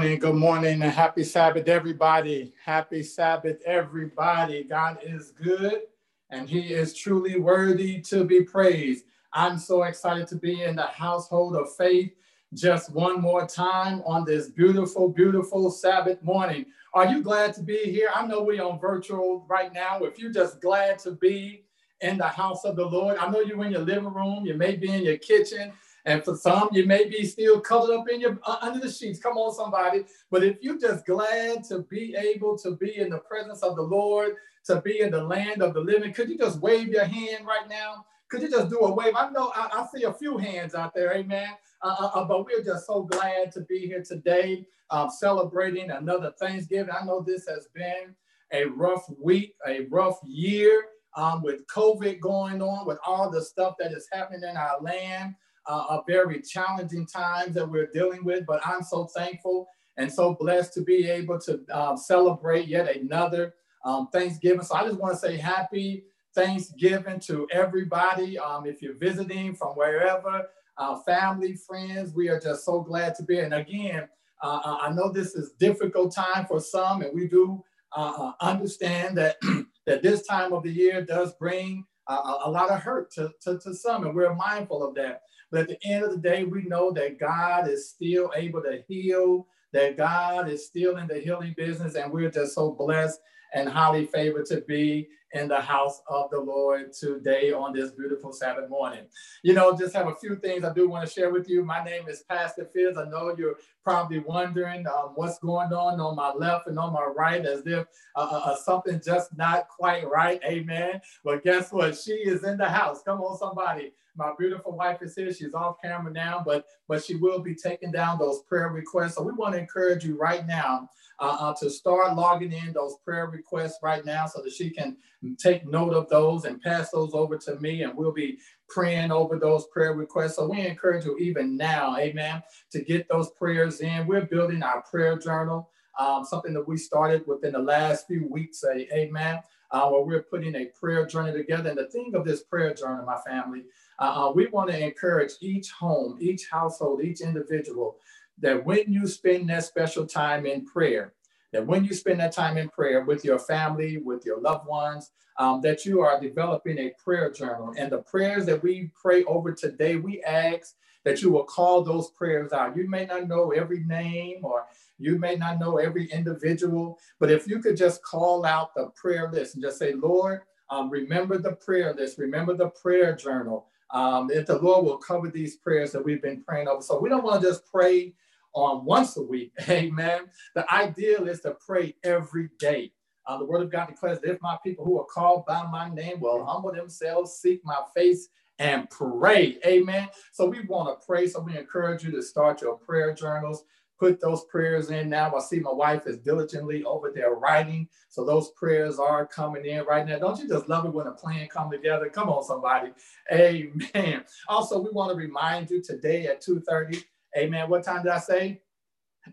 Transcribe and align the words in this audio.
Good 0.00 0.06
morning, 0.06 0.18
good 0.18 0.34
morning, 0.34 0.82
and 0.82 0.90
happy 0.90 1.22
Sabbath, 1.22 1.68
everybody. 1.68 2.54
Happy 2.64 3.02
Sabbath, 3.02 3.60
everybody. 3.66 4.64
God 4.64 4.96
is 5.02 5.32
good 5.32 5.82
and 6.30 6.48
He 6.48 6.72
is 6.72 6.94
truly 6.94 7.38
worthy 7.38 8.00
to 8.04 8.24
be 8.24 8.42
praised. 8.42 9.04
I'm 9.34 9.58
so 9.58 9.82
excited 9.82 10.26
to 10.28 10.36
be 10.36 10.62
in 10.62 10.74
the 10.74 10.86
household 10.86 11.54
of 11.54 11.76
faith 11.76 12.12
just 12.54 12.94
one 12.94 13.20
more 13.20 13.46
time 13.46 14.00
on 14.06 14.24
this 14.24 14.48
beautiful, 14.48 15.06
beautiful 15.06 15.70
Sabbath 15.70 16.22
morning. 16.22 16.64
Are 16.94 17.06
you 17.06 17.22
glad 17.22 17.52
to 17.56 17.62
be 17.62 17.84
here? 17.84 18.08
I 18.14 18.26
know 18.26 18.42
we're 18.42 18.64
on 18.64 18.80
virtual 18.80 19.44
right 19.50 19.70
now. 19.70 19.98
If 20.04 20.18
you're 20.18 20.32
just 20.32 20.62
glad 20.62 20.98
to 21.00 21.10
be 21.10 21.66
in 22.00 22.16
the 22.16 22.26
house 22.26 22.64
of 22.64 22.76
the 22.76 22.86
Lord, 22.86 23.18
I 23.18 23.30
know 23.30 23.40
you're 23.40 23.62
in 23.66 23.72
your 23.72 23.82
living 23.82 24.14
room, 24.14 24.46
you 24.46 24.54
may 24.54 24.76
be 24.76 24.90
in 24.90 25.02
your 25.02 25.18
kitchen, 25.18 25.74
and 26.06 26.24
for 26.24 26.36
some, 26.36 26.68
you 26.72 26.86
may 26.86 27.08
be 27.08 27.24
still 27.24 27.60
covered 27.60 27.94
up 27.94 28.08
in 28.08 28.20
your 28.20 28.38
uh, 28.46 28.56
under 28.62 28.80
the 28.80 28.90
sheets. 28.90 29.20
Come 29.20 29.36
on, 29.36 29.54
somebody. 29.54 30.04
But 30.30 30.44
if 30.44 30.56
you're 30.60 30.78
just 30.78 31.04
glad 31.06 31.64
to 31.64 31.80
be 31.90 32.14
able 32.16 32.56
to 32.58 32.76
be 32.76 32.96
in 32.96 33.10
the 33.10 33.18
presence 33.18 33.62
of 33.62 33.76
the 33.76 33.82
Lord, 33.82 34.36
to 34.66 34.80
be 34.80 35.00
in 35.00 35.10
the 35.10 35.22
land 35.22 35.62
of 35.62 35.74
the 35.74 35.80
living, 35.80 36.12
could 36.12 36.28
you 36.28 36.38
just 36.38 36.60
wave 36.60 36.88
your 36.88 37.04
hand 37.04 37.46
right 37.46 37.68
now? 37.68 38.06
Could 38.30 38.42
you 38.42 38.50
just 38.50 38.70
do 38.70 38.78
a 38.80 38.94
wave? 38.94 39.14
I 39.16 39.30
know 39.30 39.52
I, 39.54 39.68
I 39.72 39.86
see 39.94 40.04
a 40.04 40.12
few 40.12 40.38
hands 40.38 40.74
out 40.74 40.94
there, 40.94 41.12
amen. 41.14 41.48
Uh, 41.82 41.96
uh, 41.98 42.10
uh 42.14 42.24
but 42.24 42.44
we're 42.44 42.62
just 42.62 42.86
so 42.86 43.02
glad 43.02 43.52
to 43.52 43.62
be 43.62 43.86
here 43.86 44.04
today, 44.04 44.66
um, 44.90 45.10
celebrating 45.10 45.90
another 45.90 46.32
Thanksgiving. 46.38 46.94
I 46.94 47.04
know 47.04 47.22
this 47.22 47.46
has 47.48 47.68
been 47.74 48.14
a 48.52 48.64
rough 48.66 49.04
week, 49.20 49.54
a 49.66 49.86
rough 49.90 50.18
year 50.24 50.84
um, 51.16 51.42
with 51.42 51.66
COVID 51.66 52.20
going 52.20 52.62
on, 52.62 52.86
with 52.86 52.98
all 53.04 53.30
the 53.30 53.42
stuff 53.42 53.74
that 53.78 53.92
is 53.92 54.08
happening 54.12 54.48
in 54.48 54.56
our 54.56 54.80
land 54.80 55.34
uh, 55.70 56.00
very 56.06 56.40
challenging 56.42 57.06
times 57.06 57.54
that 57.54 57.68
we're 57.68 57.90
dealing 57.92 58.24
with, 58.24 58.44
but 58.46 58.60
I'm 58.66 58.82
so 58.82 59.04
thankful 59.04 59.68
and 59.96 60.12
so 60.12 60.34
blessed 60.34 60.74
to 60.74 60.82
be 60.82 61.08
able 61.08 61.38
to 61.40 61.60
um, 61.72 61.96
celebrate 61.96 62.68
yet 62.68 62.94
another 62.96 63.54
um, 63.84 64.08
Thanksgiving. 64.12 64.62
So 64.62 64.74
I 64.74 64.84
just 64.84 64.98
want 64.98 65.14
to 65.14 65.20
say 65.20 65.36
happy 65.36 66.04
Thanksgiving 66.34 67.20
to 67.20 67.46
everybody. 67.52 68.38
Um, 68.38 68.66
if 68.66 68.82
you're 68.82 68.96
visiting 68.96 69.54
from 69.54 69.76
wherever, 69.76 70.48
uh, 70.78 70.98
family, 71.02 71.54
friends, 71.54 72.14
we 72.14 72.28
are 72.28 72.40
just 72.40 72.64
so 72.64 72.80
glad 72.80 73.14
to 73.16 73.22
be. 73.22 73.40
And 73.40 73.54
again, 73.54 74.08
uh, 74.42 74.60
uh 74.64 74.78
I 74.80 74.90
know 74.92 75.12
this 75.12 75.34
is 75.34 75.52
difficult 75.58 76.14
time 76.14 76.46
for 76.46 76.60
some, 76.60 77.02
and 77.02 77.14
we 77.14 77.28
do 77.28 77.62
uh, 77.96 78.12
uh 78.16 78.32
understand 78.40 79.18
that 79.18 79.36
that 79.86 80.02
this 80.02 80.26
time 80.26 80.52
of 80.52 80.62
the 80.62 80.70
year 80.70 81.04
does 81.04 81.34
bring 81.34 81.84
uh, 82.06 82.38
a 82.44 82.50
lot 82.50 82.70
of 82.70 82.80
hurt 82.80 83.10
to, 83.12 83.30
to, 83.42 83.58
to 83.58 83.74
some, 83.74 84.04
and 84.04 84.14
we're 84.14 84.34
mindful 84.34 84.82
of 84.82 84.94
that. 84.94 85.22
But 85.50 85.62
at 85.62 85.68
the 85.68 85.78
end 85.84 86.04
of 86.04 86.10
the 86.10 86.16
day, 86.18 86.44
we 86.44 86.62
know 86.62 86.92
that 86.92 87.18
God 87.18 87.68
is 87.68 87.88
still 87.88 88.30
able 88.36 88.62
to 88.62 88.82
heal, 88.88 89.46
that 89.72 89.96
God 89.96 90.48
is 90.48 90.66
still 90.66 90.96
in 90.98 91.06
the 91.06 91.18
healing 91.18 91.54
business, 91.56 91.94
and 91.94 92.12
we're 92.12 92.30
just 92.30 92.54
so 92.54 92.72
blessed 92.72 93.20
and 93.52 93.68
highly 93.68 94.06
favored 94.06 94.46
to 94.46 94.60
be 94.62 95.08
in 95.32 95.48
the 95.48 95.60
house 95.60 96.02
of 96.08 96.28
the 96.30 96.40
Lord 96.40 96.92
today 96.92 97.52
on 97.52 97.72
this 97.72 97.92
beautiful 97.92 98.32
Sabbath 98.32 98.68
morning. 98.68 99.04
You 99.42 99.54
know, 99.54 99.76
just 99.76 99.94
have 99.94 100.08
a 100.08 100.14
few 100.16 100.36
things 100.36 100.64
I 100.64 100.72
do 100.72 100.88
want 100.88 101.06
to 101.06 101.12
share 101.12 101.30
with 101.30 101.48
you. 101.48 101.64
My 101.64 101.84
name 101.84 102.08
is 102.08 102.24
Pastor 102.28 102.68
Fields. 102.72 102.98
I 102.98 103.08
know 103.08 103.34
you're 103.38 103.56
probably 103.84 104.18
wondering 104.18 104.86
um, 104.88 105.12
what's 105.14 105.38
going 105.38 105.72
on 105.72 106.00
on 106.00 106.16
my 106.16 106.32
left 106.32 106.66
and 106.66 106.78
on 106.78 106.92
my 106.92 107.04
right, 107.04 107.44
as 107.44 107.62
if 107.66 107.86
uh, 108.16 108.20
uh, 108.20 108.42
uh, 108.44 108.56
something 108.56 109.00
just 109.04 109.36
not 109.36 109.68
quite 109.68 110.08
right. 110.08 110.40
Amen. 110.44 111.00
But 111.24 111.44
guess 111.44 111.72
what? 111.72 111.96
She 111.96 112.12
is 112.12 112.42
in 112.44 112.56
the 112.56 112.68
house. 112.68 113.02
Come 113.02 113.20
on, 113.20 113.38
somebody. 113.38 113.92
My 114.20 114.32
beautiful 114.38 114.76
wife 114.76 115.00
is 115.00 115.16
here. 115.16 115.32
She's 115.32 115.54
off 115.54 115.76
camera 115.82 116.12
now, 116.12 116.42
but 116.44 116.66
but 116.88 117.02
she 117.02 117.14
will 117.14 117.38
be 117.38 117.54
taking 117.54 117.90
down 117.90 118.18
those 118.18 118.42
prayer 118.42 118.68
requests. 118.68 119.14
So 119.14 119.22
we 119.22 119.32
want 119.32 119.54
to 119.54 119.60
encourage 119.60 120.04
you 120.04 120.18
right 120.18 120.46
now 120.46 120.90
uh, 121.18 121.36
uh, 121.40 121.54
to 121.60 121.70
start 121.70 122.14
logging 122.14 122.52
in 122.52 122.74
those 122.74 122.96
prayer 123.02 123.28
requests 123.28 123.78
right 123.82 124.04
now 124.04 124.26
so 124.26 124.42
that 124.42 124.52
she 124.52 124.68
can 124.68 124.98
take 125.38 125.66
note 125.66 125.94
of 125.94 126.10
those 126.10 126.44
and 126.44 126.60
pass 126.60 126.90
those 126.90 127.14
over 127.14 127.38
to 127.38 127.58
me 127.60 127.82
and 127.82 127.96
we'll 127.96 128.12
be 128.12 128.38
praying 128.68 129.10
over 129.10 129.38
those 129.38 129.66
prayer 129.68 129.94
requests. 129.94 130.36
So 130.36 130.48
we 130.48 130.66
encourage 130.66 131.06
you 131.06 131.16
even 131.16 131.56
now, 131.56 131.96
amen, 131.96 132.42
to 132.72 132.82
get 132.82 133.08
those 133.08 133.30
prayers 133.30 133.80
in. 133.80 134.06
We're 134.06 134.26
building 134.26 134.62
our 134.62 134.82
prayer 134.82 135.18
journal, 135.18 135.70
um, 135.98 136.24
something 136.24 136.52
that 136.52 136.68
we 136.68 136.76
started 136.76 137.26
within 137.26 137.52
the 137.52 137.58
last 137.58 138.06
few 138.06 138.26
weeks, 138.30 138.62
amen, 138.66 139.40
uh, 139.70 139.88
where 139.88 140.02
we're 140.02 140.22
putting 140.22 140.54
a 140.56 140.66
prayer 140.66 141.06
journal 141.06 141.32
together. 141.32 141.70
And 141.70 141.78
the 141.78 141.88
thing 141.88 142.12
of 142.14 142.26
this 142.26 142.42
prayer 142.42 142.74
journal, 142.74 143.04
my 143.06 143.18
family, 143.18 143.64
uh, 144.00 144.28
uh 144.28 144.32
we 144.32 144.46
want 144.48 144.70
to 144.70 144.78
encourage 144.78 145.32
each 145.40 145.70
home, 145.70 146.18
each 146.20 146.48
household, 146.50 147.02
each 147.02 147.20
individual 147.20 147.96
that 148.38 148.64
when 148.64 148.92
you 148.92 149.06
spend 149.06 149.48
that 149.50 149.64
special 149.64 150.06
time 150.06 150.46
in 150.46 150.64
prayer, 150.64 151.12
that 151.52 151.66
when 151.66 151.84
you 151.84 151.92
spend 151.92 152.20
that 152.20 152.32
time 152.32 152.56
in 152.56 152.68
prayer 152.68 153.04
with 153.04 153.24
your 153.24 153.38
family, 153.38 153.98
with 153.98 154.24
your 154.24 154.40
loved 154.40 154.66
ones, 154.66 155.10
um, 155.36 155.60
that 155.62 155.84
you 155.84 156.00
are 156.00 156.20
developing 156.20 156.78
a 156.78 156.92
prayer 157.02 157.30
journal. 157.30 157.74
And 157.76 157.90
the 157.90 157.98
prayers 157.98 158.46
that 158.46 158.62
we 158.62 158.90
pray 159.00 159.24
over 159.24 159.52
today, 159.52 159.96
we 159.96 160.22
ask 160.22 160.74
that 161.04 161.22
you 161.22 161.30
will 161.30 161.44
call 161.44 161.82
those 161.82 162.10
prayers 162.10 162.52
out. 162.52 162.76
You 162.76 162.88
may 162.88 163.06
not 163.06 163.26
know 163.26 163.50
every 163.52 163.80
name 163.84 164.44
or 164.44 164.66
you 164.98 165.18
may 165.18 165.36
not 165.36 165.58
know 165.58 165.78
every 165.78 166.10
individual, 166.10 166.98
but 167.18 167.30
if 167.30 167.48
you 167.48 167.60
could 167.60 167.76
just 167.76 168.02
call 168.02 168.44
out 168.44 168.74
the 168.74 168.90
prayer 168.94 169.30
list 169.32 169.54
and 169.54 169.64
just 169.64 169.78
say, 169.78 169.94
Lord, 169.94 170.42
um, 170.68 170.90
remember 170.90 171.38
the 171.38 171.52
prayer 171.52 171.94
list, 171.94 172.18
remember 172.18 172.54
the 172.54 172.68
prayer 172.68 173.16
journal. 173.16 173.66
Um, 173.92 174.30
if 174.30 174.46
the 174.46 174.58
Lord 174.58 174.84
will 174.84 174.98
cover 174.98 175.28
these 175.28 175.56
prayers 175.56 175.92
that 175.92 176.04
we've 176.04 176.22
been 176.22 176.42
praying 176.42 176.68
over. 176.68 176.82
So 176.82 177.00
we 177.00 177.08
don't 177.08 177.24
want 177.24 177.42
to 177.42 177.48
just 177.48 177.66
pray 177.66 178.14
on 178.54 178.84
once 178.84 179.16
a 179.16 179.22
week. 179.22 179.52
Amen. 179.68 180.22
The 180.54 180.72
ideal 180.72 181.28
is 181.28 181.40
to 181.42 181.56
pray 181.64 181.94
every 182.04 182.50
day. 182.58 182.92
Uh, 183.26 183.38
the 183.38 183.44
word 183.44 183.62
of 183.62 183.70
God 183.70 183.88
declares 183.88 184.20
that 184.20 184.30
if 184.30 184.42
my 184.42 184.56
people 184.64 184.84
who 184.84 184.98
are 184.98 185.06
called 185.06 185.46
by 185.46 185.64
my 185.66 185.88
name 185.88 186.20
will 186.20 186.44
humble 186.44 186.72
themselves, 186.72 187.34
seek 187.34 187.60
my 187.64 187.78
face, 187.94 188.28
and 188.58 188.88
pray. 188.90 189.58
Amen. 189.66 190.08
So 190.32 190.46
we 190.46 190.60
want 190.66 191.00
to 191.00 191.06
pray. 191.06 191.26
So 191.26 191.40
we 191.40 191.56
encourage 191.56 192.04
you 192.04 192.10
to 192.12 192.22
start 192.22 192.60
your 192.60 192.76
prayer 192.76 193.14
journals. 193.14 193.64
Put 194.00 194.20
those 194.20 194.44
prayers 194.46 194.90
in 194.90 195.10
now. 195.10 195.32
I 195.34 195.40
see 195.40 195.60
my 195.60 195.72
wife 195.72 196.06
is 196.06 196.18
diligently 196.18 196.82
over 196.84 197.12
there 197.14 197.34
writing. 197.34 197.88
So 198.08 198.24
those 198.24 198.50
prayers 198.52 198.98
are 198.98 199.26
coming 199.26 199.66
in 199.66 199.84
right 199.84 200.06
now. 200.06 200.18
Don't 200.18 200.40
you 200.40 200.48
just 200.48 200.68
love 200.68 200.86
it 200.86 200.94
when 200.94 201.06
a 201.06 201.12
plan 201.12 201.46
come 201.48 201.70
together? 201.70 202.08
Come 202.08 202.30
on, 202.30 202.42
somebody. 202.42 202.90
Amen. 203.32 204.24
Also, 204.48 204.80
we 204.80 204.90
want 204.90 205.10
to 205.10 205.16
remind 205.16 205.70
you 205.70 205.82
today 205.82 206.26
at 206.26 206.42
2:30 206.42 207.04
Amen. 207.36 207.70
What 207.70 207.84
time 207.84 208.02
did 208.02 208.12
I 208.12 208.18
say? 208.18 208.60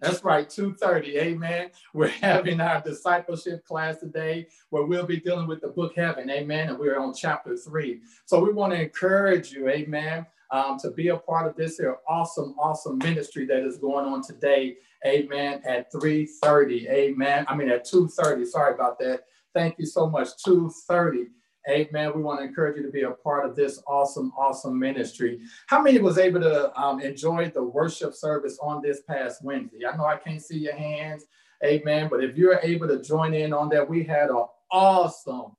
That's 0.01 0.23
right, 0.23 0.47
2:30. 0.47 1.15
Amen. 1.17 1.71
We're 1.93 2.07
having 2.21 2.61
our 2.61 2.81
discipleship 2.81 3.65
class 3.65 3.99
today 3.99 4.47
where 4.69 4.85
we'll 4.85 5.05
be 5.05 5.19
dealing 5.19 5.47
with 5.47 5.61
the 5.61 5.69
book 5.69 5.93
Heaven. 5.95 6.29
Amen. 6.29 6.69
And 6.69 6.77
we're 6.77 6.99
on 6.99 7.13
chapter 7.13 7.55
three. 7.57 8.01
So 8.25 8.39
we 8.43 8.53
want 8.53 8.73
to 8.73 8.81
encourage 8.81 9.51
you, 9.51 9.69
amen, 9.69 10.25
um, 10.51 10.77
to 10.79 10.91
be 10.91 11.09
a 11.09 11.17
part 11.17 11.47
of 11.47 11.55
this 11.55 11.77
here 11.77 11.97
awesome, 12.07 12.55
awesome 12.59 12.97
ministry 12.99 13.45
that 13.45 13.65
is 13.65 13.77
going 13.77 14.05
on 14.05 14.21
today. 14.21 14.77
Amen. 15.05 15.61
At 15.65 15.91
3:30. 15.91 16.89
Amen. 16.89 17.45
I 17.47 17.55
mean 17.55 17.69
at 17.69 17.85
2:30. 17.85 18.45
Sorry 18.45 18.73
about 18.73 18.99
that. 18.99 19.23
Thank 19.53 19.75
you 19.79 19.85
so 19.85 20.09
much. 20.09 20.29
2:30 20.45 21.27
Amen. 21.69 22.13
We 22.15 22.21
want 22.21 22.39
to 22.39 22.45
encourage 22.45 22.77
you 22.77 22.83
to 22.83 22.91
be 22.91 23.01
a 23.01 23.11
part 23.11 23.45
of 23.45 23.53
this 23.53 23.81
awesome, 23.87 24.31
awesome 24.37 24.79
ministry. 24.79 25.41
How 25.67 25.81
many 25.81 25.99
was 25.99 26.17
able 26.17 26.39
to 26.39 26.73
um, 26.79 27.01
enjoy 27.01 27.51
the 27.53 27.63
worship 27.63 28.13
service 28.13 28.57
on 28.61 28.81
this 28.81 29.01
past 29.01 29.43
Wednesday? 29.43 29.85
I 29.85 29.95
know 29.97 30.05
I 30.05 30.15
can't 30.15 30.41
see 30.41 30.59
your 30.59 30.75
hands. 30.75 31.25
Amen. 31.65 32.07
But 32.09 32.23
if 32.23 32.37
you're 32.37 32.59
able 32.63 32.87
to 32.87 33.01
join 33.01 33.33
in 33.33 33.51
on 33.51 33.67
that, 33.69 33.89
we 33.89 34.03
had 34.03 34.29
an 34.29 34.45
awesome, 34.71 35.57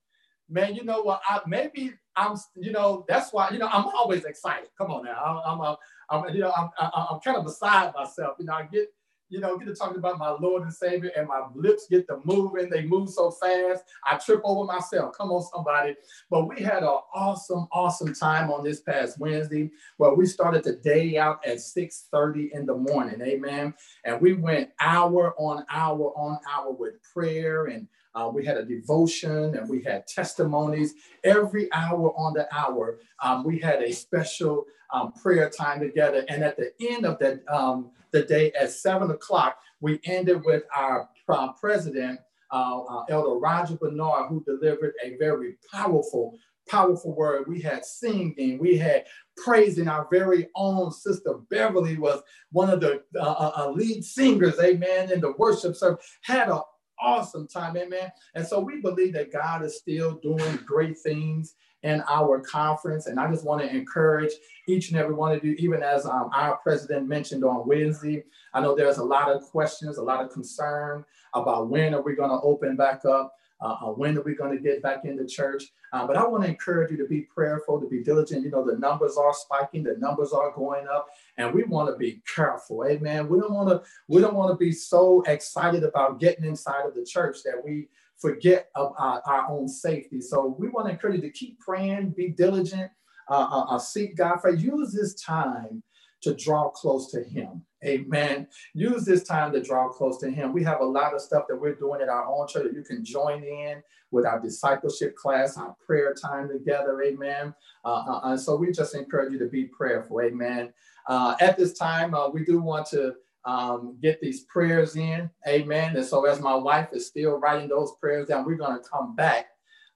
man. 0.49 0.75
You 0.75 0.85
know 0.85 1.03
what? 1.03 1.21
I, 1.29 1.41
maybe 1.47 1.93
I'm, 2.19 2.37
you 2.57 2.73
know, 2.73 3.05
that's 3.09 3.33
why, 3.33 3.51
you 3.51 3.59
know, 3.59 3.69
I'm 3.69 3.87
always 3.87 4.25
excited. 4.25 4.69
Come 4.77 4.91
on 4.91 5.05
now. 5.05 5.43
I'm, 5.47 5.61
I'm, 5.61 5.77
I'm 6.11 6.35
you 6.35 6.41
know, 6.41 6.53
I'm, 6.53 6.71
I'm 6.81 7.21
kind 7.21 7.37
of 7.37 7.45
beside 7.45 7.95
myself. 7.95 8.37
You 8.39 8.47
know, 8.47 8.55
I 8.55 8.65
get 8.65 8.89
you 9.31 9.41
know, 9.41 9.59
get 9.59 9.67
to 9.67 9.75
talking 9.75 9.99
about 9.99 10.19
my 10.19 10.31
Lord 10.31 10.63
and 10.63 10.73
Savior, 10.73 11.11
and 11.17 11.29
my 11.29 11.43
lips 11.55 11.87
get 11.91 12.07
to 12.09 12.21
moving. 12.25 12.71
They 12.71 12.85
move 12.85 13.11
so 13.11 13.31
fast, 13.31 13.85
I 14.05 14.17
trip 14.17 14.41
over 14.45 14.65
myself. 14.65 15.17
Come 15.17 15.31
on, 15.31 15.43
somebody. 15.43 15.97
But 16.31 16.49
we 16.49 16.63
had 16.63 16.83
an 16.83 16.99
awesome, 17.15 17.69
awesome 17.73 18.15
time 18.15 18.51
on 18.51 18.65
this 18.65 18.81
past 18.81 19.19
Wednesday 19.19 19.71
where 19.99 20.15
we 20.15 20.27
started 20.27 20.65
the 20.65 20.77
day 20.77 21.19
out 21.19 21.45
at 21.47 21.59
6:30 21.59 22.53
in 22.53 22.67
the 22.67 22.75
morning. 22.75 23.21
Amen. 23.21 23.75
And 24.05 24.21
we 24.21 24.33
went 24.33 24.71
hour 24.81 25.35
on 25.39 25.65
hour 25.71 26.13
on 26.17 26.39
hour 26.51 26.73
with 26.73 27.03
prayer 27.03 27.67
and 27.67 27.87
uh, 28.19 28.29
we 28.29 28.45
had 28.45 28.57
a 28.57 28.65
devotion 28.65 29.57
and 29.57 29.69
we 29.69 29.83
had 29.83 30.07
testimonies. 30.07 30.95
Every 31.23 31.73
hour 31.73 32.13
on 32.17 32.35
the 32.35 32.53
hour, 32.55 32.99
um, 33.23 33.45
we 33.45 33.59
had 33.59 33.83
a 33.83 33.93
special 33.93 34.67
um, 34.93 35.13
prayer 35.13 35.49
time 35.49 35.81
together. 35.81 36.25
And 36.29 36.43
at 36.43 36.57
the 36.57 36.73
end 36.81 37.07
of 37.07 37.19
that, 37.21 37.41
um, 37.49 37.91
the 38.11 38.23
day 38.23 38.53
at 38.61 38.71
seven 38.71 39.11
o'clock, 39.11 39.59
we 39.81 40.01
ended 40.05 40.45
with 40.45 40.65
our 40.75 41.09
uh, 41.29 41.53
president, 41.53 42.19
uh, 42.51 42.81
uh, 42.81 43.05
Elder 43.09 43.39
Roger 43.39 43.77
Bernard, 43.77 44.29
who 44.29 44.43
delivered 44.45 44.95
a 45.05 45.17
very 45.19 45.57
powerful 45.73 46.37
powerful 46.69 47.15
word. 47.15 47.49
We 47.49 47.63
had 47.63 47.85
singing. 47.85 48.59
We 48.59 48.77
had 48.77 49.07
praising. 49.39 49.89
Our 49.89 50.07
very 50.11 50.49
own 50.55 50.93
sister 50.93 51.35
Beverly 51.49 51.97
was 51.97 52.21
one 52.53 52.69
of 52.69 52.81
the 52.81 53.03
uh, 53.17 53.21
uh, 53.21 53.53
uh 53.57 53.71
lead 53.71 54.05
singers, 54.05 54.59
amen, 54.61 55.11
in 55.11 55.21
the 55.21 55.33
worship 55.39 55.77
service. 55.77 56.05
Had 56.21 56.51
an 56.51 56.61
awesome 57.01 57.47
time, 57.47 57.77
amen. 57.77 58.11
And 58.35 58.47
so 58.47 58.61
we 58.61 58.81
believe 58.81 59.13
that 59.15 59.33
God 59.33 59.65
is 59.65 59.79
still 59.79 60.15
doing 60.15 60.57
great 60.65 60.99
things 60.99 61.55
in 61.83 62.03
our 62.09 62.41
conference. 62.41 63.07
And 63.07 63.21
I 63.21 63.31
just 63.31 63.45
want 63.45 63.63
to 63.63 63.75
encourage 63.75 64.33
each 64.67 64.91
and 64.91 64.99
every 64.99 65.15
one 65.15 65.33
of 65.33 65.45
you, 65.45 65.53
even 65.59 65.83
as 65.83 66.07
um, 66.07 66.31
our 66.35 66.57
president 66.57 67.07
mentioned 67.07 67.45
on 67.45 67.67
Wednesday. 67.67 68.25
I 68.53 68.61
know 68.61 68.75
there's 68.75 68.99
a 68.99 69.05
lot 69.05 69.31
of 69.31 69.43
questions, 69.43 69.97
a 69.97 70.03
lot 70.03 70.25
of 70.25 70.33
concern 70.33 71.05
about 71.35 71.69
when 71.69 71.95
are 71.95 72.03
we 72.03 72.15
going 72.15 72.31
to 72.31 72.41
open 72.41 72.77
back 72.77 73.05
up. 73.05 73.35
Uh, 73.61 73.75
uh, 73.83 73.87
when 73.87 74.17
are 74.17 74.23
we 74.23 74.37
going 74.37 74.57
to 74.57 74.63
get 74.63 74.81
back 74.83 75.05
into 75.05 75.27
church? 75.27 75.65
Uh, 75.93 76.07
but 76.07 76.17
I 76.17 76.25
want 76.25 76.45
to 76.45 76.49
encourage 76.49 76.93
you 76.93 76.97
to 76.99 77.07
be 77.07 77.23
prayerful, 77.23 77.81
to 77.81 77.89
be 77.89 78.05
diligent. 78.05 78.45
You 78.45 78.53
know, 78.53 78.65
the 78.65 78.79
numbers 78.79 79.17
are 79.17 79.35
spiking, 79.35 79.83
the 79.83 79.97
numbers 79.99 80.33
are 80.33 80.53
going 80.53 80.87
up, 80.87 81.09
and 81.39 81.55
we 81.55 81.63
want 81.63 81.89
to 81.89 81.97
be 81.97 82.21
careful. 82.35 82.85
Amen. 82.85 83.29
We 83.29 83.41
don't 83.41 83.55
want 83.55 83.69
to, 83.69 83.83
we 84.09 84.21
don't 84.21 84.35
want 84.35 84.53
to 84.53 84.57
be 84.57 84.73
so 84.73 85.23
excited 85.23 85.85
about 85.85 86.21
getting 86.21 86.45
inside 86.45 86.85
of 86.85 86.95
the 86.95 87.05
church 87.05 87.39
that 87.45 87.63
we 87.65 87.89
forget 88.19 88.69
of 88.75 88.93
our, 88.99 89.23
our 89.25 89.49
own 89.49 89.69
safety. 89.69 90.21
So 90.21 90.57
we 90.59 90.69
want 90.69 90.89
to 90.89 90.93
encourage 90.93 91.17
you 91.17 91.23
to 91.23 91.31
keep 91.31 91.61
praying, 91.61 92.11
be 92.11 92.29
diligent, 92.29 92.91
uh, 93.31 93.49
uh, 93.51 93.75
uh 93.75 93.79
seek 93.79 94.17
God 94.17 94.39
for 94.41 94.51
use 94.51 94.93
this 94.93 95.15
time 95.15 95.83
to 96.23 96.35
draw 96.35 96.69
close 96.69 97.11
to 97.13 97.23
Him. 97.23 97.63
Amen. 97.85 98.49
Use 98.75 99.05
this 99.05 99.23
time 99.23 99.53
to 99.53 99.63
draw 99.63 99.89
close 99.89 100.19
to 100.19 100.31
Him. 100.31 100.53
We 100.53 100.65
have 100.65 100.81
a 100.81 100.85
lot 100.85 101.15
of 101.15 101.21
stuff 101.21 101.45
that 101.49 101.57
we're 101.57 101.77
doing 101.77 102.01
at 102.01 102.09
our 102.09 102.27
own 102.27 102.49
church 102.49 102.65
that 102.65 102.75
you 102.75 102.83
can 102.83 103.05
join 103.05 103.45
in 103.45 103.83
with 104.11 104.27
our 104.27 104.41
discipleship 104.41 105.15
class, 105.15 105.57
our 105.57 105.77
prayer 105.87 106.15
time 106.15 106.49
together. 106.49 107.03
Amen. 107.03 107.55
Uh, 107.85 108.05
uh, 108.09 108.21
and 108.25 108.41
so 108.41 108.57
we 108.57 108.73
just 108.73 108.95
encourage 108.95 109.33
you 109.33 109.39
to 109.39 109.47
be 109.47 109.67
prayerful. 109.67 110.21
Amen. 110.21 110.73
Uh, 111.09 111.35
at 111.41 111.57
this 111.57 111.73
time, 111.73 112.15
uh, 112.15 112.29
we 112.29 112.45
do 112.45 112.61
want 112.61 112.87
to 112.87 113.15
um, 113.45 113.97
get 114.01 114.21
these 114.21 114.45
prayers 114.45 114.95
in. 114.95 115.31
Amen. 115.49 115.97
And 115.97 116.05
so, 116.05 116.27
as 116.27 116.41
my 116.41 116.55
wife 116.55 116.89
is 116.93 117.07
still 117.07 117.39
writing 117.39 117.69
those 117.69 117.93
prayers 118.01 118.29
down, 118.29 118.45
we're 118.45 118.57
going 118.57 118.81
to 118.81 118.89
come 118.89 119.17
back 119.17 119.47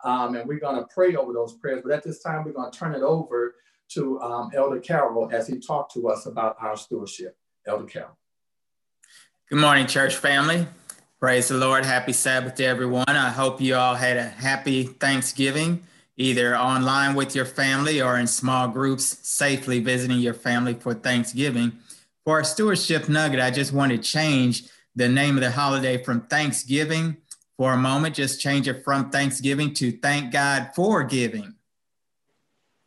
um, 0.04 0.34
and 0.34 0.48
we're 0.48 0.58
going 0.58 0.76
to 0.76 0.86
pray 0.92 1.14
over 1.14 1.32
those 1.32 1.54
prayers. 1.54 1.82
But 1.84 1.92
at 1.92 2.02
this 2.02 2.22
time, 2.22 2.44
we're 2.44 2.52
going 2.52 2.72
to 2.72 2.78
turn 2.78 2.94
it 2.94 3.02
over 3.02 3.56
to 3.90 4.20
um, 4.20 4.50
Elder 4.54 4.80
Carroll 4.80 5.28
as 5.32 5.46
he 5.46 5.58
talked 5.58 5.92
to 5.94 6.08
us 6.08 6.26
about 6.26 6.56
our 6.60 6.76
stewardship. 6.76 7.36
Elder 7.66 7.84
Carroll. 7.84 8.16
Good 9.48 9.60
morning, 9.60 9.86
church 9.86 10.16
family. 10.16 10.66
Praise 11.20 11.48
the 11.48 11.56
Lord. 11.56 11.84
Happy 11.84 12.12
Sabbath 12.12 12.56
to 12.56 12.64
everyone. 12.64 13.04
I 13.06 13.30
hope 13.30 13.60
you 13.60 13.76
all 13.76 13.94
had 13.94 14.16
a 14.16 14.24
happy 14.24 14.84
Thanksgiving, 14.84 15.86
either 16.16 16.56
online 16.56 17.14
with 17.14 17.34
your 17.34 17.44
family 17.44 18.00
or 18.00 18.18
in 18.18 18.26
small 18.26 18.68
groups, 18.68 19.18
safely 19.22 19.80
visiting 19.80 20.18
your 20.18 20.34
family 20.34 20.74
for 20.74 20.94
Thanksgiving. 20.94 21.72
For 22.24 22.34
our 22.34 22.44
stewardship 22.44 23.08
nugget, 23.08 23.40
I 23.40 23.50
just 23.50 23.72
want 23.72 23.92
to 23.92 23.98
change 23.98 24.64
the 24.94 25.08
name 25.08 25.36
of 25.36 25.42
the 25.42 25.50
holiday 25.50 26.02
from 26.02 26.22
Thanksgiving 26.22 27.16
for 27.56 27.72
a 27.72 27.78
moment. 27.78 28.14
Just 28.14 28.40
change 28.40 28.68
it 28.68 28.84
from 28.84 29.10
Thanksgiving 29.10 29.74
to 29.74 29.92
Thank 29.92 30.32
God 30.32 30.70
for 30.74 31.02
Giving. 31.02 31.54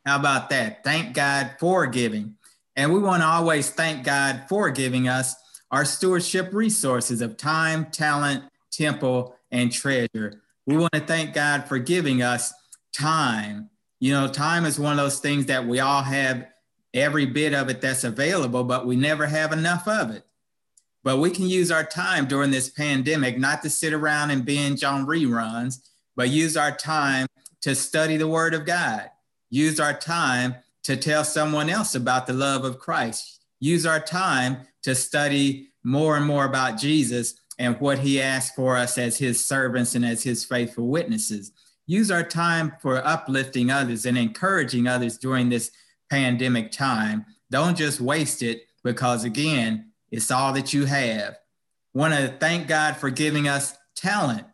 How 0.05 0.17
about 0.17 0.51
that? 0.51 0.83
Thank 0.83 1.15
God 1.15 1.55
for 1.59 1.87
giving. 1.87 2.35
And 2.75 2.93
we 2.93 2.99
want 2.99 3.23
to 3.23 3.27
always 3.27 3.71
thank 3.71 4.03
God 4.05 4.43
for 4.47 4.69
giving 4.69 5.07
us 5.07 5.35
our 5.71 5.83
stewardship 5.83 6.53
resources 6.53 7.21
of 7.21 7.37
time, 7.37 7.85
talent, 7.85 8.43
temple, 8.71 9.35
and 9.51 9.71
treasure. 9.71 10.41
We 10.67 10.77
want 10.77 10.93
to 10.93 10.99
thank 10.99 11.33
God 11.33 11.65
for 11.65 11.79
giving 11.79 12.21
us 12.21 12.53
time. 12.95 13.69
You 13.99 14.13
know, 14.13 14.27
time 14.27 14.65
is 14.65 14.79
one 14.79 14.91
of 14.91 14.97
those 14.97 15.19
things 15.19 15.47
that 15.47 15.67
we 15.67 15.79
all 15.79 16.01
have 16.03 16.47
every 16.93 17.25
bit 17.25 17.53
of 17.53 17.69
it 17.69 17.81
that's 17.81 18.03
available, 18.03 18.63
but 18.63 18.85
we 18.85 18.95
never 18.95 19.25
have 19.25 19.51
enough 19.51 19.87
of 19.87 20.11
it. 20.11 20.23
But 21.03 21.17
we 21.17 21.29
can 21.29 21.47
use 21.47 21.69
our 21.71 21.83
time 21.83 22.25
during 22.25 22.51
this 22.51 22.69
pandemic 22.69 23.37
not 23.37 23.61
to 23.61 23.69
sit 23.69 23.93
around 23.93 24.31
and 24.31 24.45
binge 24.45 24.83
on 24.83 25.05
reruns, 25.05 25.87
but 26.15 26.29
use 26.29 26.57
our 26.57 26.71
time 26.71 27.27
to 27.61 27.75
study 27.75 28.17
the 28.17 28.27
Word 28.27 28.53
of 28.53 28.65
God. 28.65 29.11
Use 29.49 29.79
our 29.79 29.93
time 29.93 30.55
to 30.83 30.95
tell 30.95 31.23
someone 31.23 31.69
else 31.69 31.95
about 31.95 32.27
the 32.27 32.33
love 32.33 32.63
of 32.63 32.79
Christ. 32.79 33.43
Use 33.59 33.85
our 33.85 33.99
time 33.99 34.57
to 34.83 34.95
study 34.95 35.69
more 35.83 36.17
and 36.17 36.25
more 36.25 36.45
about 36.45 36.79
Jesus 36.79 37.35
and 37.57 37.79
what 37.79 37.99
he 37.99 38.21
asked 38.21 38.55
for 38.55 38.75
us 38.75 38.97
as 38.97 39.17
his 39.17 39.43
servants 39.43 39.95
and 39.95 40.05
as 40.05 40.23
his 40.23 40.43
faithful 40.43 40.87
witnesses. 40.87 41.51
Use 41.87 42.09
our 42.11 42.23
time 42.23 42.73
for 42.81 43.05
uplifting 43.05 43.69
others 43.69 44.05
and 44.05 44.17
encouraging 44.17 44.87
others 44.87 45.17
during 45.17 45.49
this 45.49 45.71
pandemic 46.09 46.71
time. 46.71 47.25
Don't 47.51 47.77
just 47.77 48.01
waste 48.01 48.41
it 48.41 48.63
because, 48.83 49.23
again, 49.23 49.91
it's 50.11 50.31
all 50.31 50.53
that 50.53 50.73
you 50.73 50.85
have. 50.85 51.37
Want 51.93 52.13
to 52.13 52.35
thank 52.39 52.67
God 52.67 52.97
for 52.97 53.09
giving 53.09 53.47
us 53.47 53.77
talent. 53.95 54.45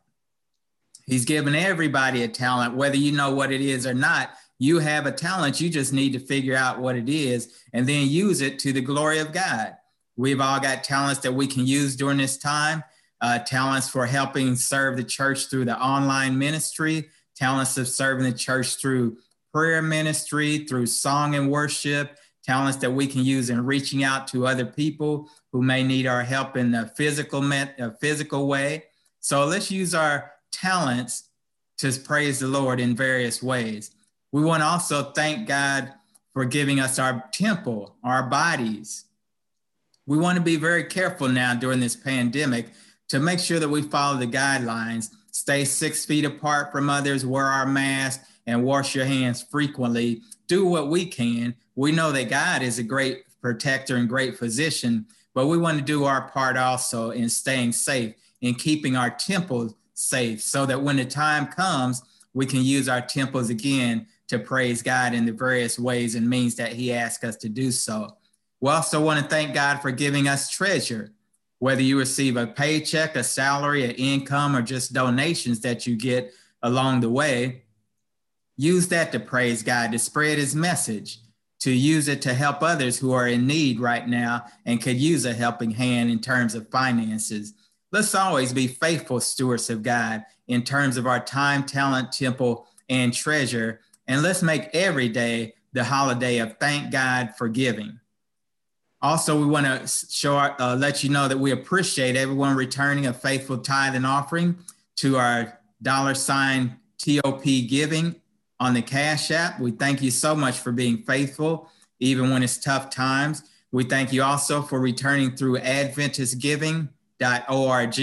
He's 1.06 1.26
given 1.26 1.56
everybody 1.56 2.24
a 2.24 2.28
talent, 2.28 2.76
whether 2.76 2.96
you 2.98 3.12
know 3.12 3.34
what 3.34 3.52
it 3.52 3.62
is 3.62 3.88
or 3.88 3.94
not 3.94 4.32
you 4.60 4.78
have 4.78 5.08
a 5.08 5.12
talent. 5.12 5.60
You 5.60 5.72
just 5.72 5.92
need 5.92 6.14
to 6.14 6.20
figure 6.20 6.56
out 6.56 6.80
what 6.80 6.96
it 6.96 7.10
is 7.10 7.52
and 7.74 7.90
then 7.90 8.08
use 8.08 8.42
it 8.42 8.60
to 8.60 8.72
the 8.72 8.80
glory 8.80 9.18
of 9.18 9.34
God. 9.34 9.76
We've 10.16 10.40
all 10.40 10.60
got 10.60 10.84
talents 10.84 11.22
that 11.22 11.34
we 11.34 11.48
can 11.48 11.66
use 11.66 11.96
during 11.96 12.20
this 12.20 12.38
time 12.38 12.84
uh, 13.22 13.40
talents 13.40 13.88
for 13.88 14.06
helping 14.06 14.56
serve 14.56 14.98
the 14.98 15.04
church 15.04 15.48
through 15.48 15.66
the 15.66 15.80
online 15.80 16.38
ministry, 16.38 17.10
talents 17.42 17.76
of 17.80 17.88
serving 17.88 18.24
the 18.24 18.38
church 18.38 18.76
through 18.76 19.18
prayer 19.52 19.82
ministry, 19.82 20.60
through 20.60 20.86
song 20.86 21.34
and 21.34 21.50
worship, 21.50 22.16
talents 22.44 22.78
that 22.78 22.92
we 22.92 23.08
can 23.08 23.26
use 23.26 23.50
in 23.50 23.66
reaching 23.66 24.04
out 24.04 24.28
to 24.28 24.46
other 24.46 24.64
people 24.66 25.28
who 25.52 25.64
may 25.64 25.82
need 25.82 26.06
our 26.06 26.22
help 26.22 26.56
in 26.56 26.72
a 26.76 26.86
physical, 26.90 27.42
a 27.52 27.92
physical 28.00 28.48
way. 28.48 28.84
So 29.22 29.46
let's 29.46 29.72
use 29.72 29.96
our 29.96 30.34
talents 30.52 31.30
to 31.80 31.92
praise 32.06 32.38
the 32.38 32.48
Lord 32.48 32.80
in 32.80 32.96
various 32.96 33.42
ways. 33.42 33.90
We 34.32 34.44
want 34.44 34.62
to 34.62 34.68
also 34.68 35.12
thank 35.12 35.48
God 35.48 35.92
for 36.34 36.46
giving 36.46 36.80
us 36.80 37.00
our 37.00 37.28
temple, 37.34 37.96
our 38.04 38.22
bodies. 38.22 39.06
We 40.06 40.20
want 40.20 40.38
to 40.38 40.44
be 40.44 40.58
very 40.58 40.84
careful 40.84 41.28
now 41.28 41.56
during 41.56 41.80
this 41.80 41.96
pandemic 41.96 42.68
to 43.10 43.20
make 43.20 43.40
sure 43.40 43.60
that 43.60 43.70
we 43.70 43.82
follow 43.82 44.20
the 44.20 44.28
guidelines, 44.28 45.10
stay 45.32 45.66
six 45.66 46.06
feet 46.06 46.26
apart 46.26 46.72
from 46.72 46.90
others, 46.90 47.26
wear 47.26 47.46
our 47.46 47.66
mask, 47.66 48.22
and 48.46 48.64
wash 48.64 48.96
your 48.96 49.06
hands 49.06 49.42
frequently. 49.42 50.22
Do 50.48 50.66
what 50.66 50.90
we 50.90 51.06
can. 51.06 51.56
We 51.76 51.92
know 51.92 52.12
that 52.12 52.30
God 52.30 52.62
is 52.62 52.80
a 52.80 52.84
great 52.84 53.24
protector 53.42 53.96
and 53.96 54.08
great 54.08 54.38
physician, 54.38 55.06
but 55.34 55.48
we 55.48 55.58
want 55.58 55.78
to 55.80 55.84
do 55.84 56.04
our 56.04 56.30
part 56.30 56.58
also 56.58 57.12
in 57.12 57.30
staying 57.30 57.72
safe, 57.72 58.14
and 58.44 58.58
keeping 58.58 58.96
our 58.96 59.10
temples 59.10 59.76
safe, 59.94 60.42
so 60.42 60.66
that 60.66 60.82
when 60.82 60.98
the 60.98 61.06
time 61.06 61.48
comes, 61.48 62.04
we 62.34 62.46
can 62.46 62.64
use 62.64 62.90
our 62.90 63.02
temples 63.02 63.50
again 63.50 64.08
to 64.28 64.40
praise 64.40 64.82
God 64.82 65.14
in 65.14 65.26
the 65.26 65.32
various 65.32 65.78
ways 65.78 66.16
and 66.16 66.30
means 66.30 66.56
that 66.56 66.74
He 66.74 66.94
asks 66.94 67.24
us 67.24 67.36
to 67.38 67.50
do 67.50 67.72
so. 67.72 68.18
We 68.60 68.70
also 68.70 69.04
want 69.04 69.20
to 69.20 69.28
thank 69.28 69.54
God 69.54 69.82
for 69.82 69.92
giving 69.92 70.28
us 70.28 70.50
treasure, 70.50 71.12
whether 71.62 71.82
you 71.82 71.98
receive 71.98 72.36
a 72.36 72.48
paycheck, 72.48 73.16
a 73.16 73.24
salary, 73.24 73.86
an 73.86 73.92
income, 73.92 74.56
or 74.56 74.62
just 74.62 74.92
donations 74.94 75.62
that 75.62 75.88
you 75.88 75.96
get 75.96 76.34
along 76.62 77.00
the 77.00 77.10
way. 77.10 77.64
Use 78.58 78.90
that 78.90 79.12
to 79.12 79.20
praise 79.20 79.64
God, 79.64 79.92
to 79.92 80.00
spread 80.00 80.38
His 80.38 80.56
message, 80.56 81.20
to 81.60 81.72
use 81.72 82.08
it 82.08 82.22
to 82.24 82.34
help 82.34 82.62
others 82.62 82.98
who 82.98 83.14
are 83.14 83.28
in 83.28 83.48
need 83.48 83.80
right 83.80 84.08
now 84.08 84.44
and 84.66 84.82
could 84.82 84.98
use 84.98 85.26
a 85.26 85.34
helping 85.34 85.72
hand 85.72 86.10
in 86.10 86.20
terms 86.20 86.56
of 86.56 86.70
finances. 86.70 87.54
Let's 87.92 88.16
always 88.16 88.52
be 88.52 88.68
faithful 88.68 89.20
stewards 89.20 89.70
of 89.70 89.84
God 89.84 90.26
in 90.48 90.64
terms 90.64 90.98
of 90.98 91.08
our 91.08 91.24
time, 91.24 91.64
talent, 91.64 92.12
temple, 92.12 92.68
and 92.90 93.14
treasure 93.14 93.80
and 94.12 94.22
let's 94.24 94.44
make 94.44 94.68
every 94.74 95.08
day 95.08 95.54
the 95.72 95.86
holiday 95.86 96.40
of 96.40 96.58
thank 96.60 96.92
God 96.92 97.34
for 97.38 97.48
giving. 97.48 97.98
Also, 99.02 99.40
we 99.40 99.46
want 99.46 99.66
to 99.66 99.88
show, 99.88 100.38
uh, 100.38 100.76
let 100.80 101.04
you 101.04 101.10
know 101.10 101.28
that 101.28 101.40
we 101.40 101.52
appreciate 101.52 102.16
everyone 102.16 102.56
returning 102.56 103.08
a 103.08 103.14
faithful 103.14 103.58
tithe 103.58 103.96
and 103.96 104.06
offering 104.06 104.58
to 104.98 105.18
our 105.18 105.60
dollar 105.82 106.14
sign 106.14 106.78
TOP 107.00 107.44
giving 107.44 108.16
on 108.60 108.76
the 108.76 108.82
Cash 108.82 109.32
App. 109.32 109.60
We 109.60 109.72
thank 109.72 110.04
you 110.04 110.12
so 110.12 110.36
much 110.36 110.60
for 110.60 110.72
being 110.72 111.00
faithful, 111.00 111.68
even 112.00 112.30
when 112.30 112.44
it's 112.44 112.60
tough 112.60 112.92
times. 112.92 113.42
We 113.72 113.86
thank 113.86 114.14
you 114.14 114.22
also 114.22 114.62
for 114.62 114.80
returning 114.80 115.36
through 115.36 115.58
AdventistGiving.org 115.60 118.00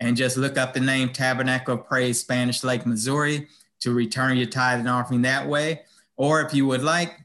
and 0.00 0.16
just 0.16 0.38
look 0.38 0.56
up 0.56 0.72
the 0.72 0.80
name 0.80 1.10
Tabernacle 1.10 1.74
of 1.74 1.86
Praise 1.86 2.20
Spanish 2.20 2.64
Lake, 2.64 2.86
Missouri 2.86 3.48
to 3.80 3.92
return 3.92 4.38
your 4.38 4.46
tithe 4.46 4.80
and 4.80 4.88
offering 4.88 5.20
that 5.22 5.46
way. 5.46 5.82
Or 6.16 6.40
if 6.40 6.54
you 6.54 6.66
would 6.66 6.82
like, 6.82 7.20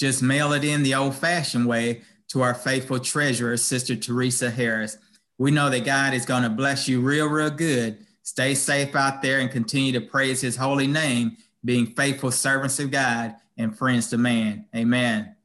just 0.00 0.22
mail 0.22 0.54
it 0.54 0.64
in 0.64 0.82
the 0.82 0.94
old 0.94 1.14
fashioned 1.14 1.66
way 1.66 2.00
to 2.28 2.40
our 2.40 2.54
faithful 2.54 2.98
treasurer, 2.98 3.58
Sister 3.58 3.94
Teresa 3.94 4.50
Harris. 4.50 4.96
We 5.36 5.50
know 5.50 5.68
that 5.68 5.84
God 5.84 6.14
is 6.14 6.24
going 6.24 6.42
to 6.42 6.48
bless 6.48 6.88
you 6.88 7.02
real, 7.02 7.26
real 7.26 7.50
good. 7.50 8.06
Stay 8.22 8.54
safe 8.54 8.96
out 8.96 9.20
there 9.20 9.40
and 9.40 9.50
continue 9.50 9.92
to 9.92 10.00
praise 10.00 10.40
his 10.40 10.56
holy 10.56 10.86
name 10.86 11.36
being 11.62 11.86
faithful 11.86 12.30
servants 12.30 12.78
of 12.78 12.90
God 12.90 13.34
and 13.58 13.76
friends 13.76 14.08
to 14.08 14.16
man. 14.16 14.64
Amen. 14.74 15.36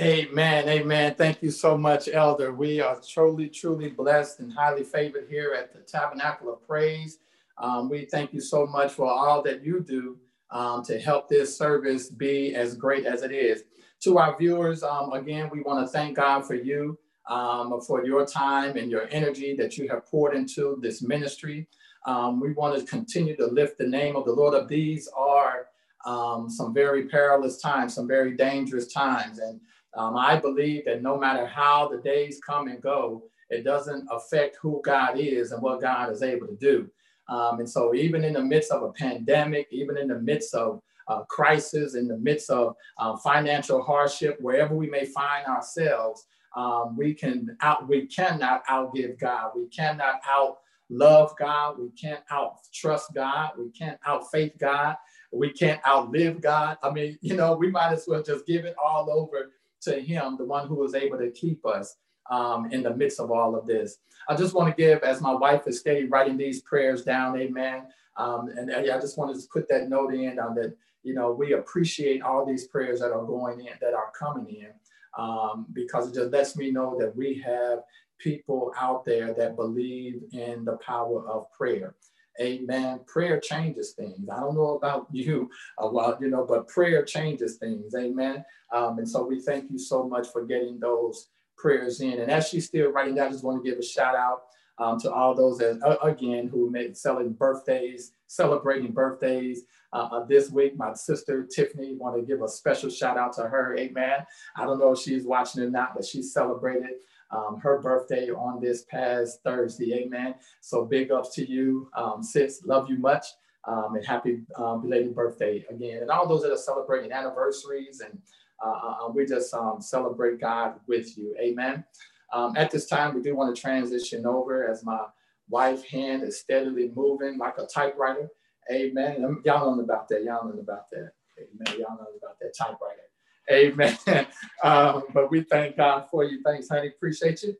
Amen. 0.00 0.68
Amen. 0.68 1.14
Thank 1.16 1.42
you 1.42 1.50
so 1.50 1.76
much, 1.76 2.08
Elder. 2.08 2.52
We 2.52 2.80
are 2.80 3.00
truly, 3.00 3.48
truly 3.48 3.88
blessed 3.88 4.38
and 4.38 4.52
highly 4.52 4.84
favored 4.84 5.26
here 5.28 5.52
at 5.58 5.72
the 5.72 5.80
Tabernacle 5.80 6.52
of 6.52 6.64
Praise. 6.64 7.18
Um, 7.56 7.88
we 7.88 8.04
thank 8.04 8.32
you 8.32 8.40
so 8.40 8.68
much 8.68 8.92
for 8.92 9.06
all 9.10 9.42
that 9.42 9.64
you 9.64 9.80
do 9.80 10.16
um, 10.50 10.82
to 10.84 10.98
help 10.98 11.28
this 11.28 11.56
service 11.56 12.08
be 12.10 12.54
as 12.54 12.74
great 12.74 13.06
as 13.06 13.22
it 13.22 13.32
is. 13.32 13.64
To 14.00 14.18
our 14.18 14.38
viewers, 14.38 14.82
um, 14.82 15.12
again, 15.12 15.50
we 15.52 15.60
want 15.60 15.84
to 15.84 15.92
thank 15.92 16.16
God 16.16 16.46
for 16.46 16.54
you, 16.54 16.98
um, 17.28 17.80
for 17.80 18.04
your 18.04 18.24
time 18.24 18.76
and 18.76 18.90
your 18.90 19.08
energy 19.10 19.54
that 19.56 19.76
you 19.76 19.88
have 19.88 20.06
poured 20.06 20.34
into 20.34 20.78
this 20.80 21.02
ministry. 21.02 21.66
Um, 22.06 22.40
we 22.40 22.52
want 22.52 22.78
to 22.78 22.86
continue 22.86 23.36
to 23.36 23.46
lift 23.46 23.76
the 23.78 23.86
name 23.86 24.16
of 24.16 24.24
the 24.24 24.32
Lord. 24.32 24.54
Of 24.54 24.68
these 24.68 25.08
are 25.16 25.66
um, 26.06 26.48
some 26.48 26.72
very 26.72 27.08
perilous 27.08 27.60
times, 27.60 27.94
some 27.94 28.06
very 28.06 28.36
dangerous 28.36 28.92
times, 28.92 29.40
and 29.40 29.60
um, 29.94 30.16
I 30.16 30.36
believe 30.36 30.84
that 30.84 31.02
no 31.02 31.18
matter 31.18 31.44
how 31.44 31.88
the 31.88 31.98
days 31.98 32.40
come 32.46 32.68
and 32.68 32.80
go, 32.80 33.24
it 33.50 33.64
doesn't 33.64 34.06
affect 34.10 34.58
who 34.62 34.80
God 34.84 35.18
is 35.18 35.52
and 35.52 35.62
what 35.62 35.80
God 35.80 36.12
is 36.12 36.22
able 36.22 36.46
to 36.46 36.56
do. 36.56 36.88
Um, 37.28 37.60
and 37.60 37.68
so, 37.68 37.94
even 37.94 38.24
in 38.24 38.32
the 38.32 38.42
midst 38.42 38.70
of 38.70 38.82
a 38.82 38.92
pandemic, 38.92 39.68
even 39.70 39.96
in 39.96 40.08
the 40.08 40.18
midst 40.18 40.54
of 40.54 40.80
uh, 41.08 41.22
crisis, 41.24 41.94
in 41.94 42.08
the 42.08 42.16
midst 42.18 42.50
of 42.50 42.74
uh, 42.98 43.16
financial 43.16 43.82
hardship, 43.82 44.38
wherever 44.40 44.74
we 44.74 44.88
may 44.88 45.04
find 45.04 45.46
ourselves, 45.46 46.26
um, 46.56 46.96
we 46.96 47.14
can 47.14 47.56
out 47.60 47.88
we 47.88 48.06
cannot 48.06 48.66
outgive 48.66 49.18
God. 49.18 49.52
We 49.54 49.66
cannot 49.66 50.20
out 50.28 50.58
love 50.90 51.34
God. 51.38 51.78
We 51.78 51.90
can't 51.90 52.22
out 52.30 52.56
trust 52.72 53.14
God. 53.14 53.52
We 53.58 53.70
can't 53.70 53.98
out 54.06 54.30
faith 54.30 54.52
God. 54.58 54.96
We 55.30 55.52
can't 55.52 55.86
outlive 55.86 56.40
God. 56.40 56.78
I 56.82 56.90
mean, 56.90 57.18
you 57.20 57.36
know, 57.36 57.54
we 57.54 57.70
might 57.70 57.92
as 57.92 58.06
well 58.08 58.22
just 58.22 58.46
give 58.46 58.64
it 58.64 58.74
all 58.82 59.10
over 59.10 59.52
to 59.82 60.00
Him, 60.00 60.36
the 60.36 60.44
one 60.44 60.66
who 60.66 60.82
is 60.84 60.94
able 60.94 61.18
to 61.18 61.30
keep 61.30 61.64
us 61.66 61.96
um, 62.30 62.70
in 62.72 62.82
the 62.82 62.94
midst 62.94 63.20
of 63.20 63.30
all 63.30 63.56
of 63.56 63.66
this. 63.66 63.98
I 64.28 64.36
just 64.36 64.54
want 64.54 64.74
to 64.74 64.80
give, 64.80 65.02
as 65.02 65.20
my 65.20 65.34
wife 65.34 65.66
is 65.66 65.80
steady 65.80 66.04
writing 66.04 66.36
these 66.36 66.60
prayers 66.62 67.02
down, 67.02 67.38
amen. 67.38 67.84
Um, 68.16 68.48
and 68.48 68.70
I 68.70 68.98
just 69.00 69.16
wanted 69.16 69.40
to 69.40 69.48
put 69.52 69.68
that 69.68 69.88
note 69.88 70.12
in 70.12 70.38
on 70.38 70.54
that, 70.56 70.76
you 71.02 71.14
know, 71.14 71.32
we 71.32 71.52
appreciate 71.54 72.22
all 72.22 72.44
these 72.44 72.66
prayers 72.66 73.00
that 73.00 73.12
are 73.12 73.24
going 73.24 73.60
in, 73.60 73.72
that 73.80 73.94
are 73.94 74.12
coming 74.18 74.48
in, 74.54 74.72
um, 75.16 75.66
because 75.72 76.08
it 76.08 76.14
just 76.14 76.32
lets 76.32 76.56
me 76.56 76.70
know 76.70 76.98
that 76.98 77.14
we 77.16 77.40
have 77.44 77.80
people 78.18 78.72
out 78.78 79.04
there 79.04 79.32
that 79.32 79.56
believe 79.56 80.22
in 80.32 80.64
the 80.64 80.76
power 80.78 81.26
of 81.28 81.50
prayer. 81.52 81.94
Amen. 82.40 83.00
Prayer 83.06 83.40
changes 83.40 83.92
things. 83.92 84.28
I 84.28 84.40
don't 84.40 84.54
know 84.54 84.76
about 84.76 85.06
you, 85.12 85.50
uh, 85.78 85.88
well, 85.90 86.18
you 86.20 86.28
know, 86.28 86.44
but 86.44 86.68
prayer 86.68 87.04
changes 87.04 87.56
things. 87.56 87.94
Amen. 87.96 88.44
Um, 88.72 88.98
and 88.98 89.08
so 89.08 89.24
we 89.24 89.40
thank 89.40 89.70
you 89.70 89.78
so 89.78 90.06
much 90.06 90.28
for 90.28 90.44
getting 90.44 90.78
those 90.78 91.28
prayers 91.58 92.00
in. 92.00 92.20
And 92.20 92.30
as 92.30 92.48
she's 92.48 92.66
still 92.66 92.90
writing 92.90 93.16
that, 93.16 93.28
I 93.28 93.30
just 93.30 93.44
want 93.44 93.62
to 93.62 93.68
give 93.68 93.78
a 93.78 93.82
shout 93.82 94.14
out 94.14 94.44
um, 94.78 94.98
to 95.00 95.12
all 95.12 95.34
those 95.34 95.58
that, 95.58 95.80
uh, 95.82 95.96
again, 96.06 96.48
who 96.48 96.70
made 96.70 96.96
selling 96.96 97.32
birthdays, 97.32 98.12
celebrating 98.28 98.92
birthdays. 98.92 99.64
Uh, 99.92 100.08
uh, 100.12 100.24
this 100.26 100.50
week, 100.50 100.76
my 100.76 100.92
sister 100.92 101.44
Tiffany, 101.44 101.94
want 101.94 102.14
to 102.14 102.22
give 102.22 102.42
a 102.42 102.48
special 102.48 102.90
shout 102.90 103.16
out 103.16 103.32
to 103.34 103.42
her. 103.42 103.76
Amen. 103.78 104.24
I 104.56 104.64
don't 104.64 104.78
know 104.78 104.92
if 104.92 105.00
she's 105.00 105.24
watching 105.24 105.62
or 105.62 105.70
not, 105.70 105.94
but 105.94 106.04
she 106.04 106.22
celebrated 106.22 106.96
um, 107.30 107.58
her 107.60 107.80
birthday 107.80 108.30
on 108.30 108.60
this 108.60 108.84
past 108.84 109.42
Thursday. 109.42 109.94
Amen. 109.94 110.34
So 110.60 110.84
big 110.84 111.10
ups 111.10 111.34
to 111.36 111.50
you, 111.50 111.90
um, 111.96 112.22
sis. 112.22 112.62
Love 112.64 112.88
you 112.88 112.98
much. 112.98 113.26
Um, 113.64 113.96
and 113.96 114.06
happy 114.06 114.40
um, 114.56 114.80
belated 114.80 115.14
birthday 115.14 115.62
again. 115.68 116.00
And 116.00 116.10
all 116.10 116.26
those 116.26 116.42
that 116.42 116.52
are 116.52 116.56
celebrating 116.56 117.12
anniversaries 117.12 118.00
and 118.00 118.18
uh, 118.64 118.68
uh, 118.68 118.96
uh, 119.04 119.08
we 119.10 119.26
just 119.26 119.52
um, 119.54 119.80
celebrate 119.80 120.40
God 120.40 120.74
with 120.86 121.16
you. 121.16 121.34
Amen. 121.40 121.84
Um, 122.32 122.54
at 122.56 122.70
this 122.70 122.86
time, 122.86 123.14
we 123.14 123.22
do 123.22 123.34
want 123.34 123.54
to 123.54 123.60
transition 123.60 124.26
over 124.26 124.68
as 124.68 124.84
my 124.84 125.00
wife 125.48 125.84
hand 125.86 126.22
is 126.22 126.40
steadily 126.40 126.92
moving 126.94 127.38
like 127.38 127.58
a 127.58 127.66
typewriter. 127.66 128.28
Amen. 128.70 129.40
Y'all 129.44 129.74
know 129.74 129.82
about 129.82 130.08
that. 130.08 130.24
Y'all 130.24 130.44
know 130.44 130.60
about 130.60 130.90
that. 130.90 131.12
Amen. 131.38 131.80
Y'all 131.80 131.96
know 131.96 132.06
about 132.16 132.38
that 132.40 132.54
typewriter. 132.56 133.08
Amen. 133.50 134.26
um, 134.62 135.04
but 135.14 135.30
we 135.30 135.42
thank 135.42 135.76
God 135.76 136.06
for 136.10 136.24
you. 136.24 136.40
Thanks, 136.44 136.68
honey. 136.68 136.88
Appreciate 136.88 137.42
you. 137.42 137.54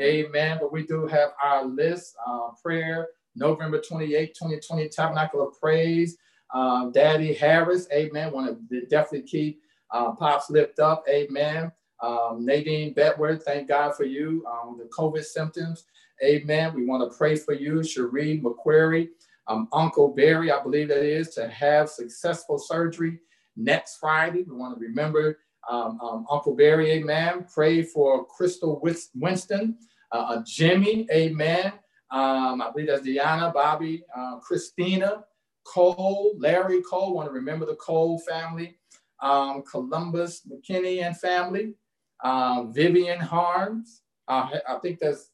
Amen. 0.00 0.58
But 0.60 0.72
we 0.72 0.86
do 0.86 1.06
have 1.06 1.30
our 1.42 1.64
list 1.66 2.16
uh, 2.26 2.48
prayer, 2.62 3.08
November 3.36 3.80
28, 3.80 4.34
2020, 4.34 4.88
Tabernacle 4.88 5.46
of 5.46 5.60
Praise. 5.60 6.16
Um, 6.54 6.92
Daddy 6.92 7.34
Harris, 7.34 7.88
amen. 7.92 8.32
Want 8.32 8.56
to 8.70 8.86
definitely 8.86 9.26
keep 9.28 9.60
uh, 9.90 10.12
Pops 10.12 10.50
lift 10.50 10.78
up, 10.78 11.04
amen. 11.08 11.72
Um, 12.02 12.44
Nadine 12.44 12.94
Betworth, 12.94 13.42
thank 13.44 13.68
God 13.68 13.94
for 13.94 14.04
you. 14.04 14.44
Um, 14.46 14.78
the 14.78 14.84
COVID 14.86 15.24
symptoms, 15.24 15.84
amen. 16.22 16.74
We 16.74 16.84
want 16.84 17.10
to 17.10 17.16
pray 17.16 17.36
for 17.36 17.54
you. 17.54 17.82
Cherie 17.82 18.42
McQuarrie, 18.42 19.08
um, 19.46 19.68
Uncle 19.72 20.08
Barry, 20.14 20.50
I 20.50 20.62
believe 20.62 20.88
that 20.88 21.04
is, 21.04 21.30
to 21.34 21.48
have 21.48 21.88
successful 21.88 22.58
surgery 22.58 23.20
next 23.56 23.96
Friday. 23.96 24.42
We 24.42 24.56
want 24.56 24.76
to 24.76 24.80
remember 24.80 25.38
um, 25.70 25.98
um, 26.00 26.26
Uncle 26.30 26.54
Barry, 26.54 26.90
amen. 26.92 27.46
Pray 27.52 27.82
for 27.82 28.26
Crystal 28.26 28.80
Winston, 29.14 29.78
uh, 30.12 30.16
uh, 30.16 30.42
Jimmy, 30.46 31.06
amen. 31.12 31.72
Um, 32.10 32.60
I 32.62 32.70
believe 32.70 32.88
that's 32.88 33.06
Deanna, 33.06 33.52
Bobby, 33.52 34.04
uh, 34.16 34.36
Christina, 34.36 35.24
Cole, 35.64 36.34
Larry 36.38 36.82
Cole. 36.82 37.14
Want 37.14 37.28
to 37.28 37.32
remember 37.32 37.66
the 37.66 37.76
Cole 37.76 38.20
family 38.20 38.76
um, 39.24 39.62
Columbus 39.62 40.42
McKinney 40.46 41.02
and 41.02 41.18
family, 41.18 41.74
um, 42.22 42.72
Vivian 42.72 43.18
Harms, 43.18 44.02
uh, 44.28 44.48
I 44.68 44.76
think 44.82 45.00
that's 45.00 45.30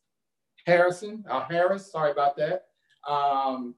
Harrison, 0.65 1.25
uh, 1.29 1.41
Harris, 1.41 1.91
sorry 1.91 2.13
about 2.13 2.37
that. 2.37 2.67
Um, 3.07 3.75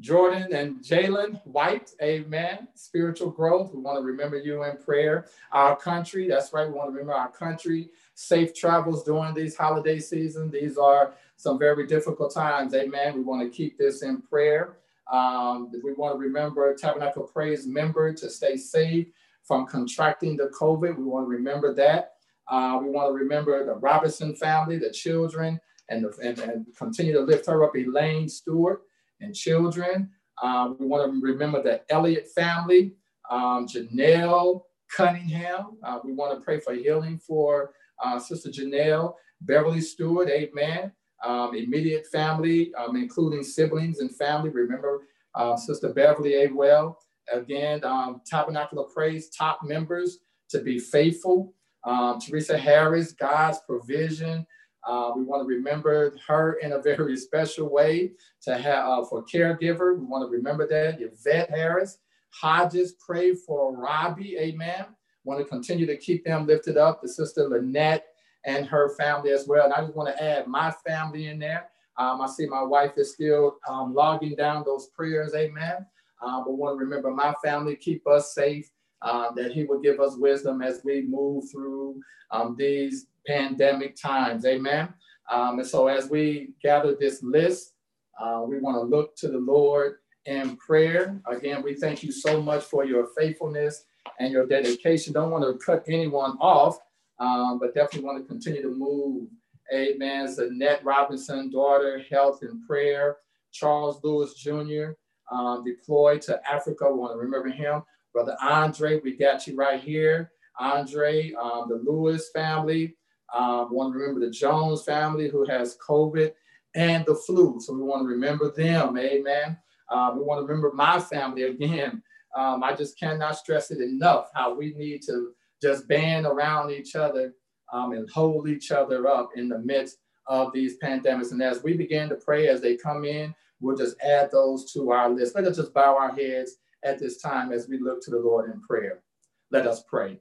Jordan 0.00 0.52
and 0.52 0.76
Jalen 0.76 1.44
White, 1.44 1.90
amen. 2.00 2.68
Spiritual 2.74 3.30
growth. 3.30 3.74
We 3.74 3.80
want 3.80 3.98
to 3.98 4.04
remember 4.04 4.36
you 4.36 4.62
in 4.62 4.76
prayer. 4.76 5.26
Our 5.50 5.76
country, 5.76 6.28
that's 6.28 6.52
right. 6.52 6.68
We 6.68 6.74
want 6.74 6.88
to 6.88 6.92
remember 6.92 7.14
our 7.14 7.30
country. 7.30 7.90
Safe 8.14 8.54
travels 8.54 9.02
during 9.02 9.34
these 9.34 9.56
holiday 9.56 9.98
season. 9.98 10.50
These 10.50 10.78
are 10.78 11.14
some 11.36 11.58
very 11.58 11.86
difficult 11.86 12.32
times, 12.32 12.74
amen. 12.74 13.14
We 13.14 13.22
want 13.22 13.42
to 13.42 13.56
keep 13.56 13.78
this 13.78 14.02
in 14.02 14.20
prayer. 14.20 14.76
Um, 15.10 15.70
we 15.82 15.92
want 15.94 16.14
to 16.14 16.18
remember 16.18 16.74
Tabernacle 16.74 17.24
Praise 17.24 17.66
member 17.66 18.12
to 18.12 18.30
stay 18.30 18.56
safe 18.56 19.08
from 19.44 19.66
contracting 19.66 20.36
the 20.36 20.50
COVID. 20.58 20.96
We 20.96 21.04
want 21.04 21.26
to 21.26 21.30
remember 21.30 21.74
that. 21.74 22.12
Uh, 22.48 22.78
we 22.82 22.90
want 22.90 23.08
to 23.08 23.14
remember 23.14 23.64
the 23.64 23.74
Robinson 23.74 24.34
family, 24.34 24.78
the 24.78 24.90
children, 24.90 25.60
and, 25.88 26.04
the, 26.04 26.14
and, 26.22 26.38
and 26.38 26.66
continue 26.76 27.12
to 27.14 27.20
lift 27.20 27.46
her 27.46 27.64
up, 27.64 27.76
Elaine 27.76 28.28
Stewart 28.28 28.82
and 29.20 29.34
children. 29.34 30.10
Um, 30.42 30.76
we 30.78 30.86
want 30.86 31.10
to 31.10 31.20
remember 31.20 31.62
the 31.62 31.80
Elliott 31.90 32.28
family, 32.34 32.92
um, 33.30 33.66
Janelle 33.66 34.62
Cunningham. 34.94 35.78
Uh, 35.82 35.98
we 36.04 36.12
want 36.12 36.38
to 36.38 36.44
pray 36.44 36.60
for 36.60 36.74
healing 36.74 37.18
for 37.18 37.72
uh, 38.02 38.18
Sister 38.18 38.50
Janelle, 38.50 39.14
Beverly 39.40 39.80
Stewart, 39.80 40.28
amen 40.28 40.92
um, 41.24 41.54
immediate 41.54 42.06
family, 42.06 42.72
um, 42.74 42.96
including 42.96 43.42
siblings 43.42 44.00
and 44.00 44.14
family. 44.16 44.50
Remember 44.50 45.02
uh, 45.34 45.56
Sister 45.56 45.92
Beverly 45.92 46.44
A. 46.44 46.48
Well. 46.48 46.98
Again, 47.32 47.84
um, 47.84 48.22
Tabernacle 48.24 48.78
of 48.78 48.92
Praise 48.94 49.28
top 49.28 49.60
members 49.62 50.20
to 50.48 50.60
be 50.60 50.78
faithful. 50.78 51.52
Um, 51.84 52.18
Teresa 52.20 52.56
Harris, 52.56 53.12
God's 53.12 53.58
provision. 53.66 54.46
Uh, 54.86 55.12
we 55.14 55.22
want 55.22 55.42
to 55.42 55.46
remember 55.46 56.16
her 56.26 56.54
in 56.62 56.72
a 56.72 56.80
very 56.80 57.16
special 57.18 57.68
way 57.70 58.12
to 58.42 58.56
have 58.56 58.88
uh, 58.88 59.04
for 59.04 59.24
caregiver. 59.24 59.98
We 59.98 60.04
want 60.04 60.26
to 60.26 60.34
remember 60.34 60.66
that. 60.68 61.00
Yvette 61.00 61.50
Harris, 61.50 61.98
Hodges, 62.30 62.94
pray 63.04 63.34
for 63.34 63.76
Robbie. 63.76 64.36
Amen. 64.38 64.86
Want 65.24 65.40
to 65.40 65.46
continue 65.46 65.86
to 65.86 65.96
keep 65.96 66.24
them 66.24 66.46
lifted 66.46 66.76
up. 66.76 67.02
The 67.02 67.08
sister 67.08 67.48
Lynette 67.48 68.06
and 68.44 68.66
her 68.66 68.90
family 68.96 69.30
as 69.30 69.46
well. 69.46 69.64
And 69.64 69.74
I 69.74 69.80
just 69.80 69.94
want 69.94 70.14
to 70.14 70.22
add 70.22 70.46
my 70.46 70.72
family 70.86 71.26
in 71.26 71.38
there. 71.38 71.68
Um, 71.96 72.20
I 72.20 72.26
see 72.26 72.46
my 72.46 72.62
wife 72.62 72.92
is 72.96 73.12
still 73.12 73.58
um, 73.68 73.92
logging 73.94 74.36
down 74.36 74.62
those 74.64 74.86
prayers, 74.88 75.34
amen. 75.34 75.84
Uh, 76.22 76.42
but 76.44 76.52
want 76.52 76.78
to 76.78 76.84
remember 76.84 77.10
my 77.10 77.34
family, 77.44 77.76
keep 77.76 78.06
us 78.06 78.34
safe, 78.34 78.70
uh, 79.02 79.32
that 79.32 79.52
He 79.52 79.64
will 79.64 79.80
give 79.80 80.00
us 80.00 80.16
wisdom 80.16 80.62
as 80.62 80.80
we 80.84 81.02
move 81.02 81.50
through 81.50 82.00
um, 82.30 82.54
these 82.58 83.06
pandemic 83.26 83.96
times, 83.96 84.46
amen. 84.46 84.88
Um, 85.30 85.58
and 85.58 85.68
so 85.68 85.88
as 85.88 86.08
we 86.08 86.50
gather 86.62 86.94
this 86.94 87.22
list, 87.22 87.74
uh, 88.18 88.42
we 88.46 88.58
want 88.58 88.76
to 88.76 88.82
look 88.82 89.16
to 89.16 89.28
the 89.28 89.38
Lord 89.38 89.96
in 90.24 90.56
prayer. 90.56 91.20
Again, 91.26 91.62
we 91.62 91.74
thank 91.74 92.02
you 92.02 92.12
so 92.12 92.40
much 92.40 92.64
for 92.64 92.84
your 92.84 93.08
faithfulness 93.16 93.84
and 94.18 94.32
your 94.32 94.46
dedication. 94.46 95.12
Don't 95.12 95.30
want 95.30 95.44
to 95.44 95.64
cut 95.64 95.84
anyone 95.88 96.36
off 96.40 96.78
um, 97.20 97.58
but 97.58 97.74
definitely 97.74 98.06
want 98.06 98.22
to 98.22 98.28
continue 98.28 98.62
to 98.62 98.74
move. 98.74 99.28
Amen. 99.72 100.34
Ned 100.52 100.80
Robinson, 100.82 101.50
daughter, 101.50 102.02
health 102.10 102.42
and 102.42 102.66
prayer. 102.66 103.18
Charles 103.52 104.00
Lewis 104.02 104.34
Jr., 104.34 104.92
um, 105.30 105.64
deployed 105.64 106.22
to 106.22 106.40
Africa. 106.50 106.90
We 106.90 106.98
want 106.98 107.12
to 107.14 107.18
remember 107.18 107.48
him. 107.48 107.82
Brother 108.12 108.36
Andre, 108.40 109.00
we 109.00 109.16
got 109.16 109.46
you 109.46 109.56
right 109.56 109.80
here. 109.80 110.32
Andre, 110.58 111.32
um, 111.34 111.68
the 111.68 111.76
Lewis 111.76 112.30
family. 112.30 112.96
Um, 113.34 113.68
we 113.70 113.76
want 113.76 113.92
to 113.92 113.98
remember 113.98 114.24
the 114.24 114.32
Jones 114.32 114.82
family 114.84 115.28
who 115.28 115.46
has 115.46 115.76
COVID 115.86 116.32
and 116.74 117.04
the 117.06 117.14
flu. 117.14 117.60
So 117.60 117.74
we 117.74 117.82
want 117.82 118.02
to 118.02 118.08
remember 118.08 118.50
them. 118.50 118.96
Amen. 118.98 119.58
Uh, 119.90 120.12
we 120.14 120.22
want 120.22 120.40
to 120.40 120.46
remember 120.46 120.72
my 120.74 120.98
family 120.98 121.42
again. 121.42 122.02
Um, 122.36 122.62
I 122.62 122.74
just 122.74 122.98
cannot 122.98 123.36
stress 123.36 123.70
it 123.70 123.80
enough 123.80 124.30
how 124.34 124.54
we 124.54 124.74
need 124.74 125.02
to 125.02 125.32
just 125.62 125.88
band 125.88 126.26
around 126.26 126.70
each 126.70 126.96
other 126.96 127.34
um, 127.72 127.92
and 127.92 128.08
hold 128.10 128.48
each 128.48 128.70
other 128.70 129.06
up 129.08 129.30
in 129.36 129.48
the 129.48 129.58
midst 129.58 129.98
of 130.26 130.52
these 130.52 130.78
pandemics. 130.78 131.32
And 131.32 131.42
as 131.42 131.62
we 131.62 131.74
begin 131.74 132.08
to 132.10 132.16
pray 132.16 132.48
as 132.48 132.60
they 132.60 132.76
come 132.76 133.04
in, 133.04 133.34
we'll 133.60 133.76
just 133.76 133.96
add 134.02 134.30
those 134.30 134.72
to 134.72 134.90
our 134.90 135.10
list. 135.10 135.34
Let 135.34 135.44
us 135.44 135.56
just 135.56 135.74
bow 135.74 135.96
our 135.96 136.14
heads 136.14 136.56
at 136.84 136.98
this 136.98 137.20
time 137.20 137.52
as 137.52 137.68
we 137.68 137.78
look 137.78 138.02
to 138.04 138.10
the 138.10 138.18
Lord 138.18 138.50
in 138.50 138.60
prayer. 138.60 139.02
Let 139.50 139.66
us 139.66 139.82
pray. 139.88 140.20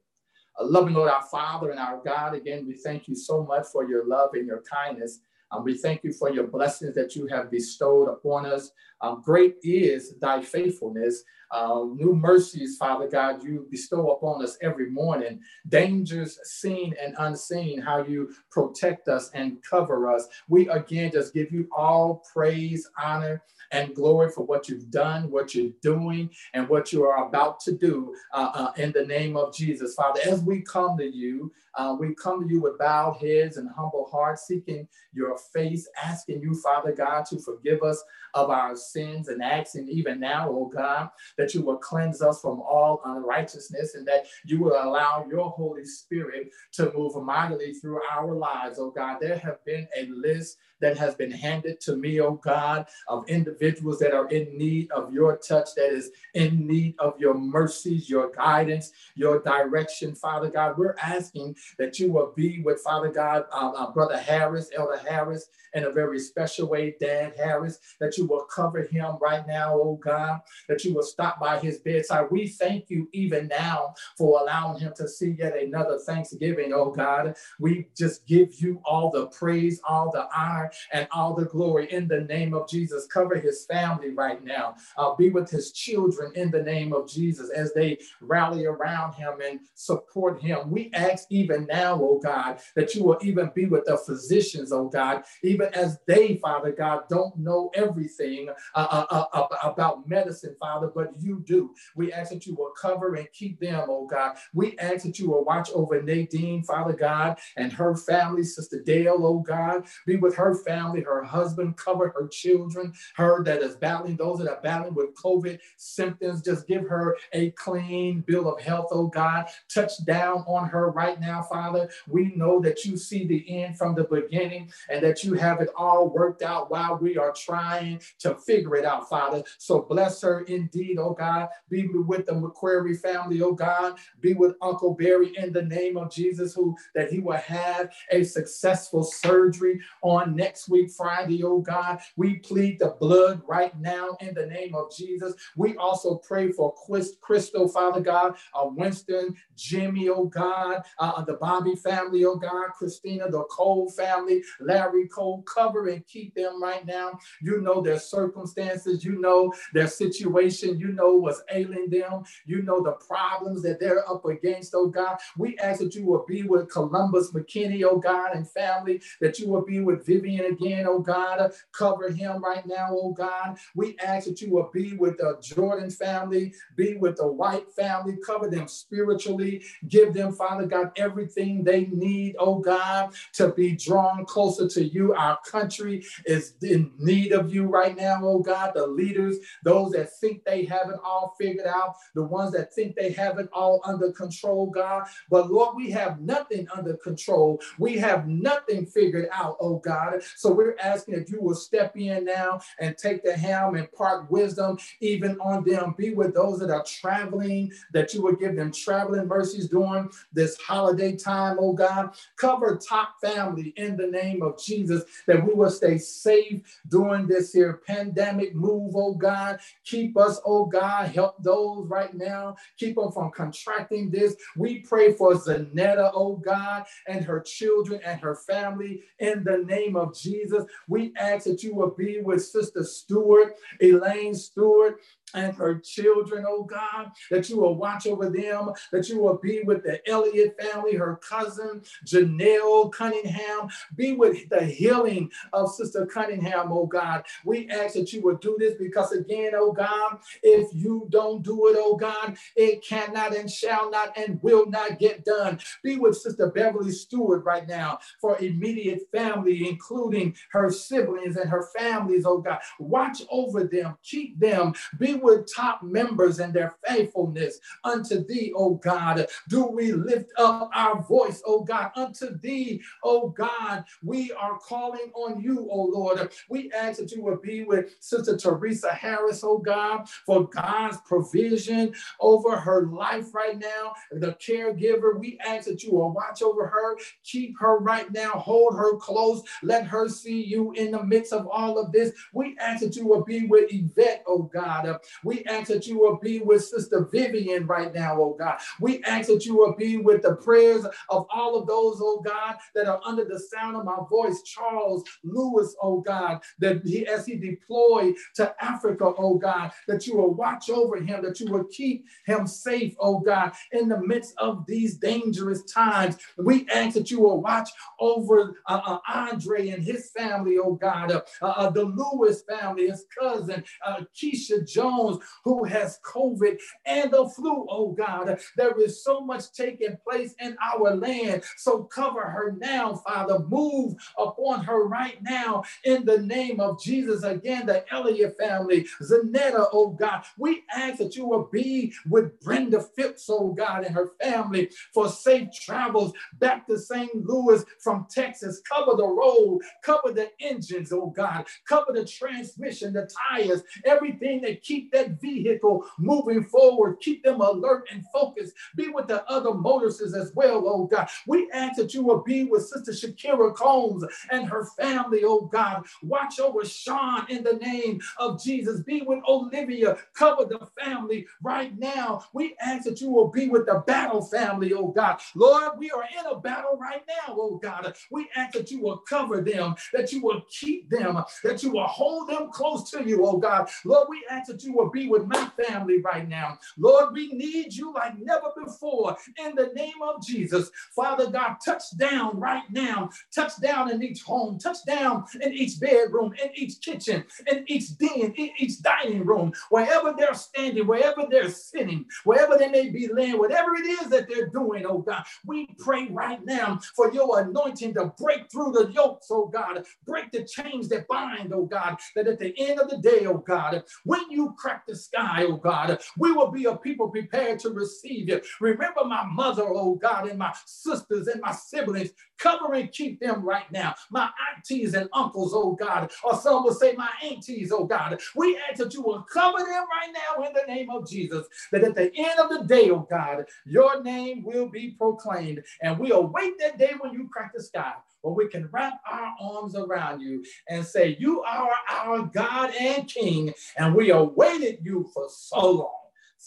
A 0.60 0.64
loving 0.64 0.96
Lord, 0.96 1.12
our 1.12 1.24
Father 1.24 1.70
and 1.70 1.80
our 1.80 2.02
God, 2.04 2.34
again, 2.34 2.66
we 2.66 2.74
thank 2.74 3.08
you 3.08 3.16
so 3.16 3.44
much 3.44 3.68
for 3.72 3.88
your 3.88 4.08
love 4.08 4.32
and 4.34 4.48
your 4.48 4.64
kindness. 4.64 5.20
Um, 5.52 5.64
we 5.64 5.76
thank 5.76 6.04
you 6.04 6.14
for 6.14 6.32
your 6.32 6.48
blessings 6.48 6.96
that 6.96 7.16
you 7.16 7.28
have 7.28 7.52
bestowed 7.52 8.10
upon 8.10 8.46
us. 8.46 8.72
Um, 9.02 9.22
great 9.24 9.58
is 9.64 10.16
thy 10.20 10.42
faithfulness. 10.42 11.24
Uh, 11.50 11.86
new 11.94 12.14
mercies, 12.14 12.76
Father 12.78 13.08
God, 13.08 13.42
you 13.42 13.68
bestow 13.72 14.12
upon 14.12 14.44
us 14.44 14.58
every 14.62 14.90
morning. 14.90 15.40
Dangers 15.70 16.38
seen 16.44 16.94
and 17.02 17.16
unseen, 17.20 17.80
how 17.80 18.04
you 18.04 18.34
protect 18.52 19.08
us 19.08 19.32
and 19.34 19.64
cover 19.64 20.14
us. 20.14 20.28
We 20.50 20.68
again 20.68 21.12
just 21.12 21.34
give 21.34 21.52
you 21.52 21.70
all 21.76 22.24
praise, 22.34 22.90
honor, 23.02 23.44
and 23.72 23.96
glory 23.96 24.30
for 24.30 24.44
what 24.46 24.68
you've 24.68 24.92
done, 24.92 25.32
what 25.32 25.56
you're 25.56 25.72
doing, 25.82 26.30
and 26.54 26.68
what 26.68 26.92
you 26.92 27.06
are 27.06 27.28
about 27.28 27.62
to 27.62 27.72
do 27.72 28.14
uh, 28.34 28.52
uh, 28.54 28.72
in 28.76 28.92
the 28.92 29.06
name 29.06 29.38
of 29.38 29.56
Jesus. 29.56 29.96
Father, 29.96 30.20
as 30.26 30.42
we 30.42 30.62
come 30.62 30.98
to 30.98 31.06
you, 31.06 31.52
uh, 31.78 31.96
we 32.00 32.16
come 32.16 32.42
to 32.42 32.54
you 32.54 32.60
with 32.60 32.78
bowed 32.80 33.18
heads 33.22 33.58
and 33.58 33.70
humble 33.70 34.10
hearts, 34.12 34.48
seeking 34.48 34.88
your 35.14 35.38
face, 35.38 35.88
asking 36.04 36.42
you, 36.42 36.56
Father 36.56 36.92
God, 36.92 37.26
to 37.28 37.40
forgive 37.40 37.84
us 37.84 38.04
of 38.34 38.50
our 38.50 38.76
sins 38.76 39.28
and 39.28 39.44
asking 39.44 39.88
even 39.90 40.20
now, 40.20 40.50
oh 40.50 40.72
God, 40.74 41.10
that 41.38 41.54
you 41.54 41.62
will 41.62 41.78
cleanse 41.78 42.22
us 42.22 42.42
from 42.42 42.60
all 42.62 43.02
unrighteousness 43.06 43.96
and 43.96 44.08
that 44.08 44.26
you 44.46 44.60
will 44.60 44.74
allow 44.74 45.26
your 45.30 45.50
Holy 45.52 45.86
Spirit 45.86 46.50
to 46.74 46.92
move 46.96 47.16
mightily 47.24 47.74
through 47.74 48.02
our 48.12 48.34
lives, 48.34 48.80
oh 48.80 48.92
God. 48.92 49.20
There 49.22 49.38
have 49.38 49.64
been 49.64 49.88
a 49.98 50.08
list 50.08 50.58
that 50.80 50.98
has 50.98 51.16
been 51.16 51.32
handed 51.32 51.80
to 51.82 51.96
me, 51.96 52.22
oh 52.22 52.34
God, 52.36 52.86
of 53.08 53.28
individuals 53.28 54.00
that 54.00 54.14
are 54.14 54.28
in 54.30 54.58
need 54.58 54.92
of 54.92 55.14
your 55.14 55.38
touch, 55.38 55.70
that 55.76 55.92
is 55.92 56.12
in 56.34 56.68
need 56.68 56.96
of 57.00 57.20
your 57.20 57.34
mercies, 57.34 58.10
your 58.10 58.32
guidance, 58.32 58.92
your 59.16 59.42
direction, 59.42 60.14
Father 60.16 60.50
God. 60.50 60.78
We're 60.78 60.96
asking 61.02 61.56
that 61.78 62.00
you 62.00 62.12
will 62.12 62.34
be 62.36 62.62
with 62.62 62.82
Father 62.82 63.10
God, 63.10 63.46
uh, 63.52 63.72
uh, 63.72 63.92
Brother 63.92 64.18
Harris, 64.18 64.70
Elder 64.76 64.98
Harris, 64.98 65.50
in 65.74 65.86
a 65.86 65.92
very 65.92 66.20
special 66.20 66.68
way, 66.68 66.96
Dad 67.00 67.34
Harris, 67.38 67.80
that 68.00 68.18
you 68.18 68.26
will 68.26 68.46
cover 68.46 68.84
him 68.84 69.18
right 69.22 69.46
now, 69.48 69.74
oh 69.74 70.00
God, 70.04 70.40
that 70.68 70.84
you 70.84 70.94
will 70.94 71.04
stop 71.04 71.40
by 71.40 71.60
his 71.60 71.80
bedside. 71.80 72.28
We 72.32 72.48
thank 72.48 72.90
you 72.90 73.10
even 73.14 73.48
now 73.48 73.94
for 74.18 74.40
allowing 74.40 74.80
him 74.80 74.94
to 74.98 75.08
see 75.08 75.36
yet 75.38 75.58
another 75.58 76.00
Thanksgiving, 76.00 76.72
oh 76.74 76.92
God. 76.92 77.36
We 77.60 77.88
just 77.98 78.26
give 78.26 78.60
you 78.60 78.82
all 78.86 79.12
the 79.12 79.28
praise, 79.28 79.82
all 79.88 80.12
the 80.12 80.28
honor, 80.36 80.72
and 80.94 81.08
all 81.12 81.36
the 81.36 81.46
glory 81.46 81.92
in 81.92 82.08
the 82.08 82.22
name 82.22 82.54
of 82.54 82.70
Jesus. 82.70 83.08
Cover 83.08 83.36
his 83.36 83.66
family 83.66 84.12
right 84.12 84.44
now. 84.44 84.76
Uh, 84.98 85.16
be 85.16 85.30
with 85.30 85.50
his 85.50 85.72
children 85.72 86.32
in 86.36 86.52
the 86.52 86.62
name 86.62 86.94
of 86.94 87.08
Jesus 87.10 87.50
as 87.50 87.74
they 87.74 87.98
rally 88.22 88.66
around 88.66 89.14
him 89.14 89.42
and 89.44 89.60
support 89.76 90.42
him. 90.42 90.72
We 90.72 90.92
ask 90.94 91.28
even 91.30 91.57
now, 91.66 92.00
oh 92.02 92.20
God, 92.24 92.60
that 92.76 92.94
you 92.96 93.04
will 93.04 93.18
even 93.22 93.52
be 93.56 93.66
with 93.66 93.86
the 93.86 93.98
physicians, 93.98 94.72
oh 94.72 94.88
God, 94.90 95.24
even 95.44 95.74
as 95.74 96.00
they, 96.08 96.38
Father 96.38 96.72
God, 96.72 97.04
don't 97.10 97.38
know 97.38 97.72
everything 97.74 98.50
uh, 98.76 99.06
uh, 99.10 99.26
uh, 99.34 99.48
about 99.64 100.08
medicine, 100.08 100.56
Father, 100.60 100.92
but 100.94 101.12
you 101.20 101.44
do. 101.46 101.74
We 101.96 102.14
ask 102.14 102.32
that 102.32 102.46
you 102.46 102.56
will 102.56 102.74
cover 102.80 103.16
and 103.16 103.28
keep 103.32 103.60
them, 103.60 103.86
oh 103.90 104.06
God. 104.06 104.38
We 104.54 104.78
ask 104.80 105.06
that 105.06 105.20
you 105.20 105.30
will 105.30 105.44
watch 105.44 105.70
over 105.74 106.02
Nadine, 106.02 106.64
Father 106.64 106.94
God, 106.94 107.40
and 107.56 107.72
her 107.74 107.96
family, 107.96 108.44
Sister 108.44 108.82
Dale, 108.84 109.18
oh 109.20 109.40
God. 109.40 109.86
Be 110.06 110.16
with 110.16 110.36
her 110.36 110.56
family, 110.56 111.02
her 111.02 111.24
husband, 111.24 111.78
cover 111.78 112.14
her 112.16 112.28
children, 112.28 112.94
her 113.16 113.44
that 113.44 113.62
is 113.62 113.76
battling, 113.76 114.18
those 114.18 114.40
that 114.40 114.50
are 114.50 114.62
battling 114.62 114.96
with 114.96 115.16
COVID 115.16 115.60
symptoms. 115.78 116.42
Just 116.42 116.68
give 116.68 116.88
her 116.88 117.18
a 117.34 117.52
clean 117.52 118.24
bill 118.28 118.54
of 118.54 118.62
health, 118.62 118.88
oh 118.92 119.08
God. 119.08 119.48
Touch 119.74 119.92
down 120.06 120.44
on 120.48 120.68
her 120.70 120.92
right 120.92 121.20
now, 121.20 121.37
Father. 121.44 121.90
We 122.08 122.34
know 122.36 122.60
that 122.62 122.86
you 122.86 122.98
see 122.98 123.26
the 123.26 123.64
end 123.64 123.78
from 123.78 123.96
the 123.96 124.04
beginning 124.04 124.72
and 124.90 125.04
that 125.04 125.24
you 125.24 125.34
have 125.36 125.62
it 125.62 125.70
all 125.76 126.10
worked 126.10 126.42
out 126.42 126.70
while 126.72 126.98
we 126.98 127.18
are 127.18 127.34
trying 127.34 128.02
to 128.20 128.36
figure 128.36 128.76
it 128.76 128.86
out, 128.86 129.10
Father. 129.10 129.44
So 129.58 129.82
bless 129.82 130.22
her 130.22 130.42
indeed, 130.42 130.98
oh 131.00 131.14
God. 131.14 131.50
Be 131.70 131.88
with 131.88 132.26
the 132.26 132.34
McQuarrie 132.34 133.00
family, 133.00 133.42
oh 133.42 133.54
God. 133.54 133.98
Be 134.22 134.34
with 134.34 134.56
Uncle 134.62 134.94
Barry 134.94 135.36
in 135.38 135.54
the 135.54 135.64
name 135.64 135.98
of 135.98 136.12
Jesus, 136.12 136.54
who 136.54 136.76
that 136.96 137.12
he 137.12 137.20
will 137.20 137.38
have 137.38 137.92
a 138.12 138.24
successful 138.24 139.04
surgery 139.04 139.80
on 140.02 140.36
next 140.36 140.70
week, 140.70 140.92
Friday, 140.92 141.44
oh 141.44 141.60
God. 141.60 142.00
We 142.16 142.36
plead 142.36 142.80
the 142.80 142.96
blood 143.00 143.42
right 143.48 143.78
now 143.80 144.18
in 144.22 144.34
the 144.34 144.46
name 144.46 144.76
of 144.76 144.96
Jesus. 144.96 145.34
We 145.56 145.76
also 145.78 146.16
pray 146.16 146.52
for 146.52 146.74
Crystal, 147.22 147.68
Father 147.68 148.02
God, 148.02 148.36
uh, 148.54 148.68
Winston, 148.68 149.36
Jimmy, 149.56 150.10
oh 150.10 150.26
God, 150.26 150.82
uh, 151.00 151.24
the 151.28 151.36
Bobby 151.36 151.76
family, 151.76 152.26
oh 152.26 152.38
God, 152.38 152.70
Christina, 152.78 153.30
the 153.32 153.44
Cole 153.46 153.92
family, 153.92 154.44
Larry 154.62 155.08
Cole, 155.10 155.44
cover 155.44 155.88
and 155.90 156.06
keep 156.08 156.36
them 156.36 156.64
right 156.64 156.86
now. 156.86 157.20
You 157.42 157.62
know 157.62 157.82
their 157.82 158.00
circumstances, 158.00 159.06
you 159.06 159.20
know 159.22 159.54
their 159.74 159.88
situation, 159.88 160.80
you 160.80 160.90
know 160.90 161.16
what's 161.16 161.44
ailing 161.52 161.90
them, 161.92 162.24
you 162.46 162.64
know 162.64 162.84
the 162.84 162.94
problems 162.94 163.64
that 163.64 163.80
they're 163.80 164.10
up 164.10 164.26
against, 164.26 164.74
oh 164.76 164.88
God. 164.90 165.18
We 165.38 165.58
ask 165.60 165.80
that 165.82 165.96
you 165.96 166.06
will 166.06 166.26
be 166.28 166.44
with 166.44 166.70
Columbus 166.72 167.32
McKinney, 167.34 167.84
oh 167.86 168.00
God, 168.00 168.36
and 168.36 168.50
family, 168.50 169.02
that 169.22 169.40
you 169.40 169.50
will 169.50 169.66
be 169.66 169.82
with 169.82 170.06
Vivian 170.06 170.46
again, 170.46 170.86
oh 170.88 171.00
God. 171.00 171.52
Cover 171.74 172.10
him 172.12 172.44
right 172.44 172.66
now, 172.68 172.90
oh 172.92 173.12
God. 173.14 173.58
We 173.76 173.98
ask 174.00 174.28
that 174.28 174.42
you 174.42 174.52
will 174.52 174.72
be 174.74 174.94
with 174.94 175.18
the 175.18 175.38
Jordan 175.42 175.92
family, 175.92 176.54
be 176.76 176.96
with 176.96 177.18
the 177.18 177.28
White 177.28 177.72
family, 177.74 178.18
cover 178.26 178.50
them 178.50 178.68
spiritually, 178.68 179.64
give 179.88 180.14
them, 180.14 180.34
Father 180.34 180.66
God, 180.66 180.92
everything 181.18 181.64
they 181.64 181.86
need, 181.88 182.36
oh 182.38 182.60
God, 182.60 183.16
to 183.34 183.50
be 183.50 183.72
drawn 183.72 184.24
closer 184.26 184.68
to 184.68 184.84
you. 184.84 185.16
Our 185.16 185.40
country 185.50 186.06
is 186.26 186.54
in 186.62 186.92
need 187.00 187.32
of 187.32 187.52
you 187.54 187.66
right 187.66 187.98
now, 187.98 188.20
oh 188.22 188.40
God. 188.40 188.74
The 188.76 188.86
leaders, 188.86 189.38
those 189.64 189.94
that 189.94 190.16
think 190.20 190.44
they 190.46 190.66
have 190.66 190.90
it 190.90 190.98
all 191.04 191.36
figured 191.40 191.66
out, 191.66 191.96
the 192.14 192.24
ones 192.24 192.52
that 192.54 192.72
think 192.72 192.96
they 192.96 193.12
have 193.14 193.40
it 193.40 193.50
all 193.52 193.82
under 193.84 194.12
control, 194.12 194.68
God. 194.68 195.08
But 195.30 195.50
Lord, 195.50 195.76
we 195.76 195.90
have 195.92 196.22
nothing 196.22 196.68
under 196.76 196.96
control. 196.98 197.60
We 197.80 197.98
have 197.98 198.28
nothing 198.28 198.86
figured 198.86 199.30
out, 199.32 199.58
oh 199.60 199.78
God. 199.80 200.22
So 200.36 200.52
we're 200.52 200.78
asking 200.80 201.16
that 201.16 201.30
you 201.30 201.42
will 201.42 201.56
step 201.56 201.98
in 201.98 202.26
now 202.26 202.60
and 202.80 202.96
take 202.96 203.24
the 203.24 203.34
helm 203.34 203.76
and 203.76 203.92
part 203.92 204.30
wisdom 204.30 204.78
even 205.00 205.40
on 205.40 205.64
them. 205.64 205.96
Be 205.98 206.14
with 206.14 206.36
those 206.36 206.60
that 206.60 206.70
are 206.70 206.84
traveling, 206.84 207.72
that 207.94 208.14
you 208.14 208.22
will 208.22 208.36
give 208.36 208.56
them 208.56 208.72
traveling 208.72 209.28
mercies 209.28 209.68
during 209.68 210.12
this 210.32 210.58
holiday 210.58 211.07
time, 211.16 211.58
oh 211.60 211.74
God. 211.74 212.16
Cover 212.36 212.78
top 212.78 213.16
family 213.22 213.74
in 213.78 213.96
the 213.96 214.08
name 214.08 214.42
of 214.42 214.62
Jesus, 214.62 215.04
that 215.28 215.46
we 215.46 215.54
will 215.54 215.70
stay 215.70 215.98
safe 215.98 216.62
during 216.88 217.28
this 217.28 217.54
here 217.54 217.82
pandemic 217.88 218.56
move, 218.56 218.94
oh 218.96 219.14
God. 219.14 219.60
Keep 219.86 220.18
us, 220.18 220.40
oh 220.46 220.66
God. 220.66 221.10
Help 221.10 221.42
those 221.44 221.88
right 221.88 222.14
now. 222.14 222.56
Keep 222.78 222.96
them 222.96 223.12
from 223.12 223.32
contracting 223.32 224.10
this. 224.10 224.36
We 224.56 224.80
pray 224.80 225.14
for 225.14 225.34
Zanetta, 225.36 226.12
oh 226.14 226.38
God, 226.38 226.86
and 227.08 227.24
her 227.24 227.40
children 227.40 228.02
and 228.06 228.20
her 228.22 228.36
family 228.36 229.02
in 229.20 229.44
the 229.44 229.60
name 229.60 229.96
of 229.96 230.18
Jesus. 230.18 230.66
We 230.88 231.14
ask 231.18 231.46
that 231.46 231.64
you 231.64 231.76
will 231.76 231.92
be 231.92 232.22
with 232.22 232.46
Sister 232.46 232.84
Stewart, 232.84 233.56
Elaine 233.82 234.36
Stewart, 234.36 235.00
and 235.34 235.56
her 235.56 235.80
children, 235.80 236.46
oh 236.48 236.64
God, 236.64 237.12
that 237.32 237.50
you 237.50 237.58
will 237.58 237.76
watch 237.76 238.08
over 238.08 238.30
them, 238.30 238.72
that 238.92 239.10
you 239.10 239.20
will 239.20 239.38
be 239.38 239.62
with 239.64 239.84
the 239.84 240.00
Elliott 240.10 240.56
family, 240.60 240.96
her 240.96 241.18
cousin, 241.18 241.82
Janelle 242.06 242.92
Cunningham, 242.92 243.70
be 243.96 244.14
with 244.14 244.50
the 244.50 244.64
healing 244.64 245.30
of 245.54 245.72
Sister 245.72 246.06
Cunningham, 246.06 246.72
oh 246.72 246.86
God. 246.86 247.26
We 247.46 247.70
ask 247.70 247.96
that 247.96 248.14
you 248.14 248.22
will 248.22 248.38
do 248.38 248.56
this 248.60 248.76
because, 248.80 249.12
again, 249.12 249.52
oh 249.56 249.72
God, 249.72 250.20
if 250.44 250.70
you 250.74 251.08
don't 251.10 251.44
do 251.44 251.68
it, 251.68 251.76
oh 251.80 251.96
God, 251.98 252.38
it 252.56 252.84
cannot 252.86 253.36
and 253.36 253.50
shall 253.52 253.92
not 253.92 254.18
and 254.18 254.42
will 254.42 254.66
not 254.68 255.00
get 255.00 255.26
done. 255.26 255.60
Be 255.84 255.98
with 255.98 256.18
Sister 256.18 256.52
Beverly 256.52 256.92
Stewart 256.92 257.44
right 257.44 257.68
now 257.68 258.00
for 258.22 258.38
immediate 258.40 259.02
family, 259.12 259.68
including 259.68 260.36
her 260.52 260.72
siblings 260.72 261.36
and 261.36 261.50
her 261.50 261.68
families, 261.78 262.26
oh 262.26 262.40
God. 262.40 262.60
Watch 262.80 263.22
over 263.30 263.64
them, 263.64 263.98
keep 264.04 264.40
them, 264.40 264.74
be 265.00 265.17
with 265.18 265.54
top 265.54 265.84
members 265.84 266.40
and 266.40 266.54
their 266.54 266.76
faithfulness 266.86 267.60
unto 267.84 268.26
thee, 268.26 268.54
O 268.56 268.76
God. 268.76 269.28
Do 269.50 269.66
we 269.66 269.92
lift 269.92 270.32
up 270.38 270.70
our 270.74 271.04
voice, 271.04 271.42
O 271.46 271.64
God, 271.64 271.92
unto 271.96 272.38
thee, 272.40 272.82
O 273.04 273.30
God. 273.30 273.86
We 274.04 274.32
are 274.34 274.58
calling 274.60 275.12
on 275.16 275.42
you, 275.42 275.68
O 275.72 275.84
Lord. 275.84 276.32
We 276.50 276.72
ask 276.72 277.00
that 277.00 277.12
you 277.12 277.24
will 277.24 277.38
be 277.38 277.64
with 277.64 277.96
Sister 278.00 278.38
Teresa 278.38 278.90
Harris, 278.94 279.44
O 279.44 279.58
God, 279.58 280.08
for 280.26 280.48
God's 280.50 280.98
provision 281.06 281.94
over 282.20 282.58
her 282.58 282.88
life 282.88 283.34
right 283.34 283.58
now. 283.58 283.94
The 284.12 284.34
caregiver, 284.34 285.18
we 285.20 285.40
ask 285.46 285.68
that 285.68 285.84
you 285.84 285.94
will 285.94 286.12
watch 286.12 286.42
over 286.42 286.68
her, 286.68 286.98
keep 287.24 287.56
her 287.60 287.80
right 287.80 288.12
now, 288.12 288.32
hold 288.32 288.76
her 288.76 288.98
close, 288.98 289.44
let 289.64 289.86
her 289.88 290.10
see 290.10 290.44
you 290.44 290.72
in 290.74 290.92
the 290.92 291.04
midst 291.04 291.34
of 291.34 291.48
all 291.48 291.78
of 291.78 291.92
this. 291.92 292.12
We 292.34 292.56
ask 292.60 292.84
that 292.84 292.96
you 292.96 293.08
will 293.08 293.24
be 293.24 293.48
with 293.48 293.72
Yvette, 293.72 294.24
oh 294.28 294.44
God. 294.44 294.98
We 295.24 295.44
ask 295.46 295.68
that 295.68 295.88
you 295.88 296.00
will 296.00 296.18
be 296.18 296.40
with 296.40 296.64
Sister 296.64 297.08
Vivian 297.12 297.66
right 297.66 297.94
now, 297.94 298.20
oh 298.20 298.36
God. 298.38 298.60
We 298.80 299.04
ask 299.04 299.28
that 299.30 299.46
you 299.46 299.56
will 299.56 299.76
be 299.76 299.98
with 299.98 300.22
the 300.22 300.36
prayers 300.36 300.86
of 301.10 301.26
all 301.34 301.56
of 301.56 301.68
those, 301.68 302.00
oh 302.02 302.22
God, 302.26 302.56
that 302.76 302.88
are 302.88 303.02
under 303.06 303.26
the 303.26 303.40
sound 303.40 303.76
of 303.76 303.86
my 303.86 303.98
voice. 304.10 304.42
Charles 304.44 305.04
Lewis, 305.24 305.76
oh 305.82 306.02
God, 306.02 306.42
that 306.60 306.82
he 306.86 307.08
as 307.08 307.26
he 307.26 307.36
deployed 307.36 308.16
to 308.36 308.54
Africa, 308.64 309.14
oh 309.18 309.36
God, 309.36 309.72
that 309.88 310.08
you 310.08 310.18
will 310.18 310.34
watch 310.34 310.70
over 310.70 310.98
him, 310.98 311.24
that 311.24 311.40
you 311.40 311.52
will 311.52 311.66
keep 311.66 312.06
him 312.26 312.48
safe, 312.48 312.96
oh 313.00 313.20
God, 313.20 313.54
in 313.72 313.90
the 313.90 314.02
midst 314.02 314.34
of 314.38 314.66
these 314.68 314.96
dangerous 314.98 315.64
times. 315.64 316.18
We 316.38 316.68
ask 316.70 316.96
that 316.96 317.12
you 317.12 317.20
will 317.20 317.42
watch 317.42 317.70
over 318.00 318.56
uh, 318.68 318.82
uh, 318.86 319.00
Andre 319.08 319.70
and 319.70 319.84
his 319.84 320.12
family, 320.12 320.58
oh 320.58 320.74
God, 320.74 321.12
uh, 321.12 321.22
uh 321.42 321.70
the 321.70 321.84
Lewis 321.84 322.44
family, 322.44 322.88
his 322.88 323.06
cousin, 323.18 323.64
uh, 323.86 324.02
Keisha 324.16 324.68
Jones 324.68 324.97
Jones 324.98 325.24
who 325.44 325.64
has 325.66 326.00
COVID 326.04 326.58
and 326.86 327.12
the 327.12 327.28
flu, 327.30 327.66
oh 327.70 327.92
God. 327.92 328.40
There 328.56 328.80
is 328.80 329.04
so 329.04 329.22
much 329.22 329.52
taking 329.54 329.98
place 329.98 330.34
in 330.40 330.58
our 330.62 330.96
land. 330.96 331.44
So 331.58 331.84
cover 331.84 332.22
her 332.22 332.56
now, 332.60 332.96
Father. 332.96 333.40
Move 333.40 333.96
upon 334.18 334.64
her 334.66 334.86
right 334.86 335.22
now 335.22 335.64
in 335.84 336.06
the 336.06 336.20
name 336.20 336.60
of 336.60 336.82
Jesus. 336.82 337.24
Again, 337.24 337.66
the 337.66 337.86
Elliott 337.94 338.38
family, 338.38 338.88
Zanetta, 339.02 339.68
oh 339.72 339.90
God. 339.90 340.24
We 340.38 340.64
ask 340.74 340.98
that 340.98 341.16
you 341.16 341.26
will 341.26 341.50
be 341.52 341.94
with 342.10 342.40
Brenda 342.42 342.82
Phipps, 342.82 343.28
oh 343.30 343.54
God, 343.54 343.86
and 343.86 343.96
her 343.96 344.12
family 344.22 344.70
for 344.94 345.10
safe 345.10 345.50
travels 345.54 346.14
back 346.40 346.68
to 346.68 346.78
St. 346.78 347.16
Louis 347.16 347.64
from 347.80 348.08
Texas. 348.10 348.62
Cover 348.68 348.96
the 348.98 349.08
road, 349.08 349.62
cover 349.84 350.12
the 350.12 350.30
engines, 350.40 350.92
oh 350.92 351.08
God. 351.16 351.46
Cover 351.68 351.94
the 351.94 352.06
transmission, 352.06 352.94
the 352.94 353.10
tires, 353.30 353.64
everything 353.86 354.42
that 354.42 354.64
that 354.94 355.22
vehicle 355.22 355.86
moving 356.00 356.44
forward. 356.46 357.00
Keep 357.02 357.24
them 357.24 357.42
alert 357.42 357.86
and 357.92 358.04
focused. 358.14 358.54
Be 358.76 358.90
with 358.90 359.08
the 359.08 359.30
other 359.30 359.54
motorists 359.54 360.16
as 360.16 360.32
well, 360.36 360.64
oh 360.68 360.86
God. 360.88 361.08
We 361.28 361.50
ask 361.54 361.78
that 361.78 361.94
you 361.94 362.04
will 362.04 362.24
be 362.24 362.46
with 362.46 362.68
Sister 362.68 362.92
Shakira 362.92 363.56
Combs 363.56 364.06
and 364.32 364.48
her 364.48 364.66
family, 364.78 365.22
oh 365.24 365.42
God. 365.42 365.86
Watch 366.04 366.40
over 366.40 366.66
Sean 366.66 367.26
in 367.30 367.44
the 367.44 367.54
name 367.56 368.02
of 368.20 368.44
Jesus. 368.44 368.82
Be 368.82 369.02
with 369.02 369.20
Olivia. 369.28 369.98
Cover 370.14 370.46
the 370.46 370.66
family 370.84 371.28
right 371.44 371.78
now. 371.80 372.24
We 372.34 372.56
ask 372.62 372.86
that 372.86 373.02
you 373.02 373.10
will 373.12 373.30
be 373.30 373.50
with 373.50 373.66
the 373.66 373.84
battle 373.88 374.24
family, 374.26 374.74
oh 374.74 374.90
God. 374.90 375.20
Lord, 375.36 375.74
we 375.78 375.92
are 375.92 376.04
in 376.20 376.26
a 376.32 376.40
battle 376.40 376.78
right 376.80 377.04
now, 377.08 377.36
oh 377.38 377.60
God. 377.62 377.96
We 378.12 378.30
ask 378.36 378.54
that 378.54 378.72
you 378.72 378.82
will 378.82 379.00
cover 379.00 379.42
them, 379.42 379.76
that 379.94 380.12
you 380.14 380.22
will 380.24 380.44
keep 380.52 380.90
them, 380.90 381.24
that 381.44 381.64
you 381.64 381.72
will 381.72 381.88
hold 381.88 382.30
them 382.30 382.50
close 382.52 382.90
to 382.92 383.04
you, 383.08 383.26
oh 383.26 383.38
God. 383.38 383.70
Lord, 383.86 384.08
we 384.10 384.26
ask 384.30 384.52
that 384.52 384.64
you 384.64 384.74
will 384.78 384.92
be 384.92 385.10
with 385.10 385.26
my 385.28 385.52
family 385.66 386.00
right 386.02 386.28
now. 386.30 386.60
Lord, 386.78 387.14
we 387.14 387.34
need 387.34 387.74
you 387.74 387.94
like 387.94 388.18
never 388.20 388.52
before 388.64 389.18
in 389.44 389.56
the 389.56 389.72
name 389.76 390.02
of 390.04 390.26
Jesus. 390.26 390.70
Father 390.96 391.30
God, 391.30 391.58
touch 391.66 391.84
down 391.98 392.40
right 392.40 392.64
now. 392.72 393.10
Touch 393.36 393.60
down 393.62 393.92
in 393.92 394.04
each 394.04 394.24
home, 394.24 394.60
touch 394.60 394.78
down 394.88 395.26
in 395.42 395.54
each 395.54 395.80
bedroom, 395.80 396.34
in 396.44 396.50
each 396.56 396.82
kitchen, 396.82 397.24
in 397.52 397.64
each 397.68 397.98
den, 397.98 398.34
in 398.36 398.50
each 398.58 398.82
dining 398.82 399.26
room, 399.26 399.54
wherever 399.70 400.14
they're 400.18 400.34
standing, 400.34 400.88
wherever 400.88 401.26
they're 401.30 401.50
sitting, 401.50 402.06
wherever 402.24 402.58
they 402.58 402.70
may 402.70 402.90
be 402.90 403.10
laying, 403.12 403.38
whatever 403.38 403.76
it 403.76 403.86
is 403.86 404.10
that 404.10 404.28
they're 404.30 404.50
doing, 404.50 404.86
oh 404.86 405.00
God. 405.00 405.24
We 405.46 405.68
pray 405.80 406.08
right 406.10 406.44
now 406.46 406.80
for 406.96 407.12
your 407.14 407.42
anointing 407.42 407.94
to 407.96 408.14
break 408.20 408.52
through 408.52 408.74
the 408.74 408.92
yokes, 408.94 409.28
oh 409.32 409.48
God, 409.48 409.84
break 410.06 410.32
the 410.32 410.46
chains 410.46 410.90
that 410.90 411.08
bind, 411.08 411.54
oh 411.54 411.66
God, 411.66 411.98
that 412.16 412.28
at 412.28 412.40
the 412.40 412.54
end 412.58 412.80
of 412.80 412.90
the 412.90 412.98
day, 412.98 413.26
oh 413.26 413.40
God, 413.40 413.84
when 414.06 414.30
you 414.30 414.56
crack 414.68 414.86
the 414.86 414.96
sky, 414.96 415.46
oh 415.48 415.56
God. 415.56 415.98
We 416.18 416.34
will 416.34 416.52
be 416.52 416.66
a 416.66 416.76
people 416.76 417.10
prepared 417.10 417.58
to 417.60 417.70
receive 417.70 418.28
you. 418.28 418.42
Remember 418.60 419.06
my 419.06 419.26
mother, 419.26 419.64
oh 419.66 419.96
God, 419.96 420.28
and 420.28 420.38
my 420.38 420.54
sisters 420.66 421.28
and 421.28 421.40
my 421.40 421.54
siblings. 421.54 422.10
Cover 422.38 422.74
and 422.74 422.92
keep 422.92 423.22
them 423.22 423.46
right 423.46 423.72
now. 423.72 423.96
My 424.12 424.30
aunties 424.54 424.94
and 424.94 425.10
uncles, 425.14 425.54
oh 425.56 425.72
God, 425.72 426.12
or 426.24 426.36
some 426.36 426.66
will 426.66 426.74
say 426.74 426.94
my 426.98 427.10
aunties, 427.24 427.72
oh 427.72 427.86
God. 427.86 428.20
We 428.36 428.60
ask 428.70 428.80
that 428.80 428.94
you 428.94 429.02
will 429.02 429.26
cover 429.34 429.60
them 429.60 429.86
right 429.90 430.14
now 430.14 430.44
in 430.44 430.52
the 430.54 430.72
name 430.72 430.90
of 430.90 431.10
Jesus. 431.10 431.48
That 431.72 431.86
at 431.86 431.96
the 431.96 432.12
end 432.14 432.40
of 432.40 432.50
the 432.50 432.66
day, 432.66 432.90
oh 432.90 433.08
God, 433.10 433.46
your 433.66 434.04
name 434.04 434.44
will 434.44 434.68
be 434.68 434.92
proclaimed. 434.92 435.64
And 435.82 435.98
we 435.98 436.12
await 436.12 436.60
that 436.60 436.78
day 436.78 436.94
when 437.00 437.14
you 437.14 437.30
crack 437.32 437.54
the 437.56 437.64
sky 437.64 437.94
we 438.34 438.48
can 438.48 438.70
wrap 438.72 439.00
our 439.10 439.36
arms 439.40 439.76
around 439.76 440.22
you 440.22 440.44
and 440.70 440.86
say, 440.86 441.16
You 441.20 441.42
are 441.44 441.72
our 441.90 442.24
God 442.24 442.74
and 442.80 443.08
King, 443.08 443.54
and 443.78 443.96
we 443.96 444.12
awaited 444.12 444.80
you 444.82 445.10
for 445.14 445.28
so 445.30 445.72
long. 445.72 445.92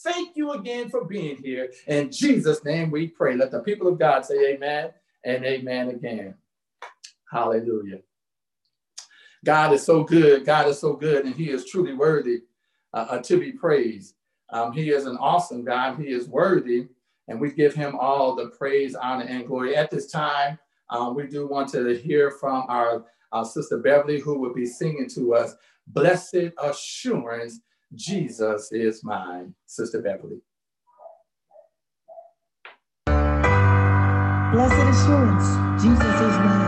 Thank 0.02 0.36
you 0.36 0.52
again 0.52 0.88
for 0.88 1.04
being 1.04 1.36
here. 1.36 1.70
In 1.86 2.10
Jesus' 2.10 2.64
name 2.64 2.90
we 2.90 3.08
pray. 3.08 3.36
Let 3.36 3.50
the 3.50 3.60
people 3.60 3.88
of 3.88 3.98
God 3.98 4.24
say 4.24 4.54
amen 4.54 4.90
and 5.24 5.44
amen 5.44 5.90
again. 5.90 6.34
Hallelujah. 7.30 8.00
God 9.44 9.72
is 9.72 9.82
so 9.84 10.04
good. 10.04 10.44
God 10.44 10.68
is 10.68 10.78
so 10.78 10.94
good, 10.94 11.24
and 11.24 11.34
He 11.34 11.50
is 11.50 11.66
truly 11.66 11.94
worthy 11.94 12.42
uh, 12.92 13.06
uh, 13.10 13.18
to 13.22 13.38
be 13.38 13.52
praised. 13.52 14.14
Um, 14.50 14.72
he 14.72 14.90
is 14.90 15.06
an 15.06 15.16
awesome 15.18 15.64
God. 15.64 15.98
He 15.98 16.08
is 16.08 16.28
worthy, 16.28 16.88
and 17.28 17.40
we 17.40 17.50
give 17.52 17.74
Him 17.74 17.96
all 17.96 18.34
the 18.34 18.48
praise, 18.48 18.94
honor, 18.94 19.24
and 19.24 19.46
glory. 19.46 19.76
At 19.76 19.90
this 19.90 20.10
time, 20.10 20.58
um, 20.90 21.14
we 21.14 21.26
do 21.26 21.46
want 21.46 21.68
to 21.70 21.96
hear 21.96 22.30
from 22.32 22.64
our, 22.68 23.04
our 23.32 23.44
sister 23.44 23.78
Beverly, 23.78 24.20
who 24.20 24.38
will 24.38 24.52
be 24.52 24.66
singing 24.66 25.08
to 25.14 25.34
us, 25.34 25.54
Blessed 25.86 26.50
Assurance, 26.60 27.60
Jesus 27.94 28.70
is 28.72 29.02
mine. 29.02 29.54
Sister 29.66 30.02
Beverly. 30.02 30.40
Blessed 34.52 34.98
assurance, 34.98 35.82
Jesus 35.82 36.04
is 36.04 36.38
mine. 36.38 36.59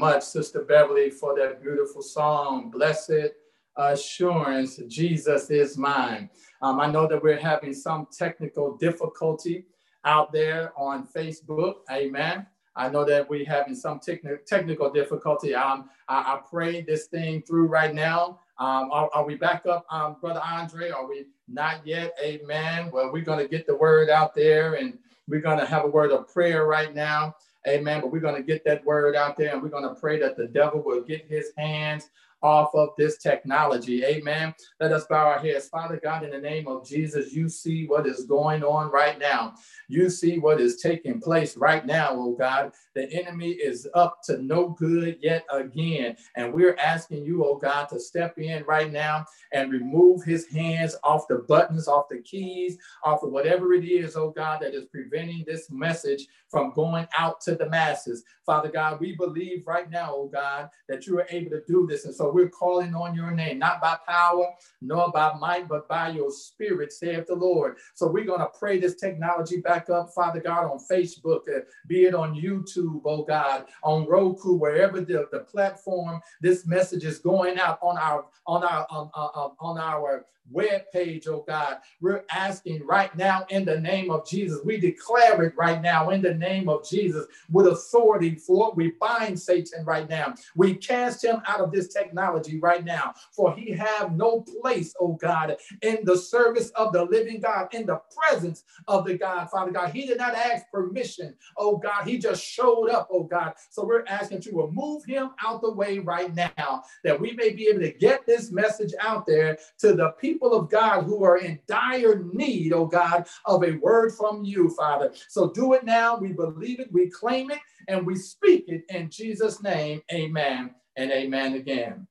Much, 0.00 0.22
Sister 0.22 0.62
Beverly, 0.62 1.10
for 1.10 1.36
that 1.38 1.62
beautiful 1.62 2.00
song. 2.00 2.70
Blessed 2.70 3.34
assurance, 3.76 4.78
Jesus 4.88 5.50
is 5.50 5.76
mine. 5.76 6.30
Um, 6.62 6.80
I 6.80 6.90
know 6.90 7.06
that 7.06 7.22
we're 7.22 7.38
having 7.38 7.74
some 7.74 8.08
technical 8.10 8.78
difficulty 8.78 9.66
out 10.06 10.32
there 10.32 10.72
on 10.74 11.06
Facebook. 11.06 11.80
Amen. 11.92 12.46
I 12.74 12.88
know 12.88 13.04
that 13.04 13.28
we're 13.28 13.44
having 13.44 13.74
some 13.74 14.00
techn- 14.00 14.42
technical 14.46 14.90
difficulty. 14.90 15.54
Um, 15.54 15.90
I, 16.08 16.16
I 16.16 16.40
pray 16.48 16.80
this 16.80 17.08
thing 17.08 17.42
through 17.42 17.66
right 17.66 17.94
now. 17.94 18.40
Um, 18.58 18.90
are, 18.90 19.10
are, 19.12 19.26
we 19.26 19.34
back 19.34 19.66
up, 19.66 19.84
um, 19.90 20.16
Brother 20.18 20.40
Andre? 20.42 20.88
Are 20.88 21.06
we 21.06 21.26
not 21.46 21.86
yet? 21.86 22.16
Amen. 22.24 22.90
Well, 22.90 23.12
we're 23.12 23.24
going 23.24 23.38
to 23.38 23.48
get 23.48 23.66
the 23.66 23.76
word 23.76 24.08
out 24.08 24.34
there 24.34 24.76
and 24.76 24.98
we're 25.28 25.42
going 25.42 25.58
to 25.58 25.66
have 25.66 25.84
a 25.84 25.88
word 25.88 26.10
of 26.10 26.32
prayer 26.32 26.64
right 26.64 26.94
now. 26.94 27.36
Amen. 27.68 28.00
But 28.00 28.12
we're 28.12 28.20
going 28.20 28.36
to 28.36 28.42
get 28.42 28.64
that 28.64 28.84
word 28.84 29.16
out 29.16 29.36
there 29.36 29.52
and 29.52 29.62
we're 29.62 29.68
going 29.68 29.88
to 29.88 29.94
pray 29.94 30.18
that 30.20 30.36
the 30.36 30.46
devil 30.46 30.82
will 30.82 31.02
get 31.02 31.26
his 31.26 31.52
hands 31.56 32.10
off 32.42 32.74
of 32.74 32.90
this 32.96 33.18
technology. 33.18 34.04
Amen. 34.04 34.54
Let 34.80 34.92
us 34.92 35.06
bow 35.06 35.26
our 35.26 35.38
heads. 35.38 35.68
Father 35.68 36.00
God, 36.02 36.24
in 36.24 36.30
the 36.30 36.38
name 36.38 36.66
of 36.66 36.86
Jesus, 36.86 37.32
you 37.32 37.48
see 37.48 37.86
what 37.86 38.06
is 38.06 38.24
going 38.24 38.62
on 38.62 38.90
right 38.90 39.18
now. 39.18 39.54
You 39.88 40.08
see 40.08 40.38
what 40.38 40.60
is 40.60 40.80
taking 40.80 41.20
place 41.20 41.56
right 41.56 41.84
now, 41.84 42.10
oh 42.12 42.36
God. 42.38 42.72
The 42.94 43.12
enemy 43.12 43.50
is 43.50 43.88
up 43.94 44.18
to 44.24 44.42
no 44.42 44.70
good 44.70 45.18
yet 45.20 45.44
again. 45.52 46.16
And 46.36 46.52
we're 46.52 46.76
asking 46.76 47.24
you, 47.24 47.44
oh 47.44 47.56
God, 47.56 47.88
to 47.90 48.00
step 48.00 48.38
in 48.38 48.64
right 48.64 48.92
now 48.92 49.26
and 49.52 49.72
remove 49.72 50.22
his 50.24 50.46
hands 50.48 50.96
off 51.02 51.28
the 51.28 51.44
buttons, 51.48 51.88
off 51.88 52.08
the 52.08 52.22
keys, 52.22 52.78
off 53.04 53.22
of 53.22 53.32
whatever 53.32 53.74
it 53.74 53.84
is, 53.84 54.16
oh 54.16 54.30
God, 54.30 54.62
that 54.62 54.74
is 54.74 54.86
preventing 54.86 55.44
this 55.46 55.70
message 55.70 56.26
from 56.48 56.72
going 56.72 57.06
out 57.18 57.40
to 57.42 57.54
the 57.54 57.68
masses. 57.68 58.24
Father 58.44 58.70
God, 58.70 59.00
we 59.00 59.14
believe 59.16 59.66
right 59.66 59.90
now, 59.90 60.12
oh 60.14 60.30
God, 60.32 60.68
that 60.88 61.06
you 61.06 61.18
are 61.18 61.26
able 61.30 61.50
to 61.50 61.62
do 61.66 61.86
this. 61.86 62.04
And 62.04 62.14
so 62.14 62.29
we're 62.32 62.48
calling 62.48 62.94
on 62.94 63.14
your 63.14 63.30
name, 63.30 63.58
not 63.58 63.80
by 63.80 63.96
power, 64.08 64.46
nor 64.80 65.10
by 65.12 65.32
might, 65.38 65.68
but 65.68 65.88
by 65.88 66.10
your 66.10 66.30
spirit, 66.30 66.92
saith 66.92 67.26
the 67.26 67.34
Lord. 67.34 67.76
So 67.94 68.08
we're 68.08 68.24
going 68.24 68.40
to 68.40 68.50
pray 68.58 68.78
this 68.78 68.96
technology 68.96 69.60
back 69.60 69.90
up, 69.90 70.10
Father 70.14 70.40
God, 70.40 70.64
on 70.64 70.78
Facebook, 70.90 71.48
uh, 71.48 71.60
be 71.86 72.04
it 72.04 72.14
on 72.14 72.34
YouTube, 72.34 73.02
oh 73.04 73.24
God, 73.24 73.66
on 73.82 74.06
Roku, 74.06 74.54
wherever 74.54 75.00
the, 75.00 75.28
the 75.32 75.40
platform 75.40 76.20
this 76.40 76.66
message 76.66 77.04
is 77.04 77.18
going 77.18 77.58
out 77.58 77.78
on 77.82 77.98
our 77.98 78.26
on 78.46 78.64
our 78.64 78.86
um, 78.90 79.10
uh, 79.14 79.28
uh, 79.34 79.48
on 79.60 79.78
our 79.78 80.26
web 80.50 80.82
page, 80.92 81.26
oh 81.28 81.44
God. 81.46 81.78
We're 82.00 82.24
asking 82.30 82.86
right 82.86 83.14
now 83.16 83.46
in 83.50 83.64
the 83.64 83.80
name 83.80 84.10
of 84.10 84.28
Jesus. 84.28 84.60
We 84.64 84.78
declare 84.78 85.42
it 85.42 85.54
right 85.56 85.80
now 85.80 86.10
in 86.10 86.22
the 86.22 86.34
name 86.34 86.68
of 86.68 86.88
Jesus 86.88 87.26
with 87.50 87.66
authority 87.66 88.34
for. 88.34 88.72
We 88.74 88.92
bind 89.00 89.38
Satan 89.38 89.84
right 89.84 90.08
now. 90.08 90.34
We 90.54 90.74
cast 90.74 91.24
him 91.24 91.42
out 91.46 91.60
of 91.60 91.72
this 91.72 91.88
technology 91.88 92.58
right 92.58 92.84
now, 92.84 93.14
for 93.32 93.54
he 93.54 93.72
have 93.72 94.16
no 94.16 94.40
place, 94.40 94.94
oh 95.00 95.14
God, 95.14 95.56
in 95.82 95.98
the 96.04 96.16
service 96.16 96.70
of 96.70 96.92
the 96.92 97.04
living 97.04 97.40
God, 97.40 97.68
in 97.72 97.86
the 97.86 98.00
presence 98.16 98.64
of 98.88 99.04
the 99.04 99.16
God, 99.16 99.50
Father 99.50 99.70
God. 99.70 99.90
He 99.90 100.06
did 100.06 100.18
not 100.18 100.34
ask 100.34 100.70
permission, 100.70 101.34
oh 101.56 101.76
God. 101.76 102.04
He 102.04 102.18
just 102.18 102.44
showed 102.44 102.88
up, 102.88 103.08
oh 103.12 103.24
God. 103.24 103.54
So 103.70 103.84
we're 103.84 104.04
asking 104.06 104.40
to 104.42 104.56
remove 104.56 105.04
him 105.04 105.30
out 105.44 105.62
the 105.62 105.72
way 105.72 105.98
right 105.98 106.34
now, 106.34 106.82
that 107.04 107.20
we 107.20 107.32
may 107.32 107.50
be 107.50 107.68
able 107.68 107.80
to 107.80 107.92
get 107.92 108.26
this 108.26 108.50
message 108.50 108.92
out 109.00 109.26
there 109.26 109.58
to 109.78 109.94
the 109.94 110.10
people 110.20 110.39
people 110.40 110.54
of 110.54 110.70
God 110.70 111.02
who 111.02 111.22
are 111.22 111.36
in 111.36 111.58
dire 111.66 112.22
need, 112.32 112.72
oh 112.72 112.86
God, 112.86 113.26
of 113.44 113.62
a 113.62 113.72
word 113.72 114.12
from 114.12 114.42
you, 114.44 114.70
Father. 114.70 115.12
So 115.28 115.50
do 115.50 115.74
it 115.74 115.84
now. 115.84 116.16
We 116.16 116.32
believe 116.32 116.80
it, 116.80 116.90
we 116.90 117.10
claim 117.10 117.50
it, 117.50 117.58
and 117.88 118.06
we 118.06 118.16
speak 118.16 118.64
it 118.68 118.84
in 118.88 119.10
Jesus' 119.10 119.62
name. 119.62 120.00
Amen 120.12 120.74
and 120.96 121.10
amen 121.12 121.54
again. 121.54 122.06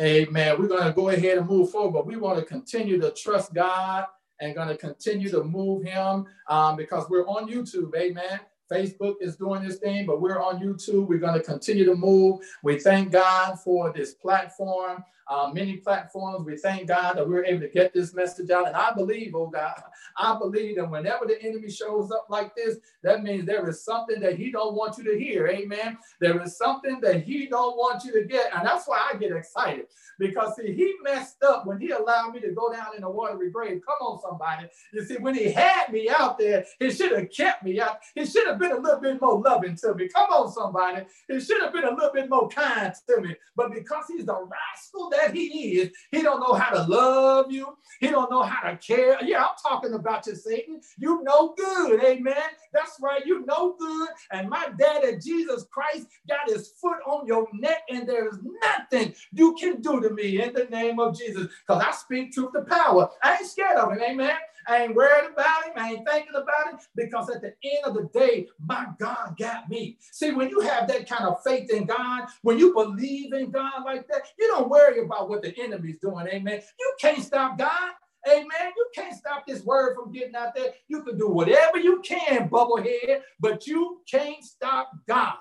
Amen. 0.00 0.58
We're 0.58 0.68
going 0.68 0.84
to 0.84 0.92
go 0.92 1.10
ahead 1.10 1.38
and 1.38 1.46
move 1.46 1.70
forward, 1.70 1.92
but 1.92 2.06
we 2.06 2.16
want 2.16 2.38
to 2.38 2.44
continue 2.44 3.00
to 3.00 3.10
trust 3.10 3.52
God 3.52 4.06
and 4.40 4.54
going 4.54 4.68
to 4.68 4.76
continue 4.76 5.28
to 5.30 5.44
move 5.44 5.84
Him 5.84 6.24
um, 6.48 6.76
because 6.76 7.08
we're 7.10 7.26
on 7.26 7.50
YouTube. 7.50 7.94
Amen. 7.96 8.40
Facebook 8.70 9.16
is 9.20 9.36
doing 9.36 9.62
this 9.66 9.78
thing, 9.78 10.06
but 10.06 10.20
we're 10.20 10.40
on 10.40 10.60
YouTube. 10.60 11.06
We're 11.06 11.18
going 11.18 11.38
to 11.38 11.44
continue 11.44 11.84
to 11.86 11.94
move. 11.94 12.40
We 12.62 12.78
thank 12.78 13.12
God 13.12 13.58
for 13.60 13.92
this 13.92 14.14
platform 14.14 15.04
uh, 15.28 15.50
many 15.52 15.76
platforms. 15.76 16.46
We 16.46 16.56
thank 16.56 16.88
God 16.88 17.16
that 17.16 17.28
we're 17.28 17.44
able 17.44 17.60
to 17.60 17.68
get 17.68 17.92
this 17.92 18.14
message 18.14 18.50
out. 18.50 18.66
And 18.66 18.76
I 18.76 18.92
believe, 18.92 19.34
oh 19.34 19.48
God, 19.48 19.74
I 20.16 20.38
believe 20.38 20.76
that 20.76 20.90
whenever 20.90 21.26
the 21.26 21.40
enemy 21.42 21.70
shows 21.70 22.10
up 22.10 22.26
like 22.28 22.54
this, 22.56 22.76
that 23.02 23.22
means 23.22 23.46
there 23.46 23.68
is 23.68 23.84
something 23.84 24.20
that 24.20 24.36
he 24.36 24.50
don't 24.50 24.74
want 24.74 24.98
you 24.98 25.04
to 25.04 25.18
hear. 25.18 25.48
Amen. 25.48 25.98
There 26.20 26.40
is 26.42 26.56
something 26.56 27.00
that 27.00 27.24
he 27.24 27.46
don't 27.46 27.76
want 27.76 28.04
you 28.04 28.12
to 28.12 28.24
get. 28.24 28.54
And 28.54 28.66
that's 28.66 28.88
why 28.88 29.10
I 29.12 29.16
get 29.16 29.32
excited 29.32 29.86
because 30.18 30.56
see, 30.56 30.74
he 30.74 30.94
messed 31.02 31.42
up 31.42 31.66
when 31.66 31.80
he 31.80 31.90
allowed 31.90 32.32
me 32.32 32.40
to 32.40 32.50
go 32.50 32.72
down 32.72 32.96
in 32.96 33.04
a 33.04 33.10
watery 33.10 33.50
grave. 33.50 33.82
Come 33.86 33.96
on, 34.00 34.20
somebody. 34.20 34.68
You 34.92 35.04
see, 35.04 35.16
when 35.16 35.34
he 35.34 35.52
had 35.52 35.92
me 35.92 36.08
out 36.08 36.38
there, 36.38 36.64
he 36.78 36.90
should 36.90 37.12
have 37.12 37.30
kept 37.30 37.62
me 37.62 37.80
out. 37.80 37.98
He 38.14 38.24
should 38.24 38.46
have 38.46 38.57
been 38.58 38.72
a 38.72 38.78
little 38.78 39.00
bit 39.00 39.20
more 39.20 39.40
loving 39.40 39.76
to 39.76 39.94
me. 39.94 40.08
Come 40.08 40.30
on, 40.30 40.52
somebody. 40.52 41.04
He 41.28 41.40
should 41.40 41.60
have 41.62 41.72
been 41.72 41.84
a 41.84 41.94
little 41.94 42.12
bit 42.12 42.28
more 42.28 42.48
kind 42.48 42.92
to 43.08 43.20
me. 43.20 43.34
But 43.56 43.72
because 43.72 44.04
he's 44.08 44.26
the 44.26 44.34
rascal 44.34 45.10
that 45.10 45.34
he 45.34 45.78
is, 45.78 45.90
he 46.10 46.22
don't 46.22 46.40
know 46.40 46.54
how 46.54 46.70
to 46.74 46.82
love 46.82 47.50
you. 47.50 47.76
He 48.00 48.08
don't 48.08 48.30
know 48.30 48.42
how 48.42 48.70
to 48.70 48.76
care. 48.76 49.18
Yeah, 49.22 49.44
I'm 49.44 49.56
talking 49.62 49.94
about 49.94 50.26
you, 50.26 50.34
Satan. 50.34 50.80
You 50.98 51.22
know 51.22 51.54
good, 51.56 52.02
amen. 52.04 52.34
That's 52.72 52.98
right, 53.00 53.24
you 53.24 53.44
know 53.46 53.76
good. 53.78 54.08
And 54.32 54.48
my 54.48 54.68
daddy, 54.78 55.18
Jesus 55.18 55.66
Christ, 55.70 56.06
got 56.28 56.48
his 56.48 56.68
foot 56.80 56.98
on 57.06 57.26
your 57.26 57.46
neck, 57.54 57.82
and 57.88 58.08
there 58.08 58.28
is 58.28 58.38
nothing 58.62 59.14
you 59.32 59.54
can 59.54 59.80
do 59.80 60.00
to 60.00 60.10
me 60.10 60.42
in 60.42 60.52
the 60.52 60.64
name 60.64 61.00
of 61.00 61.18
Jesus. 61.18 61.48
Because 61.66 61.82
I 61.82 61.90
speak 61.92 62.32
truth 62.32 62.52
to 62.54 62.62
power. 62.62 63.08
I 63.22 63.36
ain't 63.36 63.46
scared 63.46 63.78
of 63.78 63.92
it, 63.92 64.02
amen. 64.02 64.36
I 64.68 64.84
ain't 64.84 64.94
worried 64.94 65.30
about 65.32 65.64
him. 65.64 65.72
I 65.76 65.92
ain't 65.92 66.08
thinking 66.08 66.34
about 66.34 66.74
it 66.74 66.80
because 66.94 67.30
at 67.30 67.42
the 67.42 67.54
end 67.64 67.84
of 67.84 67.94
the 67.94 68.08
day, 68.18 68.48
my 68.64 68.86
God 68.98 69.36
got 69.38 69.68
me. 69.70 69.98
See, 70.12 70.32
when 70.32 70.50
you 70.50 70.60
have 70.60 70.88
that 70.88 71.08
kind 71.08 71.24
of 71.24 71.42
faith 71.42 71.70
in 71.70 71.86
God, 71.86 72.28
when 72.42 72.58
you 72.58 72.74
believe 72.74 73.32
in 73.32 73.50
God 73.50 73.84
like 73.84 74.06
that, 74.08 74.22
you 74.38 74.46
don't 74.48 74.68
worry 74.70 75.04
about 75.04 75.30
what 75.30 75.42
the 75.42 75.58
enemy's 75.58 75.98
doing. 75.98 76.26
Amen. 76.28 76.60
You 76.78 76.94
can't 77.00 77.22
stop 77.22 77.58
God. 77.58 77.92
Amen. 78.28 78.72
You 78.76 78.88
can't 78.94 79.16
stop 79.16 79.46
this 79.46 79.64
word 79.64 79.96
from 79.96 80.12
getting 80.12 80.36
out 80.36 80.54
there. 80.54 80.72
You 80.88 81.02
can 81.02 81.16
do 81.18 81.28
whatever 81.28 81.78
you 81.78 82.00
can, 82.02 82.48
bubblehead, 82.48 83.22
but 83.40 83.66
you 83.66 84.02
can't 84.10 84.44
stop 84.44 84.90
God. 85.08 85.34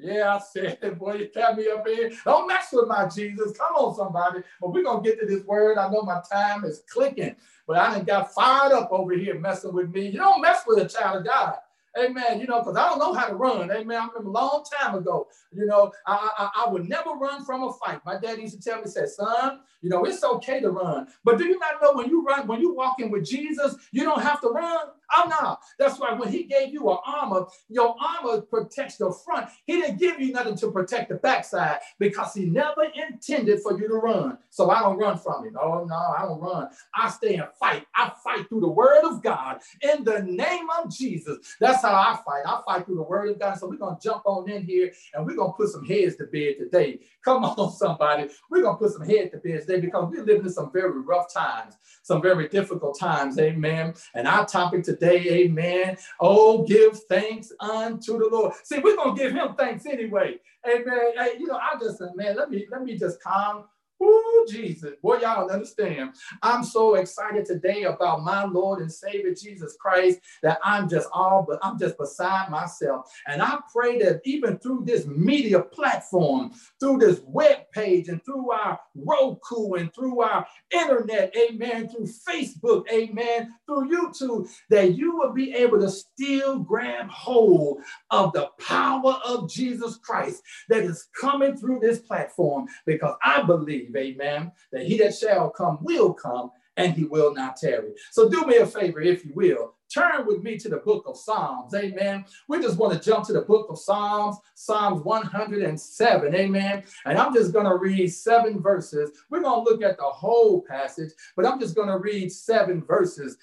Yeah, 0.00 0.36
I 0.36 0.38
said, 0.40 0.78
boy, 0.98 1.14
you 1.14 1.30
got 1.34 1.56
me 1.56 1.68
up 1.68 1.86
here. 1.86 2.10
Don't 2.24 2.46
mess 2.48 2.68
with 2.72 2.88
my 2.88 3.08
Jesus. 3.08 3.56
Come 3.56 3.74
on, 3.74 3.94
somebody. 3.96 4.40
But 4.60 4.72
we're 4.72 4.84
going 4.84 5.02
to 5.02 5.08
get 5.08 5.20
to 5.20 5.26
this 5.26 5.44
word. 5.44 5.78
I 5.78 5.90
know 5.90 6.02
my 6.02 6.20
time 6.30 6.64
is 6.64 6.82
clicking. 6.92 7.36
But 7.66 7.78
I 7.78 7.94
done 7.94 8.04
got 8.04 8.32
fired 8.34 8.72
up 8.72 8.90
over 8.92 9.12
here 9.14 9.38
messing 9.38 9.74
with 9.74 9.90
me. 9.90 10.08
You 10.08 10.18
don't 10.18 10.40
mess 10.40 10.62
with 10.66 10.78
a 10.78 10.88
child 10.88 11.18
of 11.18 11.26
God. 11.26 11.56
Amen. 11.98 12.40
You 12.40 12.46
know, 12.46 12.60
because 12.60 12.76
I 12.76 12.88
don't 12.88 12.98
know 12.98 13.12
how 13.12 13.26
to 13.28 13.34
run. 13.34 13.70
Amen. 13.70 13.98
I 13.98 14.06
remember 14.06 14.28
a 14.28 14.32
long 14.32 14.64
time 14.80 14.94
ago, 14.94 15.26
you 15.52 15.66
know, 15.66 15.92
I, 16.06 16.28
I, 16.38 16.64
I 16.64 16.68
would 16.70 16.88
never 16.88 17.10
run 17.10 17.44
from 17.44 17.64
a 17.64 17.72
fight. 17.72 18.00
My 18.06 18.18
dad 18.18 18.38
used 18.38 18.54
to 18.54 18.60
tell 18.60 18.80
me, 18.80 18.88
said, 18.88 19.08
son, 19.08 19.60
you 19.80 19.90
know, 19.90 20.04
it's 20.04 20.22
okay 20.22 20.60
to 20.60 20.70
run. 20.70 21.08
But 21.24 21.38
do 21.38 21.46
you 21.46 21.58
not 21.58 21.82
know 21.82 21.94
when 21.94 22.08
you 22.08 22.24
run, 22.24 22.46
when 22.46 22.60
you 22.60 22.74
walk 22.74 23.00
in 23.00 23.10
with 23.10 23.24
Jesus, 23.24 23.74
you 23.90 24.04
don't 24.04 24.22
have 24.22 24.40
to 24.42 24.48
run? 24.48 24.88
Oh 25.16 25.28
no. 25.40 25.56
That's 25.78 25.98
why 25.98 26.12
when 26.12 26.30
he 26.30 26.44
gave 26.44 26.72
you 26.72 26.90
an 26.90 26.98
armor, 27.06 27.46
your 27.68 27.94
armor 28.00 28.42
protects 28.42 28.96
the 28.96 29.12
front. 29.24 29.48
He 29.66 29.80
didn't 29.80 29.98
give 29.98 30.20
you 30.20 30.32
nothing 30.32 30.56
to 30.56 30.70
protect 30.70 31.08
the 31.08 31.16
backside 31.16 31.78
because 31.98 32.34
he 32.34 32.46
never 32.46 32.84
intended 32.94 33.60
for 33.62 33.78
you 33.78 33.88
to 33.88 33.94
run. 33.94 34.38
So 34.50 34.70
I 34.70 34.80
don't 34.80 34.98
run 34.98 35.18
from 35.18 35.46
it. 35.46 35.54
Oh 35.60 35.84
no, 35.84 35.96
I 35.96 36.22
don't 36.22 36.40
run. 36.40 36.68
I 36.94 37.10
stay 37.10 37.36
and 37.36 37.48
fight. 37.58 37.86
I 37.96 38.12
fight 38.22 38.48
through 38.48 38.60
the 38.60 38.68
word 38.68 39.04
of 39.04 39.22
God 39.22 39.60
in 39.82 40.04
the 40.04 40.22
name 40.22 40.68
of 40.78 40.90
Jesus. 40.90 41.38
That's 41.60 41.82
how 41.82 41.94
I 41.94 42.18
fight. 42.24 42.42
I 42.46 42.60
fight 42.66 42.86
through 42.86 42.96
the 42.96 43.02
word 43.02 43.30
of 43.30 43.38
God. 43.38 43.58
So 43.58 43.68
we're 43.68 43.76
gonna 43.76 43.98
jump 44.02 44.22
on 44.26 44.48
in 44.48 44.64
here 44.64 44.92
and 45.14 45.26
we're 45.26 45.36
gonna 45.36 45.52
put 45.52 45.68
some 45.70 45.84
heads 45.84 46.16
to 46.16 46.24
bed 46.24 46.56
today. 46.58 47.00
Come 47.24 47.44
on, 47.44 47.72
somebody. 47.76 48.28
We're 48.50 48.62
gonna 48.62 48.78
put 48.78 48.92
some 48.92 49.06
head 49.06 49.30
to 49.32 49.38
bed 49.38 49.62
today 49.62 49.80
because 49.80 50.10
we're 50.10 50.24
living 50.24 50.46
in 50.46 50.52
some 50.52 50.72
very 50.72 51.00
rough 51.00 51.32
times, 51.32 51.74
some 52.02 52.20
very 52.20 52.48
difficult 52.48 52.98
times. 52.98 53.38
Amen. 53.38 53.94
And 54.14 54.26
our 54.26 54.46
topic 54.46 54.84
today 54.84 54.97
today. 54.98 55.44
Amen. 55.44 55.96
Oh, 56.20 56.64
give 56.64 57.00
thanks 57.04 57.52
unto 57.60 58.18
the 58.18 58.28
Lord. 58.30 58.54
See, 58.64 58.78
we're 58.78 58.96
gonna 58.96 59.16
give 59.16 59.32
him 59.32 59.54
thanks 59.56 59.86
anyway. 59.86 60.36
Amen. 60.66 61.12
Hey, 61.16 61.32
you 61.38 61.46
know, 61.46 61.56
I 61.56 61.78
just 61.80 61.98
said, 61.98 62.10
man, 62.14 62.36
let 62.36 62.50
me 62.50 62.66
let 62.70 62.82
me 62.82 62.98
just 62.98 63.22
calm 63.22 63.64
Oh, 64.00 64.46
Jesus. 64.48 64.94
Boy, 65.02 65.18
y'all 65.18 65.50
understand. 65.50 66.14
I'm 66.42 66.62
so 66.62 66.94
excited 66.94 67.44
today 67.44 67.84
about 67.84 68.22
my 68.22 68.44
Lord 68.44 68.80
and 68.80 68.92
Savior 68.92 69.34
Jesus 69.34 69.76
Christ 69.80 70.20
that 70.42 70.58
I'm 70.62 70.88
just 70.88 71.08
all 71.12 71.44
but 71.46 71.58
I'm 71.62 71.78
just 71.78 71.98
beside 71.98 72.50
myself. 72.50 73.10
And 73.26 73.42
I 73.42 73.58
pray 73.72 73.98
that 73.98 74.20
even 74.24 74.58
through 74.58 74.84
this 74.84 75.06
media 75.06 75.60
platform, 75.60 76.52
through 76.80 76.98
this 76.98 77.20
web 77.26 77.70
page, 77.72 78.08
and 78.08 78.24
through 78.24 78.50
our 78.52 78.78
Roku 78.94 79.74
and 79.74 79.92
through 79.94 80.20
our 80.22 80.46
internet, 80.70 81.34
amen, 81.36 81.88
through 81.88 82.06
Facebook, 82.06 82.84
amen, 82.92 83.54
through 83.66 83.90
YouTube, 83.90 84.48
that 84.70 84.94
you 84.94 85.16
will 85.16 85.32
be 85.32 85.54
able 85.54 85.80
to 85.80 85.90
still 85.90 86.58
grab 86.58 87.08
hold 87.08 87.82
of 88.10 88.32
the 88.32 88.48
power 88.60 89.20
of 89.24 89.50
Jesus 89.50 89.96
Christ 89.96 90.42
that 90.68 90.82
is 90.82 91.08
coming 91.18 91.56
through 91.56 91.80
this 91.80 91.98
platform 92.00 92.66
because 92.86 93.16
I 93.24 93.42
believe, 93.42 93.87
amen, 93.96 94.52
that 94.72 94.86
he 94.86 94.98
that 94.98 95.14
shall 95.14 95.50
come 95.50 95.78
will 95.82 96.12
come 96.12 96.50
and 96.76 96.94
he 96.94 97.04
will 97.04 97.34
not 97.34 97.56
tarry. 97.56 97.92
So 98.12 98.28
do 98.28 98.46
me 98.46 98.56
a 98.58 98.66
favor, 98.66 99.00
if 99.00 99.24
you 99.24 99.32
will. 99.34 99.74
Turn 99.92 100.26
with 100.26 100.42
me 100.42 100.58
to 100.58 100.68
the 100.68 100.76
book 100.76 101.04
of 101.06 101.16
Psalms. 101.16 101.74
Amen. 101.74 102.24
We 102.46 102.60
just 102.60 102.76
want 102.76 102.92
to 102.92 103.10
jump 103.10 103.26
to 103.26 103.32
the 103.32 103.40
book 103.40 103.68
of 103.70 103.78
Psalms, 103.78 104.36
Psalms 104.54 105.02
107. 105.02 106.34
Amen. 106.34 106.84
And 107.06 107.18
I'm 107.18 107.32
just 107.32 107.52
going 107.52 107.64
to 107.64 107.76
read 107.76 108.08
seven 108.08 108.60
verses. 108.60 109.10
We're 109.30 109.40
going 109.40 109.64
to 109.64 109.70
look 109.70 109.82
at 109.82 109.96
the 109.96 110.04
whole 110.04 110.62
passage, 110.62 111.10
but 111.36 111.46
I'm 111.46 111.58
just 111.58 111.74
going 111.74 111.88
to 111.88 111.98
read 111.98 112.30
seven 112.30 112.84
verses 112.84 113.38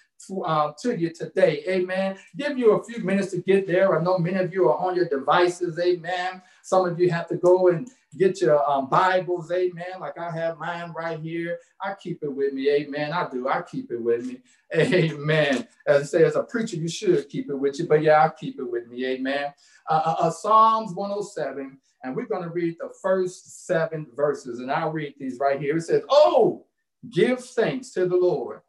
uh, 0.45 0.73
to 0.81 0.97
you 0.97 1.11
today. 1.11 1.63
Amen. 1.67 2.17
Give 2.35 2.57
you 2.57 2.71
a 2.71 2.83
few 2.83 3.03
minutes 3.03 3.31
to 3.31 3.37
get 3.37 3.67
there. 3.67 3.97
I 3.97 4.03
know 4.03 4.17
many 4.17 4.37
of 4.37 4.53
you 4.53 4.69
are 4.69 4.77
on 4.77 4.95
your 4.95 5.07
devices. 5.07 5.79
Amen. 5.79 6.41
Some 6.63 6.85
of 6.85 6.99
you 6.99 7.09
have 7.11 7.27
to 7.29 7.37
go 7.37 7.69
and 7.69 7.89
get 8.17 8.41
your 8.41 8.67
um, 8.69 8.89
Bibles. 8.89 9.51
Amen. 9.51 9.99
Like 9.99 10.17
I 10.17 10.31
have 10.31 10.57
mine 10.57 10.93
right 10.95 11.19
here. 11.19 11.59
I 11.81 11.93
keep 11.93 12.23
it 12.23 12.33
with 12.33 12.53
me. 12.53 12.69
Amen. 12.69 13.13
I 13.13 13.29
do. 13.29 13.47
I 13.47 13.61
keep 13.61 13.91
it 13.91 14.01
with 14.01 14.25
me. 14.25 14.39
Amen. 14.75 15.67
As 15.87 16.01
I 16.01 16.05
say, 16.05 16.23
as 16.23 16.35
a 16.35 16.43
preacher, 16.43 16.77
you 16.77 16.87
should 16.87 17.29
keep 17.29 17.49
it 17.49 17.55
with 17.55 17.79
you. 17.79 17.87
But 17.87 18.01
yeah, 18.01 18.23
I 18.23 18.29
keep 18.29 18.59
it 18.59 18.69
with 18.69 18.87
me. 18.87 19.05
Amen. 19.05 19.53
Uh, 19.89 20.01
uh, 20.05 20.15
uh 20.19 20.31
Psalms 20.31 20.93
107. 20.93 21.77
And 22.03 22.15
we're 22.15 22.27
going 22.27 22.43
to 22.43 22.49
read 22.49 22.75
the 22.79 22.89
first 23.01 23.65
seven 23.65 24.07
verses. 24.15 24.59
And 24.59 24.71
I'll 24.71 24.91
read 24.91 25.15
these 25.19 25.39
right 25.39 25.59
here. 25.59 25.77
It 25.77 25.81
says, 25.81 26.03
Oh, 26.09 26.65
give 27.09 27.43
thanks 27.43 27.91
to 27.91 28.07
the 28.07 28.15
Lord 28.15 28.61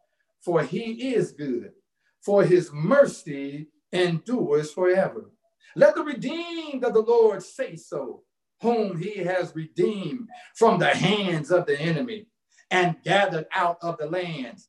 for 0.46 0.62
he 0.62 1.12
is 1.12 1.32
good, 1.32 1.72
for 2.24 2.44
his 2.44 2.70
mercy 2.72 3.66
endures 3.92 4.72
forever. 4.72 5.32
Let 5.74 5.96
the 5.96 6.04
redeemed 6.04 6.84
of 6.84 6.94
the 6.94 7.00
Lord 7.00 7.42
say 7.42 7.74
so, 7.74 8.22
whom 8.62 8.96
he 8.96 9.24
has 9.24 9.56
redeemed 9.56 10.28
from 10.54 10.78
the 10.78 10.94
hands 10.94 11.50
of 11.50 11.66
the 11.66 11.78
enemy 11.78 12.28
and 12.70 13.02
gathered 13.02 13.46
out 13.52 13.78
of 13.82 13.98
the 13.98 14.06
lands, 14.06 14.68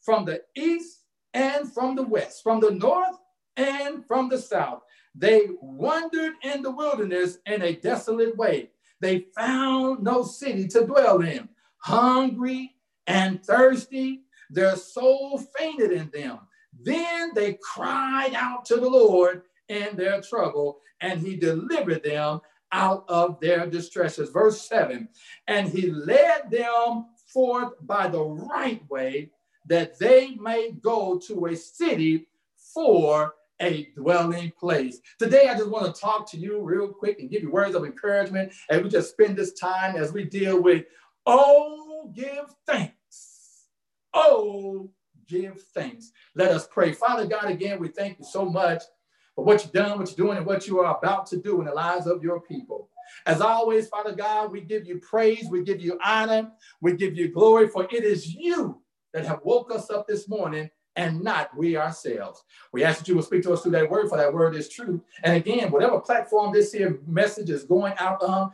from 0.00 0.24
the 0.24 0.40
east 0.56 1.04
and 1.34 1.70
from 1.70 1.96
the 1.96 2.02
west, 2.02 2.42
from 2.42 2.60
the 2.60 2.70
north 2.70 3.18
and 3.58 4.06
from 4.06 4.30
the 4.30 4.38
south. 4.38 4.80
They 5.14 5.48
wandered 5.60 6.32
in 6.42 6.62
the 6.62 6.70
wilderness 6.70 7.36
in 7.44 7.60
a 7.60 7.76
desolate 7.76 8.38
way. 8.38 8.70
They 9.02 9.26
found 9.36 10.02
no 10.02 10.22
city 10.22 10.66
to 10.68 10.86
dwell 10.86 11.20
in, 11.20 11.50
hungry 11.82 12.74
and 13.06 13.44
thirsty 13.44 14.22
their 14.50 14.76
soul 14.76 15.38
fainted 15.58 15.92
in 15.92 16.10
them. 16.10 16.40
Then 16.78 17.32
they 17.34 17.58
cried 17.62 18.34
out 18.34 18.64
to 18.66 18.76
the 18.76 18.88
Lord 18.88 19.42
in 19.68 19.96
their 19.96 20.20
trouble, 20.20 20.80
and 21.00 21.20
he 21.20 21.36
delivered 21.36 22.02
them 22.02 22.40
out 22.72 23.04
of 23.08 23.40
their 23.40 23.66
distresses. 23.66 24.30
Verse 24.30 24.60
7 24.68 25.08
And 25.48 25.68
he 25.68 25.90
led 25.90 26.50
them 26.50 27.06
forth 27.32 27.74
by 27.82 28.08
the 28.08 28.22
right 28.22 28.82
way, 28.88 29.30
that 29.66 29.98
they 29.98 30.34
may 30.36 30.72
go 30.72 31.18
to 31.26 31.46
a 31.46 31.56
city 31.56 32.26
for 32.74 33.34
a 33.60 33.88
dwelling 33.96 34.52
place. 34.58 35.00
Today, 35.18 35.48
I 35.48 35.54
just 35.54 35.68
want 35.68 35.94
to 35.94 36.00
talk 36.00 36.28
to 36.30 36.38
you 36.38 36.62
real 36.62 36.88
quick 36.88 37.20
and 37.20 37.30
give 37.30 37.42
you 37.42 37.50
words 37.50 37.74
of 37.74 37.84
encouragement 37.84 38.52
And 38.70 38.82
we 38.82 38.88
just 38.88 39.10
spend 39.10 39.36
this 39.36 39.52
time 39.52 39.96
as 39.96 40.12
we 40.12 40.24
deal 40.24 40.62
with, 40.62 40.86
oh, 41.26 42.10
give 42.14 42.54
thanks 42.66 42.94
Oh, 44.14 44.90
give 45.28 45.62
thanks. 45.74 46.12
Let 46.34 46.50
us 46.50 46.66
pray. 46.70 46.92
Father 46.92 47.26
God, 47.26 47.50
again, 47.50 47.78
we 47.78 47.88
thank 47.88 48.18
you 48.18 48.24
so 48.24 48.44
much 48.44 48.82
for 49.34 49.44
what 49.44 49.62
you've 49.62 49.72
done, 49.72 49.98
what 49.98 50.08
you're 50.08 50.26
doing, 50.26 50.38
and 50.38 50.46
what 50.46 50.66
you 50.66 50.80
are 50.80 50.96
about 50.96 51.26
to 51.26 51.36
do 51.36 51.60
in 51.60 51.66
the 51.66 51.72
lives 51.72 52.06
of 52.06 52.22
your 52.22 52.40
people. 52.40 52.88
As 53.26 53.40
always, 53.40 53.88
Father 53.88 54.14
God, 54.14 54.52
we 54.52 54.60
give 54.60 54.86
you 54.86 54.98
praise, 54.98 55.48
we 55.50 55.62
give 55.62 55.80
you 55.80 55.98
honor, 56.04 56.50
we 56.80 56.96
give 56.96 57.16
you 57.16 57.28
glory, 57.28 57.68
for 57.68 57.84
it 57.90 58.04
is 58.04 58.34
you 58.34 58.80
that 59.12 59.24
have 59.24 59.40
woke 59.44 59.72
us 59.74 59.90
up 59.90 60.06
this 60.06 60.28
morning 60.28 60.70
and 61.00 61.22
not 61.24 61.56
we 61.56 61.78
ourselves. 61.78 62.44
We 62.72 62.84
ask 62.84 62.98
that 62.98 63.08
you 63.08 63.14
will 63.14 63.22
speak 63.22 63.42
to 63.44 63.54
us 63.54 63.62
through 63.62 63.72
that 63.72 63.90
word, 63.90 64.10
for 64.10 64.18
that 64.18 64.34
word 64.34 64.54
is 64.54 64.68
true. 64.68 65.00
And 65.24 65.34
again, 65.34 65.70
whatever 65.70 65.98
platform 65.98 66.52
this 66.52 66.72
here 66.72 67.00
message 67.06 67.48
is 67.48 67.64
going 67.64 67.94
out 67.98 68.22
on, 68.22 68.52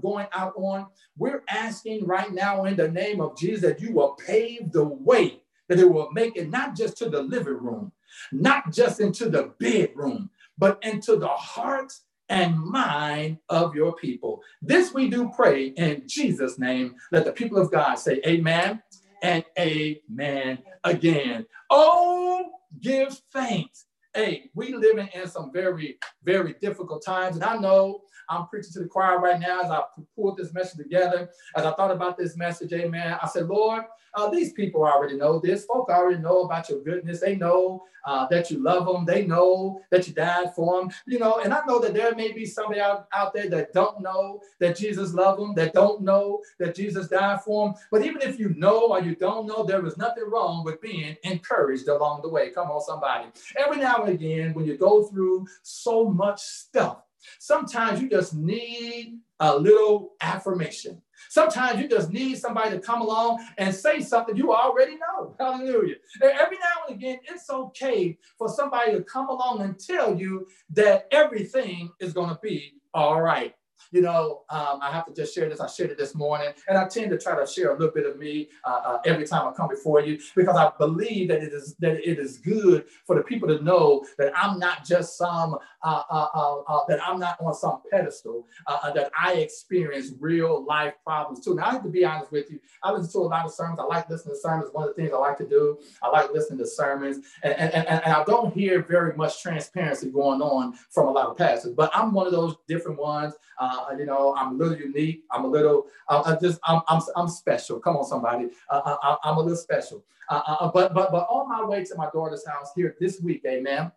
going 0.00 0.28
out 0.32 0.52
on, 0.56 0.86
we're 1.18 1.42
asking 1.48 2.06
right 2.06 2.32
now 2.32 2.64
in 2.66 2.76
the 2.76 2.88
name 2.88 3.20
of 3.20 3.36
Jesus 3.36 3.62
that 3.62 3.80
you 3.80 3.92
will 3.92 4.12
pave 4.12 4.70
the 4.70 4.84
way, 4.84 5.42
that 5.68 5.80
it 5.80 5.90
will 5.90 6.12
make 6.12 6.36
it 6.36 6.48
not 6.48 6.76
just 6.76 6.96
to 6.98 7.10
the 7.10 7.22
living 7.22 7.58
room, 7.58 7.90
not 8.30 8.72
just 8.72 9.00
into 9.00 9.28
the 9.28 9.52
bedroom, 9.58 10.30
but 10.56 10.78
into 10.84 11.16
the 11.16 11.26
hearts 11.26 12.02
and 12.28 12.56
mind 12.56 13.38
of 13.48 13.74
your 13.74 13.96
people. 13.96 14.42
This 14.62 14.94
we 14.94 15.08
do 15.08 15.28
pray 15.34 15.66
in 15.76 16.04
Jesus' 16.06 16.56
name. 16.56 16.94
Let 17.10 17.24
the 17.24 17.32
people 17.32 17.58
of 17.58 17.72
God 17.72 17.96
say, 17.96 18.20
Amen 18.24 18.80
and 19.24 19.42
amen 19.58 20.58
again. 20.84 21.46
Oh, 21.70 22.50
give 22.80 23.18
thanks. 23.32 23.86
Hey, 24.12 24.50
we 24.54 24.74
living 24.74 25.08
in 25.14 25.26
some 25.26 25.50
very, 25.50 25.98
very 26.22 26.54
difficult 26.60 27.02
times. 27.04 27.36
And 27.36 27.44
I 27.44 27.56
know 27.56 28.02
I'm 28.28 28.46
preaching 28.46 28.72
to 28.74 28.80
the 28.80 28.86
choir 28.86 29.18
right 29.18 29.40
now 29.40 29.60
as 29.62 29.70
I 29.70 29.82
pulled 30.14 30.36
this 30.36 30.52
message 30.52 30.78
together. 30.78 31.30
As 31.56 31.64
I 31.64 31.72
thought 31.72 31.90
about 31.90 32.16
this 32.16 32.36
message, 32.36 32.72
amen. 32.72 33.18
I 33.22 33.26
said, 33.28 33.46
Lord, 33.46 33.84
uh, 34.14 34.30
these 34.30 34.52
people 34.52 34.84
already 34.84 35.16
know 35.16 35.38
this. 35.38 35.64
Folk 35.64 35.88
already 35.88 36.20
know 36.20 36.42
about 36.42 36.68
your 36.68 36.82
goodness. 36.82 37.20
They 37.20 37.36
know 37.36 37.82
uh, 38.04 38.26
that 38.30 38.50
you 38.50 38.58
love 38.58 38.86
them. 38.86 39.04
They 39.04 39.26
know 39.26 39.80
that 39.90 40.06
you 40.06 40.14
died 40.14 40.54
for 40.54 40.80
them. 40.80 40.90
You 41.06 41.18
know, 41.18 41.40
and 41.40 41.52
I 41.52 41.62
know 41.66 41.80
that 41.80 41.94
there 41.94 42.14
may 42.14 42.32
be 42.32 42.46
somebody 42.46 42.80
out, 42.80 43.06
out 43.12 43.34
there 43.34 43.48
that 43.48 43.72
don't 43.72 44.00
know 44.00 44.40
that 44.60 44.76
Jesus 44.76 45.14
loved 45.14 45.40
them, 45.40 45.54
that 45.54 45.72
don't 45.72 46.02
know 46.02 46.40
that 46.58 46.74
Jesus 46.74 47.08
died 47.08 47.42
for 47.42 47.66
them. 47.66 47.74
But 47.90 48.04
even 48.04 48.22
if 48.22 48.38
you 48.38 48.50
know 48.50 48.88
or 48.92 49.00
you 49.00 49.16
don't 49.16 49.46
know, 49.46 49.64
there 49.64 49.84
is 49.84 49.96
nothing 49.96 50.24
wrong 50.30 50.64
with 50.64 50.80
being 50.80 51.16
encouraged 51.24 51.88
along 51.88 52.22
the 52.22 52.28
way. 52.28 52.50
Come 52.50 52.70
on, 52.70 52.82
somebody. 52.82 53.26
Every 53.56 53.78
now 53.78 54.04
and 54.04 54.12
again, 54.12 54.54
when 54.54 54.66
you 54.66 54.76
go 54.76 55.04
through 55.04 55.46
so 55.62 56.08
much 56.08 56.40
stuff, 56.40 56.98
Sometimes 57.38 58.00
you 58.00 58.08
just 58.08 58.34
need 58.34 59.18
a 59.40 59.56
little 59.56 60.14
affirmation. 60.20 61.00
Sometimes 61.28 61.80
you 61.80 61.88
just 61.88 62.10
need 62.10 62.36
somebody 62.36 62.70
to 62.70 62.80
come 62.80 63.00
along 63.00 63.44
and 63.58 63.74
say 63.74 64.00
something 64.00 64.36
you 64.36 64.52
already 64.52 64.96
know. 64.96 65.34
Hallelujah. 65.40 65.96
Every 66.22 66.58
now 66.58 66.86
and 66.88 66.96
again, 66.96 67.18
it's 67.24 67.50
okay 67.50 68.18
for 68.38 68.48
somebody 68.48 68.92
to 68.92 69.02
come 69.02 69.28
along 69.28 69.62
and 69.62 69.78
tell 69.78 70.18
you 70.18 70.46
that 70.70 71.08
everything 71.10 71.90
is 72.00 72.12
going 72.12 72.30
to 72.30 72.38
be 72.42 72.74
all 72.92 73.20
right 73.20 73.54
you 73.90 74.00
know, 74.00 74.42
um, 74.50 74.80
I 74.82 74.90
have 74.90 75.06
to 75.06 75.12
just 75.12 75.34
share 75.34 75.48
this. 75.48 75.60
I 75.60 75.66
shared 75.66 75.90
it 75.90 75.98
this 75.98 76.14
morning, 76.14 76.52
and 76.68 76.78
I 76.78 76.88
tend 76.88 77.10
to 77.10 77.18
try 77.18 77.38
to 77.38 77.46
share 77.46 77.70
a 77.70 77.78
little 77.78 77.94
bit 77.94 78.06
of 78.06 78.18
me 78.18 78.48
uh, 78.64 78.80
uh, 78.84 78.98
every 79.04 79.26
time 79.26 79.46
I 79.48 79.52
come 79.52 79.68
before 79.68 80.00
you 80.00 80.18
because 80.34 80.56
I 80.56 80.70
believe 80.78 81.28
that 81.28 81.42
it 81.42 81.52
is 81.52 81.74
that 81.80 81.96
it 82.08 82.18
is 82.18 82.38
good 82.38 82.86
for 83.06 83.16
the 83.16 83.22
people 83.22 83.48
to 83.48 83.62
know 83.62 84.04
that 84.18 84.32
I'm 84.36 84.58
not 84.58 84.84
just 84.84 85.16
some 85.16 85.58
uh, 85.82 86.02
uh, 86.10 86.28
uh, 86.34 86.60
uh 86.60 86.80
that 86.88 87.00
I'm 87.06 87.18
not 87.18 87.40
on 87.40 87.54
some 87.54 87.80
pedestal. 87.90 88.46
that 88.94 89.10
I 89.20 89.34
experience 89.34 90.12
real 90.20 90.64
life 90.64 90.94
problems 91.04 91.44
too. 91.44 91.54
Now 91.54 91.66
I 91.66 91.72
have 91.72 91.82
to 91.82 91.88
be 91.88 92.04
honest 92.04 92.32
with 92.32 92.50
you. 92.50 92.60
I 92.82 92.92
listen 92.92 93.12
to 93.12 93.18
a 93.18 93.28
lot 93.28 93.44
of 93.44 93.52
sermons. 93.52 93.78
I 93.80 93.84
like 93.84 94.08
listening 94.08 94.34
to 94.34 94.40
sermons. 94.40 94.70
One 94.72 94.88
of 94.88 94.94
the 94.94 95.02
things 95.02 95.12
I 95.14 95.18
like 95.18 95.38
to 95.38 95.48
do. 95.48 95.78
I 96.02 96.08
like 96.08 96.32
listening 96.32 96.58
to 96.58 96.66
sermons, 96.66 97.18
and, 97.42 97.54
and, 97.54 97.72
and, 97.74 97.88
and 97.88 98.12
I 98.12 98.24
don't 98.24 98.52
hear 98.54 98.82
very 98.82 99.16
much 99.16 99.42
transparency 99.42 100.10
going 100.10 100.40
on 100.40 100.74
from 100.90 101.08
a 101.08 101.10
lot 101.10 101.28
of 101.28 101.36
pastors. 101.36 101.74
But 101.74 101.90
I'm 101.94 102.12
one 102.12 102.26
of 102.26 102.32
those 102.32 102.56
different 102.68 102.98
ones. 102.98 103.34
Uh, 103.74 103.96
you 103.96 104.06
know, 104.06 104.34
I'm 104.36 104.54
a 104.54 104.64
little 104.64 104.76
unique. 104.76 105.24
I'm 105.30 105.44
a 105.44 105.48
little, 105.48 105.86
uh, 106.08 106.22
I 106.24 106.36
just, 106.40 106.58
I'm, 106.64 106.80
I'm, 106.88 107.02
I'm 107.16 107.28
special. 107.28 107.80
Come 107.80 107.96
on, 107.96 108.04
somebody. 108.04 108.48
Uh, 108.70 108.80
uh 108.84 109.16
I, 109.24 109.30
am 109.30 109.36
a 109.36 109.40
little 109.40 109.56
special. 109.56 110.04
Uh, 110.30 110.42
uh, 110.46 110.70
but, 110.72 110.94
but, 110.94 111.10
but 111.10 111.26
on 111.28 111.48
my 111.48 111.64
way 111.64 111.84
to 111.84 111.94
my 111.96 112.08
daughter's 112.12 112.46
house 112.46 112.70
here 112.74 112.96
this 113.00 113.20
week, 113.20 113.42
amen. 113.46 113.92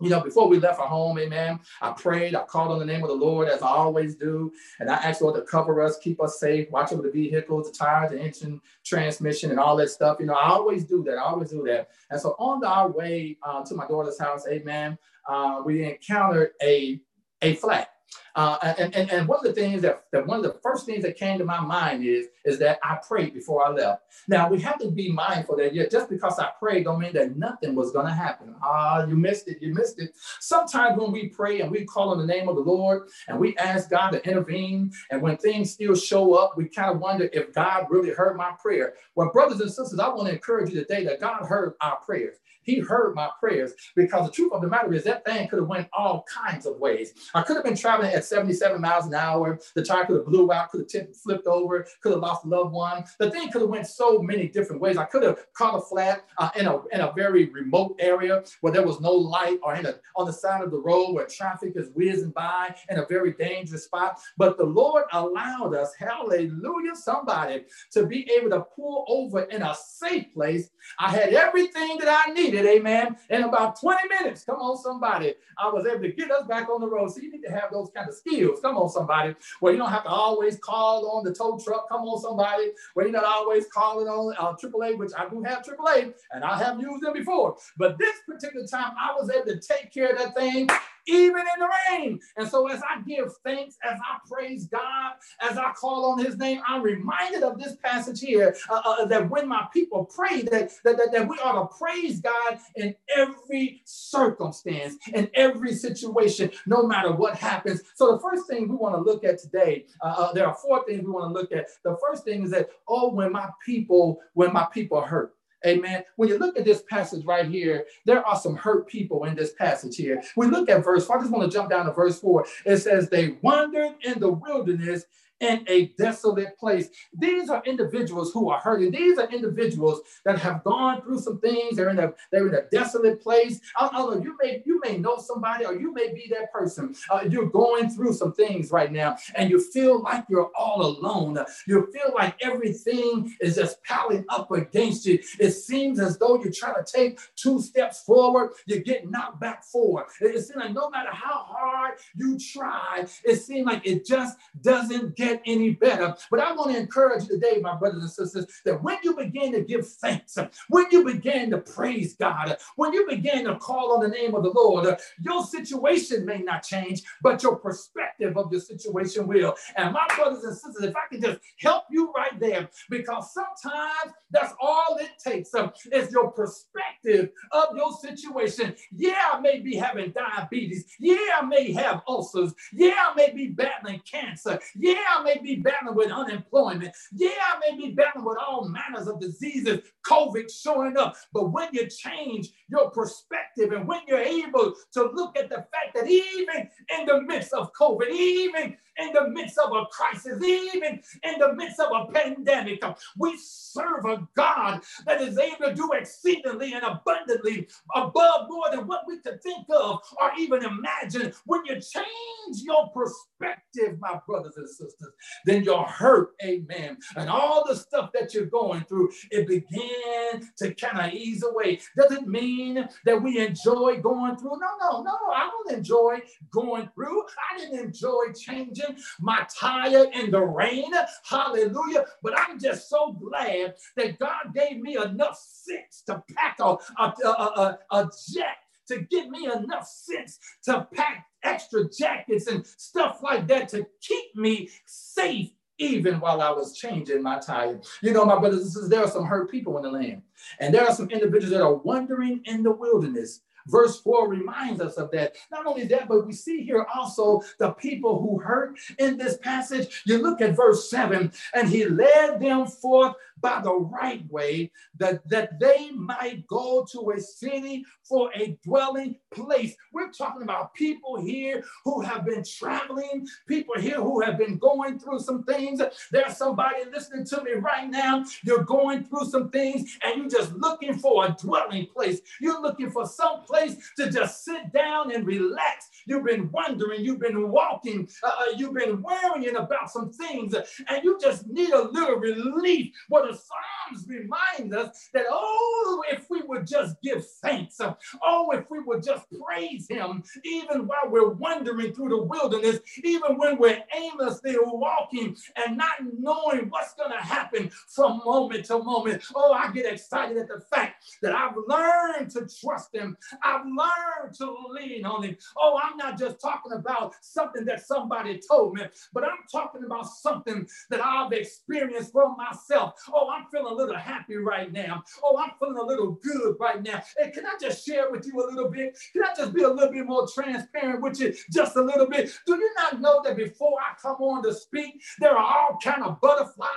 You 0.00 0.10
know, 0.10 0.20
before 0.20 0.46
we 0.46 0.58
left 0.58 0.78
our 0.78 0.88
home, 0.88 1.18
amen, 1.18 1.58
I 1.80 1.92
prayed, 1.92 2.34
I 2.34 2.44
called 2.44 2.70
on 2.70 2.78
the 2.78 2.84
name 2.84 3.02
of 3.02 3.08
the 3.08 3.14
Lord 3.14 3.48
as 3.48 3.62
I 3.62 3.68
always 3.68 4.14
do. 4.14 4.52
And 4.78 4.90
I 4.90 4.96
asked 4.96 5.22
Lord 5.22 5.36
to 5.36 5.42
cover 5.42 5.80
us, 5.80 5.98
keep 5.98 6.22
us 6.22 6.38
safe, 6.38 6.70
watch 6.70 6.92
over 6.92 7.02
the 7.02 7.10
vehicles, 7.10 7.70
the 7.70 7.78
tires, 7.78 8.10
the 8.10 8.20
engine, 8.20 8.60
transmission, 8.84 9.50
and 9.50 9.58
all 9.58 9.74
that 9.76 9.88
stuff. 9.88 10.18
You 10.20 10.26
know, 10.26 10.34
I 10.34 10.48
always 10.48 10.84
do 10.84 11.02
that. 11.04 11.16
I 11.16 11.22
always 11.22 11.50
do 11.50 11.64
that. 11.68 11.88
And 12.10 12.20
so 12.20 12.36
on 12.38 12.62
our 12.62 12.90
way 12.90 13.38
uh, 13.42 13.64
to 13.64 13.74
my 13.74 13.86
daughter's 13.86 14.18
house, 14.18 14.46
amen, 14.46 14.98
uh, 15.26 15.62
we 15.64 15.84
encountered 15.84 16.50
a, 16.62 17.00
a 17.40 17.54
flat 17.54 17.88
Uh, 18.34 18.58
and, 18.78 18.94
and, 18.94 19.10
and 19.10 19.28
one 19.28 19.38
of 19.38 19.44
the 19.44 19.52
things 19.52 19.80
that, 19.82 20.04
that 20.12 20.26
one 20.26 20.36
of 20.36 20.42
the 20.42 20.58
first 20.62 20.84
things 20.84 21.02
that 21.02 21.16
came 21.16 21.38
to 21.38 21.44
my 21.44 21.58
mind 21.58 22.04
is, 22.04 22.26
is 22.44 22.58
that 22.58 22.78
I 22.82 22.98
prayed 23.06 23.32
before 23.32 23.66
I 23.66 23.70
left. 23.70 24.02
Now 24.28 24.48
we 24.48 24.60
have 24.60 24.78
to 24.80 24.90
be 24.90 25.10
mindful 25.10 25.56
that 25.56 25.74
yeah, 25.74 25.86
just 25.90 26.10
because 26.10 26.38
I 26.38 26.50
prayed 26.58 26.84
don't 26.84 27.00
mean 27.00 27.14
that 27.14 27.36
nothing 27.36 27.74
was 27.74 27.92
going 27.92 28.06
to 28.06 28.12
happen. 28.12 28.54
Ah, 28.62 28.98
uh, 28.98 29.06
you 29.06 29.16
missed 29.16 29.48
it. 29.48 29.62
You 29.62 29.74
missed 29.74 30.00
it. 30.00 30.10
Sometimes 30.40 30.98
when 30.98 31.12
we 31.12 31.28
pray 31.28 31.60
and 31.60 31.70
we 31.70 31.84
call 31.84 32.10
on 32.10 32.18
the 32.18 32.26
name 32.26 32.48
of 32.48 32.56
the 32.56 32.62
Lord 32.62 33.08
and 33.28 33.38
we 33.38 33.56
ask 33.56 33.88
God 33.88 34.10
to 34.10 34.28
intervene, 34.28 34.92
and 35.10 35.22
when 35.22 35.38
things 35.38 35.72
still 35.72 35.94
show 35.94 36.34
up, 36.34 36.56
we 36.56 36.68
kind 36.68 36.90
of 36.90 37.00
wonder 37.00 37.30
if 37.32 37.52
God 37.54 37.86
really 37.88 38.10
heard 38.10 38.36
my 38.36 38.52
prayer. 38.60 38.94
Well, 39.14 39.30
brothers 39.32 39.60
and 39.60 39.70
sisters, 39.70 39.98
I 39.98 40.08
want 40.08 40.28
to 40.28 40.34
encourage 40.34 40.72
you 40.72 40.80
today 40.80 41.04
that 41.04 41.20
God 41.20 41.46
heard 41.46 41.74
our 41.80 41.96
prayers. 41.96 42.36
He 42.66 42.80
heard 42.80 43.14
my 43.14 43.30
prayers 43.38 43.72
because 43.94 44.26
the 44.26 44.32
truth 44.32 44.52
of 44.52 44.60
the 44.60 44.68
matter 44.68 44.92
is 44.92 45.04
that 45.04 45.24
thing 45.24 45.48
could 45.48 45.60
have 45.60 45.68
went 45.68 45.88
all 45.92 46.24
kinds 46.24 46.66
of 46.66 46.76
ways. 46.78 47.14
I 47.32 47.42
could 47.42 47.56
have 47.56 47.64
been 47.64 47.76
traveling 47.76 48.12
at 48.12 48.24
77 48.24 48.80
miles 48.80 49.06
an 49.06 49.14
hour. 49.14 49.60
The 49.74 49.84
tire 49.84 50.04
could 50.04 50.16
have 50.16 50.26
blew 50.26 50.52
out, 50.52 50.70
could 50.70 50.80
have 50.80 50.88
tipped, 50.88 51.16
flipped 51.16 51.46
over, 51.46 51.86
could 52.02 52.12
have 52.12 52.20
lost 52.20 52.44
a 52.44 52.48
loved 52.48 52.72
one. 52.72 53.04
The 53.20 53.30
thing 53.30 53.50
could 53.50 53.62
have 53.62 53.70
went 53.70 53.86
so 53.86 54.18
many 54.20 54.48
different 54.48 54.82
ways. 54.82 54.96
I 54.96 55.04
could 55.04 55.22
have 55.22 55.38
caught 55.54 55.76
a 55.76 55.80
flat 55.80 56.24
uh, 56.38 56.50
in, 56.56 56.66
a, 56.66 56.84
in 56.88 57.00
a 57.00 57.12
very 57.14 57.46
remote 57.46 57.96
area 58.00 58.42
where 58.62 58.72
there 58.72 58.84
was 58.84 59.00
no 59.00 59.12
light 59.12 59.58
or 59.62 59.76
in 59.76 59.86
a, 59.86 59.94
on 60.16 60.26
the 60.26 60.32
side 60.32 60.62
of 60.62 60.72
the 60.72 60.78
road 60.80 61.12
where 61.12 61.26
traffic 61.26 61.72
is 61.76 61.90
whizzing 61.94 62.30
by 62.30 62.74
in 62.90 62.98
a 62.98 63.06
very 63.06 63.32
dangerous 63.32 63.84
spot. 63.84 64.18
But 64.36 64.58
the 64.58 64.64
Lord 64.64 65.04
allowed 65.12 65.74
us, 65.74 65.94
hallelujah, 65.94 66.96
somebody, 66.96 67.64
to 67.92 68.06
be 68.06 68.28
able 68.36 68.50
to 68.50 68.60
pull 68.74 69.04
over 69.08 69.42
in 69.42 69.62
a 69.62 69.74
safe 69.74 70.32
place. 70.34 70.70
I 70.98 71.10
had 71.10 71.32
everything 71.32 71.98
that 71.98 72.08
I 72.26 72.32
needed 72.32 72.55
it, 72.56 72.66
amen. 72.66 73.16
In 73.30 73.42
about 73.42 73.80
20 73.80 74.08
minutes, 74.08 74.44
come 74.44 74.56
on, 74.56 74.76
somebody, 74.76 75.34
I 75.58 75.68
was 75.68 75.86
able 75.86 76.02
to 76.02 76.12
get 76.12 76.30
us 76.30 76.46
back 76.46 76.68
on 76.68 76.80
the 76.80 76.88
road. 76.88 77.10
So 77.12 77.20
you 77.20 77.30
need 77.30 77.42
to 77.42 77.52
have 77.52 77.70
those 77.72 77.90
kind 77.94 78.08
of 78.08 78.14
skills. 78.14 78.60
Come 78.60 78.76
on, 78.76 78.88
somebody, 78.88 79.34
where 79.60 79.72
you 79.72 79.78
don't 79.78 79.90
have 79.90 80.04
to 80.04 80.10
always 80.10 80.58
call 80.58 81.10
on 81.10 81.24
the 81.24 81.34
tow 81.34 81.58
truck. 81.62 81.88
Come 81.88 82.02
on, 82.02 82.20
somebody, 82.20 82.72
where 82.94 83.06
you're 83.06 83.12
not 83.12 83.24
always 83.24 83.66
calling 83.66 84.08
on 84.08 84.34
uh, 84.38 84.54
AAA, 84.54 84.98
which 84.98 85.12
I 85.16 85.28
do 85.28 85.42
have 85.42 85.62
AAA, 85.62 86.14
and 86.32 86.44
I 86.44 86.58
have 86.58 86.80
used 86.80 87.02
them 87.02 87.12
before. 87.12 87.56
But 87.76 87.98
this 87.98 88.16
particular 88.26 88.66
time, 88.66 88.92
I 88.98 89.14
was 89.18 89.30
able 89.30 89.46
to 89.46 89.60
take 89.60 89.92
care 89.92 90.10
of 90.10 90.18
that 90.18 90.34
thing 90.34 90.68
even 91.06 91.40
in 91.40 91.60
the 91.60 91.68
rain. 91.90 92.20
And 92.36 92.48
so 92.48 92.68
as 92.68 92.82
I 92.82 93.00
give 93.02 93.32
thanks, 93.44 93.76
as 93.84 93.98
I 94.00 94.18
praise 94.28 94.66
God, 94.66 95.12
as 95.40 95.56
I 95.56 95.72
call 95.72 96.06
on 96.06 96.24
his 96.24 96.36
name, 96.36 96.60
I'm 96.66 96.82
reminded 96.82 97.42
of 97.42 97.58
this 97.58 97.76
passage 97.82 98.20
here 98.20 98.56
uh, 98.70 98.82
uh, 98.84 99.04
that 99.06 99.28
when 99.30 99.48
my 99.48 99.66
people 99.72 100.04
pray, 100.04 100.42
that, 100.42 100.72
that, 100.84 100.96
that, 100.96 101.12
that 101.12 101.28
we 101.28 101.36
ought 101.38 101.60
to 101.62 101.76
praise 101.76 102.20
God 102.20 102.58
in 102.76 102.94
every 103.14 103.82
circumstance, 103.84 104.96
in 105.14 105.30
every 105.34 105.74
situation, 105.74 106.50
no 106.66 106.86
matter 106.86 107.12
what 107.12 107.36
happens. 107.36 107.82
So 107.94 108.12
the 108.12 108.20
first 108.20 108.46
thing 108.48 108.68
we 108.68 108.76
want 108.76 108.94
to 108.94 109.00
look 109.00 109.24
at 109.24 109.38
today, 109.38 109.86
uh, 110.02 110.14
uh, 110.18 110.32
there 110.32 110.46
are 110.46 110.54
four 110.54 110.84
things 110.84 111.04
we 111.04 111.12
want 111.12 111.34
to 111.34 111.40
look 111.40 111.52
at. 111.52 111.66
The 111.84 111.96
first 112.06 112.24
thing 112.24 112.42
is 112.44 112.50
that, 112.50 112.68
oh, 112.88 113.12
when 113.12 113.32
my 113.32 113.48
people, 113.64 114.20
when 114.34 114.52
my 114.52 114.66
people 114.72 115.00
hurt. 115.00 115.35
Amen. 115.64 116.04
When 116.16 116.28
you 116.28 116.38
look 116.38 116.58
at 116.58 116.64
this 116.64 116.82
passage 116.82 117.24
right 117.24 117.46
here, 117.46 117.86
there 118.04 118.24
are 118.26 118.36
some 118.36 118.56
hurt 118.56 118.86
people 118.86 119.24
in 119.24 119.34
this 119.34 119.52
passage 119.54 119.96
here. 119.96 120.22
We 120.36 120.46
look 120.46 120.68
at 120.68 120.84
verse 120.84 121.06
four. 121.06 121.18
I 121.18 121.20
just 121.20 121.32
want 121.32 121.50
to 121.50 121.56
jump 121.56 121.70
down 121.70 121.86
to 121.86 121.92
verse 121.92 122.20
four. 122.20 122.46
It 122.64 122.78
says, 122.78 123.08
They 123.08 123.38
wandered 123.42 123.94
in 124.02 124.20
the 124.20 124.30
wilderness 124.30 125.04
in 125.40 125.64
a 125.68 125.86
desolate 125.98 126.58
place. 126.58 126.88
These 127.12 127.50
are 127.50 127.62
individuals 127.66 128.32
who 128.32 128.48
are 128.50 128.60
hurting. 128.60 128.90
These 128.90 129.18
are 129.18 129.30
individuals 129.30 130.00
that 130.24 130.38
have 130.38 130.64
gone 130.64 131.02
through 131.02 131.18
some 131.18 131.40
things. 131.40 131.76
They're 131.76 131.90
in 131.90 131.98
a 131.98 132.12
they're 132.32 132.48
in 132.48 132.54
a 132.54 132.62
desolate 132.70 133.22
place. 133.22 133.60
I, 133.76 133.88
I 133.92 133.98
don't 133.98 134.18
know. 134.18 134.22
You 134.22 134.36
may 134.42 134.62
you 134.64 134.80
may 134.84 134.98
know 134.98 135.18
somebody, 135.18 135.64
or 135.64 135.74
you 135.74 135.92
may 135.92 136.12
be 136.12 136.30
that 136.30 136.52
person. 136.52 136.94
Uh, 137.10 137.24
you're 137.28 137.50
going 137.50 137.90
through 137.90 138.14
some 138.14 138.32
things 138.32 138.70
right 138.70 138.90
now, 138.90 139.16
and 139.34 139.50
you 139.50 139.60
feel 139.60 140.02
like 140.02 140.24
you're 140.28 140.50
all 140.56 140.82
alone. 140.82 141.38
You 141.66 141.90
feel 141.92 142.14
like 142.14 142.36
everything 142.42 143.34
is 143.40 143.56
just 143.56 143.82
piling 143.84 144.24
up 144.28 144.50
against 144.50 145.06
you. 145.06 145.18
It 145.38 145.52
seems 145.52 146.00
as 146.00 146.18
though 146.18 146.40
you're 146.42 146.52
trying 146.52 146.82
to 146.82 146.92
take 146.92 147.18
two 147.36 147.60
steps 147.60 148.02
forward, 148.02 148.52
you're 148.66 148.80
getting 148.80 149.10
knocked 149.10 149.40
back 149.40 149.64
forward. 149.64 150.06
It 150.20 150.40
seems 150.44 150.56
like 150.56 150.72
no 150.72 150.88
matter 150.90 151.10
how 151.12 151.44
hard 151.46 151.94
you 152.14 152.38
try, 152.38 153.04
it 153.24 153.36
seems 153.36 153.66
like 153.66 153.86
it 153.86 154.06
just 154.06 154.38
doesn't 154.62 155.16
get 155.16 155.25
get 155.26 155.42
any 155.46 155.70
better. 155.70 156.14
But 156.30 156.40
I 156.40 156.52
want 156.52 156.72
to 156.72 156.78
encourage 156.78 157.24
you 157.24 157.40
today, 157.40 157.60
my 157.60 157.76
brothers 157.76 158.02
and 158.02 158.10
sisters, 158.10 158.46
that 158.64 158.82
when 158.82 158.98
you 159.02 159.14
begin 159.16 159.52
to 159.52 159.62
give 159.62 159.88
thanks, 159.88 160.38
when 160.68 160.86
you 160.90 161.04
begin 161.04 161.50
to 161.50 161.58
praise 161.58 162.14
God, 162.14 162.56
when 162.76 162.92
you 162.92 163.06
begin 163.08 163.44
to 163.44 163.56
call 163.56 163.92
on 163.92 164.00
the 164.02 164.08
name 164.08 164.34
of 164.34 164.42
the 164.42 164.50
Lord, 164.50 164.96
your 165.20 165.44
situation 165.44 166.24
may 166.24 166.38
not 166.38 166.62
change, 166.62 167.02
but 167.22 167.42
your 167.42 167.56
perspective 167.56 168.36
of 168.36 168.50
your 168.52 168.60
situation 168.60 169.26
will. 169.26 169.54
And 169.76 169.92
my 169.92 170.06
brothers 170.16 170.44
and 170.44 170.54
sisters, 170.56 170.84
if 170.84 170.94
I 170.96 171.12
can 171.12 171.20
just 171.20 171.40
help 171.60 171.84
you 171.90 172.12
right 172.16 172.38
there, 172.38 172.68
because 172.90 173.32
sometimes 173.32 174.12
that's 174.30 174.52
all 174.60 174.96
it 175.00 175.10
takes 175.22 175.54
um, 175.54 175.72
is 175.92 176.10
your 176.12 176.30
perspective 176.30 177.30
of 177.52 177.76
your 177.76 177.92
situation. 177.92 178.74
Yeah, 178.92 179.32
I 179.32 179.40
may 179.40 179.60
be 179.60 179.76
having 179.76 180.12
diabetes. 180.12 180.84
Yeah, 180.98 181.16
I 181.40 181.44
may 181.44 181.72
have 181.72 182.02
ulcers. 182.08 182.52
Yeah, 182.72 182.94
I 183.10 183.14
may 183.14 183.32
be 183.32 183.48
battling 183.48 184.00
cancer. 184.10 184.58
Yeah, 184.74 185.15
I 185.16 185.22
may 185.22 185.38
be 185.38 185.56
battling 185.56 185.94
with 185.94 186.10
unemployment. 186.10 186.94
Yeah, 187.12 187.30
I 187.30 187.58
may 187.70 187.76
be 187.76 187.92
battling 187.92 188.24
with 188.24 188.38
all 188.38 188.68
manners 188.68 189.08
of 189.08 189.20
diseases, 189.20 189.80
COVID 190.06 190.50
showing 190.50 190.96
up. 190.96 191.16
But 191.32 191.52
when 191.52 191.68
you 191.72 191.88
change 191.88 192.50
your 192.68 192.90
perspective 192.90 193.72
and 193.72 193.88
when 193.88 194.00
you're 194.06 194.18
able 194.18 194.74
to 194.92 195.10
look 195.12 195.38
at 195.38 195.48
the 195.48 195.56
fact 195.56 195.94
that 195.94 196.06
even 196.06 196.68
in 196.98 197.06
the 197.06 197.22
midst 197.22 197.52
of 197.52 197.70
COVID, 197.72 198.10
even 198.10 198.76
in 198.98 199.12
the 199.12 199.28
midst 199.28 199.58
of 199.58 199.72
a 199.72 199.86
crisis, 199.86 200.42
even 200.42 201.00
in 201.22 201.38
the 201.38 201.54
midst 201.54 201.80
of 201.80 201.90
a 201.92 202.12
pandemic, 202.12 202.82
we 203.16 203.36
serve 203.38 204.04
a 204.04 204.26
God 204.34 204.82
that 205.06 205.20
is 205.20 205.38
able 205.38 205.68
to 205.68 205.74
do 205.74 205.90
exceedingly 205.92 206.72
and 206.72 206.84
abundantly 206.84 207.68
above 207.94 208.48
more 208.48 208.70
than 208.70 208.86
what 208.86 209.02
we 209.06 209.18
could 209.20 209.42
think 209.42 209.66
of 209.70 210.00
or 210.20 210.30
even 210.38 210.64
imagine. 210.64 211.32
When 211.44 211.64
you 211.66 211.74
change 211.74 212.62
your 212.62 212.88
perspective, 212.88 213.98
my 214.00 214.20
brothers 214.26 214.56
and 214.56 214.68
sisters, 214.68 215.12
then 215.44 215.62
your 215.62 215.84
hurt, 215.84 216.30
amen, 216.44 216.98
and 217.16 217.28
all 217.28 217.64
the 217.66 217.76
stuff 217.76 218.10
that 218.12 218.34
you're 218.34 218.46
going 218.46 218.82
through, 218.84 219.10
it 219.30 219.46
began 219.46 220.48
to 220.58 220.74
kind 220.74 221.06
of 221.06 221.12
ease 221.12 221.44
away. 221.44 221.80
Doesn't 221.96 222.28
mean 222.28 222.88
that 223.04 223.22
we 223.22 223.38
enjoy 223.38 224.00
going 224.00 224.36
through. 224.36 224.58
No, 224.58 224.68
no, 224.80 225.02
no, 225.02 225.16
I 225.34 225.50
don't 225.50 225.78
enjoy 225.78 226.20
going 226.50 226.88
through. 226.94 227.22
I 227.22 227.58
didn't 227.58 227.78
enjoy 227.78 228.32
changing 228.34 228.85
my 229.20 229.46
tire 229.58 230.06
in 230.12 230.30
the 230.30 230.40
rain. 230.40 230.92
Hallelujah. 231.24 232.04
But 232.22 232.38
I'm 232.38 232.58
just 232.58 232.88
so 232.88 233.12
glad 233.12 233.74
that 233.96 234.18
God 234.18 234.54
gave 234.54 234.80
me 234.80 234.96
enough 234.96 235.38
sense 235.38 236.02
to 236.06 236.22
pack 236.34 236.58
a, 236.60 236.76
a, 236.98 237.14
a, 237.24 237.78
a, 237.92 238.10
jet 238.32 238.58
to 238.88 239.00
give 239.10 239.28
me 239.28 239.46
enough 239.46 239.86
sense 239.86 240.38
to 240.64 240.86
pack 240.94 241.26
extra 241.42 241.88
jackets 241.90 242.46
and 242.46 242.66
stuff 242.66 243.20
like 243.22 243.46
that 243.48 243.68
to 243.68 243.86
keep 244.00 244.34
me 244.36 244.68
safe 244.86 245.50
even 245.78 246.20
while 246.20 246.40
I 246.40 246.50
was 246.50 246.76
changing 246.76 247.22
my 247.22 247.38
tire. 247.38 247.80
You 248.02 248.12
know, 248.12 248.24
my 248.24 248.38
brothers 248.38 248.62
and 248.62 248.70
sisters, 248.70 248.88
there 248.88 249.04
are 249.04 249.10
some 249.10 249.24
hurt 249.24 249.50
people 249.50 249.76
in 249.76 249.82
the 249.82 249.90
land, 249.90 250.22
and 250.58 250.74
there 250.74 250.86
are 250.86 250.94
some 250.94 251.10
individuals 251.10 251.50
that 251.50 251.62
are 251.62 251.74
wandering 251.74 252.42
in 252.44 252.62
the 252.62 252.72
wilderness. 252.72 253.42
Verse 253.66 254.00
4 254.00 254.28
reminds 254.28 254.80
us 254.80 254.96
of 254.96 255.10
that. 255.12 255.36
Not 255.50 255.66
only 255.66 255.84
that, 255.84 256.08
but 256.08 256.26
we 256.26 256.32
see 256.32 256.62
here 256.62 256.86
also 256.94 257.42
the 257.58 257.70
people 257.72 258.20
who 258.20 258.38
hurt 258.38 258.78
in 258.98 259.16
this 259.16 259.36
passage. 259.38 260.02
You 260.06 260.18
look 260.18 260.40
at 260.40 260.56
verse 260.56 260.90
7 260.90 261.32
and 261.54 261.68
he 261.68 261.84
led 261.86 262.40
them 262.40 262.66
forth 262.66 263.14
by 263.40 263.60
the 263.62 263.74
right 263.74 264.24
way, 264.30 264.70
that, 264.98 265.28
that 265.28 265.60
they 265.60 265.90
might 265.90 266.46
go 266.46 266.86
to 266.92 267.10
a 267.10 267.20
city 267.20 267.84
for 268.02 268.30
a 268.34 268.58
dwelling 268.64 269.16
place. 269.32 269.76
We're 269.92 270.10
talking 270.10 270.42
about 270.42 270.74
people 270.74 271.20
here 271.20 271.64
who 271.84 272.00
have 272.02 272.24
been 272.24 272.44
traveling, 272.44 273.26
people 273.46 273.74
here 273.78 273.96
who 273.96 274.20
have 274.22 274.38
been 274.38 274.58
going 274.58 274.98
through 274.98 275.20
some 275.20 275.44
things. 275.44 275.80
There's 276.10 276.36
somebody 276.36 276.84
listening 276.92 277.26
to 277.26 277.42
me 277.42 277.52
right 277.52 277.88
now. 277.90 278.24
You're 278.44 278.64
going 278.64 279.04
through 279.04 279.26
some 279.26 279.50
things 279.50 279.98
and 280.02 280.18
you're 280.20 280.30
just 280.30 280.52
looking 280.54 280.98
for 280.98 281.26
a 281.26 281.36
dwelling 281.38 281.86
place. 281.86 282.20
You're 282.40 282.62
looking 282.62 282.90
for 282.90 283.06
some 283.06 283.42
place 283.42 283.76
to 283.96 284.10
just 284.10 284.44
sit 284.44 284.72
down 284.72 285.14
and 285.14 285.26
relax. 285.26 285.88
You've 286.06 286.24
been 286.24 286.50
wondering, 286.52 287.04
you've 287.04 287.20
been 287.20 287.50
walking, 287.50 288.08
uh, 288.22 288.28
uh 288.28 288.52
you've 288.56 288.74
been 288.74 289.02
worrying 289.02 289.56
about 289.56 289.90
some 289.90 290.12
things, 290.12 290.54
and 290.54 291.04
you 291.04 291.18
just 291.20 291.46
need 291.46 291.70
a 291.70 291.82
little 291.82 292.16
relief. 292.16 292.94
What 293.08 293.28
a 293.28 293.35
Psalms 293.36 294.06
remind 294.08 294.74
us 294.74 295.08
that, 295.14 295.24
oh, 295.30 296.02
if 296.10 296.26
we 296.30 296.42
would 296.42 296.66
just 296.66 297.00
give 297.02 297.26
thanks, 297.42 297.80
oh, 298.22 298.50
if 298.52 298.70
we 298.70 298.80
would 298.80 299.02
just 299.02 299.26
praise 299.44 299.86
him, 299.88 300.22
even 300.44 300.86
while 300.86 301.10
we're 301.10 301.30
wandering 301.30 301.92
through 301.92 302.10
the 302.10 302.22
wilderness, 302.22 302.78
even 303.04 303.36
when 303.36 303.58
we're 303.58 303.82
aimlessly 303.94 304.56
walking 304.60 305.36
and 305.56 305.76
not 305.76 305.94
knowing 306.18 306.68
what's 306.68 306.94
going 306.94 307.10
to 307.10 307.24
happen 307.24 307.70
from 307.88 308.20
moment 308.24 308.64
to 308.66 308.78
moment. 308.82 309.22
Oh, 309.34 309.52
I 309.52 309.70
get 309.72 309.92
excited 309.92 310.36
at 310.36 310.48
the 310.48 310.60
fact 310.72 311.04
that 311.22 311.34
I've 311.34 311.56
learned 311.68 312.30
to 312.32 312.46
trust 312.60 312.94
him. 312.94 313.16
I've 313.42 313.64
learned 313.64 314.34
to 314.38 314.54
lean 314.70 315.04
on 315.04 315.22
him. 315.22 315.36
Oh, 315.56 315.78
I'm 315.82 315.96
not 315.96 316.18
just 316.18 316.40
talking 316.40 316.72
about 316.72 317.14
something 317.20 317.64
that 317.66 317.86
somebody 317.86 318.40
told 318.48 318.74
me, 318.74 318.82
but 319.12 319.24
I'm 319.24 319.44
talking 319.50 319.84
about 319.84 320.06
something 320.06 320.66
that 320.90 321.04
I've 321.04 321.32
experienced 321.32 322.12
for 322.12 322.34
myself. 322.36 322.94
Oh, 323.18 323.30
I'm 323.30 323.46
feeling 323.50 323.72
a 323.72 323.74
little 323.74 323.96
happy 323.96 324.36
right 324.36 324.70
now. 324.70 325.02
Oh, 325.24 325.38
I'm 325.38 325.52
feeling 325.58 325.78
a 325.78 325.82
little 325.82 326.18
good 326.22 326.56
right 326.60 326.82
now. 326.82 327.02
And 327.18 327.32
can 327.32 327.46
I 327.46 327.54
just 327.58 327.86
share 327.86 328.10
with 328.10 328.26
you 328.26 328.34
a 328.38 328.44
little 328.46 328.70
bit? 328.70 328.98
Can 329.14 329.22
I 329.22 329.34
just 329.34 329.54
be 329.54 329.62
a 329.62 329.68
little 329.70 329.90
bit 329.90 330.04
more 330.04 330.28
transparent 330.28 331.00
with 331.00 331.18
you 331.18 331.34
just 331.50 331.76
a 331.76 331.82
little 331.82 332.06
bit? 332.06 332.30
Do 332.46 332.56
you 332.56 332.74
not 332.92 333.00
know 333.00 333.20
that 333.24 333.36
before 333.36 333.78
I 333.80 333.94
come 334.00 334.16
on 334.16 334.42
to 334.44 334.54
speak, 334.54 335.02
there 335.18 335.36
are 335.36 335.38
all 335.38 335.78
kind 335.82 336.02
of 336.02 336.20
butterflies? 336.20 336.68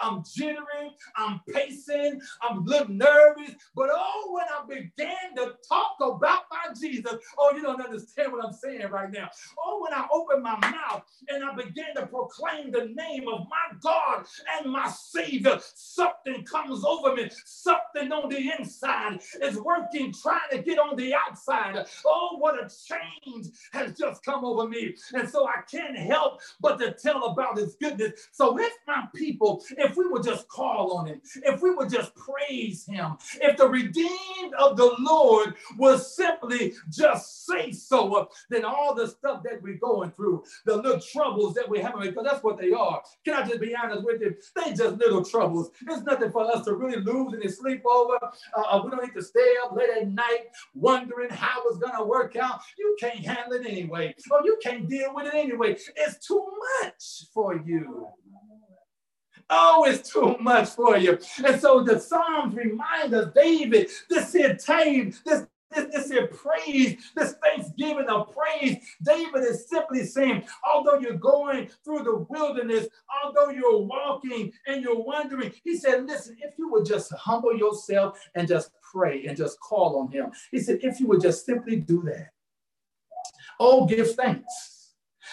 I'm 0.00 0.22
jittering, 0.22 0.90
I'm 1.16 1.40
pacing, 1.52 2.20
I'm 2.42 2.58
a 2.58 2.60
little 2.62 2.88
nervous. 2.88 3.54
But 3.74 3.90
oh, 3.92 4.30
when 4.32 4.46
I 4.46 4.66
began 4.66 5.36
to 5.36 5.54
talk 5.68 5.96
about 6.00 6.42
my 6.50 6.74
Jesus, 6.78 7.14
oh, 7.38 7.52
you 7.54 7.62
don't 7.62 7.80
understand 7.80 8.32
what 8.32 8.44
I'm 8.44 8.52
saying 8.52 8.88
right 8.90 9.10
now. 9.10 9.28
Oh, 9.64 9.82
when 9.82 9.92
I 9.92 10.06
open 10.12 10.42
my 10.42 10.58
mouth 10.58 11.02
and 11.28 11.44
I 11.44 11.54
begin 11.54 11.94
to 11.96 12.06
proclaim 12.06 12.70
the 12.70 12.92
name 12.94 13.28
of 13.28 13.46
my 13.48 13.78
God 13.82 14.24
and 14.58 14.72
my 14.72 14.88
Savior, 14.88 15.58
something 15.74 16.44
comes 16.44 16.84
over 16.84 17.14
me, 17.14 17.30
something 17.44 18.12
on 18.12 18.28
the 18.28 18.52
inside 18.58 19.20
is 19.42 19.58
working, 19.58 20.12
trying 20.12 20.40
to 20.50 20.58
get 20.58 20.78
on 20.78 20.96
the 20.96 21.14
outside. 21.14 21.86
Oh, 22.04 22.36
what 22.38 22.54
a 22.54 22.68
change 22.68 23.48
has 23.72 23.96
just 23.96 24.24
come 24.24 24.44
over 24.44 24.68
me. 24.68 24.94
And 25.14 25.28
so 25.28 25.45
I 25.46 25.62
can't 25.70 25.96
help 25.96 26.40
but 26.60 26.78
to 26.78 26.92
tell 26.92 27.24
about 27.24 27.58
his 27.58 27.76
goodness. 27.76 28.28
So 28.32 28.58
if 28.58 28.72
my 28.86 29.04
people, 29.14 29.64
if 29.78 29.96
we 29.96 30.06
would 30.08 30.22
just 30.24 30.48
call 30.48 30.96
on 30.96 31.06
him, 31.06 31.20
if 31.42 31.62
we 31.62 31.74
would 31.74 31.90
just 31.90 32.14
praise 32.14 32.86
him, 32.86 33.16
if 33.40 33.56
the 33.56 33.68
redeemed 33.68 34.54
of 34.58 34.76
the 34.76 34.94
Lord 34.98 35.54
will 35.78 35.98
simply 35.98 36.74
just 36.90 37.46
say 37.46 37.72
so, 37.72 38.28
then 38.50 38.64
all 38.64 38.94
the 38.94 39.08
stuff 39.08 39.42
that 39.44 39.62
we're 39.62 39.78
going 39.78 40.10
through, 40.12 40.44
the 40.64 40.76
little 40.76 41.00
troubles 41.00 41.54
that 41.54 41.68
we're 41.68 41.82
having, 41.82 42.00
because 42.00 42.24
that's 42.24 42.42
what 42.42 42.58
they 42.58 42.72
are. 42.72 43.02
Can 43.24 43.34
I 43.34 43.46
just 43.46 43.60
be 43.60 43.74
honest 43.74 44.04
with 44.04 44.20
you? 44.20 44.34
They 44.54 44.72
just 44.72 44.96
little 44.98 45.24
troubles. 45.24 45.70
It's 45.88 46.02
nothing 46.04 46.30
for 46.30 46.44
us 46.50 46.64
to 46.64 46.74
really 46.74 47.00
lose 47.02 47.34
any 47.34 47.48
sleep 47.48 47.82
over. 47.86 48.18
Uh, 48.22 48.60
uh, 48.60 48.82
we 48.84 48.90
don't 48.90 49.02
need 49.02 49.14
to 49.14 49.22
stay 49.22 49.54
up 49.64 49.74
late 49.76 49.90
at 49.90 50.08
night 50.08 50.46
wondering 50.74 51.30
how 51.30 51.62
it's 51.66 51.78
going 51.78 51.96
to 51.96 52.04
work 52.04 52.36
out. 52.36 52.60
You 52.78 52.96
can't 53.00 53.24
handle 53.24 53.54
it 53.54 53.66
anyway, 53.66 54.14
or 54.30 54.40
you 54.44 54.58
can't 54.62 54.88
deal 54.88 55.14
with 55.14 55.26
it 55.26 55.34
anyway. 55.36 55.76
It's 55.96 56.26
too 56.26 56.46
much 56.82 57.26
for 57.32 57.56
you. 57.56 58.08
Oh, 59.48 59.84
it's 59.84 60.10
too 60.10 60.36
much 60.40 60.70
for 60.70 60.96
you. 60.96 61.18
And 61.44 61.60
so 61.60 61.82
the 61.82 62.00
Psalms 62.00 62.54
remind 62.54 63.14
us, 63.14 63.32
David, 63.34 63.90
this 64.10 64.32
here 64.32 64.56
time, 64.56 65.12
this 65.24 65.46
this, 65.72 65.86
this 65.92 66.10
here 66.10 66.28
praise, 66.28 66.96
this 67.16 67.34
thanksgiving 67.42 68.08
of 68.08 68.32
praise. 68.32 68.76
David 69.02 69.42
is 69.42 69.68
simply 69.68 70.04
saying, 70.04 70.44
although 70.64 70.98
you're 70.98 71.14
going 71.14 71.68
through 71.84 72.04
the 72.04 72.26
wilderness, 72.30 72.86
although 73.22 73.50
you're 73.50 73.80
walking 73.80 74.52
and 74.66 74.82
you're 74.82 75.02
wondering, 75.02 75.52
he 75.64 75.76
said, 75.76 76.06
listen, 76.06 76.36
if 76.40 76.54
you 76.56 76.70
would 76.70 76.86
just 76.86 77.12
humble 77.12 77.56
yourself 77.56 78.18
and 78.36 78.46
just 78.46 78.70
pray 78.80 79.26
and 79.26 79.36
just 79.36 79.58
call 79.60 79.98
on 79.98 80.10
him. 80.10 80.30
He 80.52 80.60
said, 80.60 80.78
if 80.82 81.00
you 81.00 81.08
would 81.08 81.20
just 81.20 81.44
simply 81.44 81.76
do 81.76 82.02
that, 82.02 82.28
oh, 83.58 83.86
give 83.86 84.14
thanks 84.14 84.75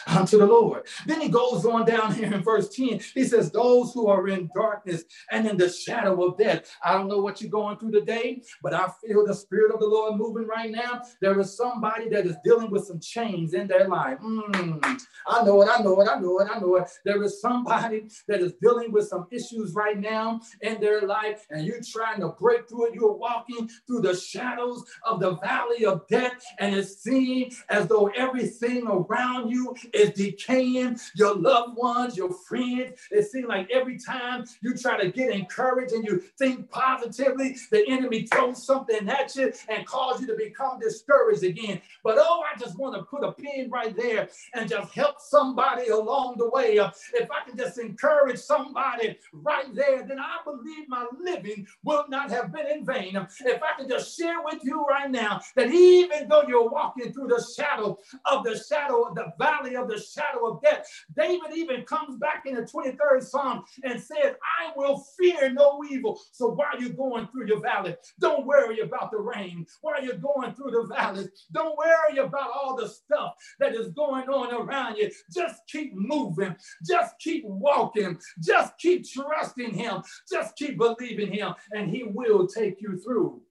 unto 0.07 0.37
the 0.37 0.45
Lord. 0.45 0.83
Then 1.05 1.21
he 1.21 1.29
goes 1.29 1.65
on 1.65 1.85
down 1.85 2.13
here 2.13 2.33
in 2.33 2.41
verse 2.43 2.69
10. 2.69 2.99
He 3.13 3.23
says, 3.23 3.51
Those 3.51 3.93
who 3.93 4.07
are 4.07 4.27
in 4.27 4.49
darkness 4.55 5.03
and 5.31 5.47
in 5.47 5.57
the 5.57 5.69
shadow 5.69 6.23
of 6.23 6.37
death. 6.37 6.69
I 6.83 6.93
don't 6.93 7.07
know 7.07 7.19
what 7.19 7.41
you're 7.41 7.49
going 7.49 7.77
through 7.77 7.91
today, 7.91 8.43
but 8.61 8.73
I 8.73 8.87
feel 9.05 9.25
the 9.25 9.33
Spirit 9.33 9.73
of 9.73 9.79
the 9.79 9.87
Lord 9.87 10.17
moving 10.17 10.47
right 10.47 10.71
now. 10.71 11.01
There 11.21 11.39
is 11.39 11.55
somebody 11.55 12.09
that 12.09 12.25
is 12.25 12.35
dealing 12.43 12.71
with 12.71 12.85
some 12.85 12.99
chains 12.99 13.53
in 13.53 13.67
their 13.67 13.87
life. 13.87 14.19
Mm, 14.19 15.01
I 15.27 15.43
know 15.43 15.61
it, 15.61 15.69
I 15.71 15.81
know 15.81 16.01
it, 16.01 16.07
I 16.09 16.19
know 16.19 16.39
it, 16.39 16.47
I 16.53 16.59
know 16.59 16.75
it. 16.75 16.89
There 17.05 17.21
is 17.23 17.41
somebody 17.41 18.09
that 18.27 18.41
is 18.41 18.53
dealing 18.61 18.91
with 18.91 19.07
some 19.07 19.27
issues 19.31 19.73
right 19.73 19.99
now 19.99 20.41
in 20.61 20.79
their 20.79 21.01
life, 21.01 21.45
and 21.49 21.65
you're 21.65 21.81
trying 21.81 22.19
to 22.21 22.29
break 22.29 22.67
through 22.67 22.87
it. 22.87 22.95
You're 22.95 23.13
walking 23.13 23.69
through 23.87 24.01
the 24.01 24.15
shadows 24.15 24.83
of 25.05 25.19
the 25.19 25.35
valley 25.37 25.85
of 25.85 26.07
death, 26.07 26.43
and 26.59 26.75
it 26.75 26.87
seems 26.87 27.63
as 27.69 27.87
though 27.87 28.07
everything 28.15 28.87
around 28.87 29.49
you 29.49 29.75
is 29.93 30.11
decaying, 30.11 30.99
your 31.15 31.35
loved 31.35 31.77
ones, 31.77 32.17
your 32.17 32.33
friends. 32.47 32.99
It 33.11 33.29
seems 33.31 33.47
like 33.47 33.69
every 33.71 33.97
time 33.97 34.45
you 34.61 34.75
try 34.75 35.01
to 35.01 35.11
get 35.11 35.31
encouraged 35.31 35.93
and 35.93 36.05
you 36.05 36.23
think 36.37 36.69
positively, 36.69 37.55
the 37.71 37.87
enemy 37.87 38.27
throws 38.27 38.65
something 38.65 39.07
at 39.09 39.35
you 39.35 39.51
and 39.69 39.85
cause 39.85 40.21
you 40.21 40.27
to 40.27 40.35
become 40.35 40.79
discouraged 40.79 41.43
again. 41.43 41.81
But 42.03 42.17
oh, 42.19 42.43
I 42.43 42.57
just 42.59 42.77
want 42.77 42.95
to 42.95 43.03
put 43.03 43.23
a 43.23 43.31
pin 43.31 43.69
right 43.69 43.95
there 43.95 44.29
and 44.53 44.69
just 44.69 44.93
help 44.93 45.19
somebody 45.19 45.89
along 45.89 46.35
the 46.37 46.49
way. 46.49 46.77
If 47.13 47.29
I 47.31 47.47
can 47.47 47.57
just 47.57 47.79
encourage 47.79 48.39
somebody 48.39 49.17
right 49.31 49.73
there, 49.73 50.03
then 50.03 50.19
I 50.19 50.37
believe 50.43 50.89
my 50.89 51.05
living 51.19 51.67
will 51.83 52.05
not 52.09 52.29
have 52.31 52.51
been 52.51 52.67
in 52.67 52.85
vain. 52.85 53.15
If 53.15 53.61
I 53.61 53.77
can 53.77 53.87
just 53.89 54.17
share 54.17 54.41
with 54.43 54.63
you 54.63 54.83
right 54.85 55.09
now 55.09 55.41
that 55.55 55.71
even 55.71 56.27
though 56.27 56.43
you're 56.47 56.69
walking 56.69 57.13
through 57.13 57.27
the 57.27 57.45
shadow 57.55 57.97
of 58.25 58.43
the 58.43 58.57
shadow 58.57 59.03
of 59.03 59.15
the 59.15 59.33
valley 59.37 59.75
of 59.75 59.82
the 59.87 59.99
shadow 59.99 60.47
of 60.47 60.61
death, 60.61 60.87
David 61.15 61.55
even 61.55 61.83
comes 61.83 62.17
back 62.17 62.43
in 62.45 62.55
the 62.55 62.61
23rd 62.61 63.23
Psalm 63.23 63.63
and 63.83 63.99
says, 63.99 64.35
I 64.59 64.71
will 64.75 65.03
fear 65.19 65.51
no 65.51 65.83
evil. 65.89 66.19
So 66.31 66.49
while 66.49 66.79
you're 66.79 66.89
going 66.89 67.27
through 67.27 67.47
your 67.47 67.61
valley, 67.61 67.95
don't 68.19 68.45
worry 68.45 68.79
about 68.79 69.11
the 69.11 69.19
rain. 69.19 69.65
While 69.81 70.03
you're 70.03 70.17
going 70.17 70.53
through 70.53 70.71
the 70.71 70.87
valleys, 70.93 71.29
don't 71.51 71.77
worry 71.77 72.17
about 72.17 72.51
all 72.53 72.75
the 72.75 72.87
stuff 72.87 73.33
that 73.59 73.75
is 73.75 73.89
going 73.89 74.29
on 74.29 74.53
around 74.53 74.97
you. 74.97 75.11
Just 75.33 75.61
keep 75.67 75.93
moving. 75.95 76.55
Just 76.85 77.15
keep 77.19 77.43
walking. 77.45 78.19
Just 78.41 78.77
keep 78.77 79.07
trusting 79.09 79.73
him. 79.73 80.01
Just 80.31 80.55
keep 80.55 80.77
believing 80.77 81.31
him, 81.31 81.53
and 81.71 81.89
he 81.89 82.03
will 82.03 82.47
take 82.47 82.81
you 82.81 82.97
through. 82.97 83.41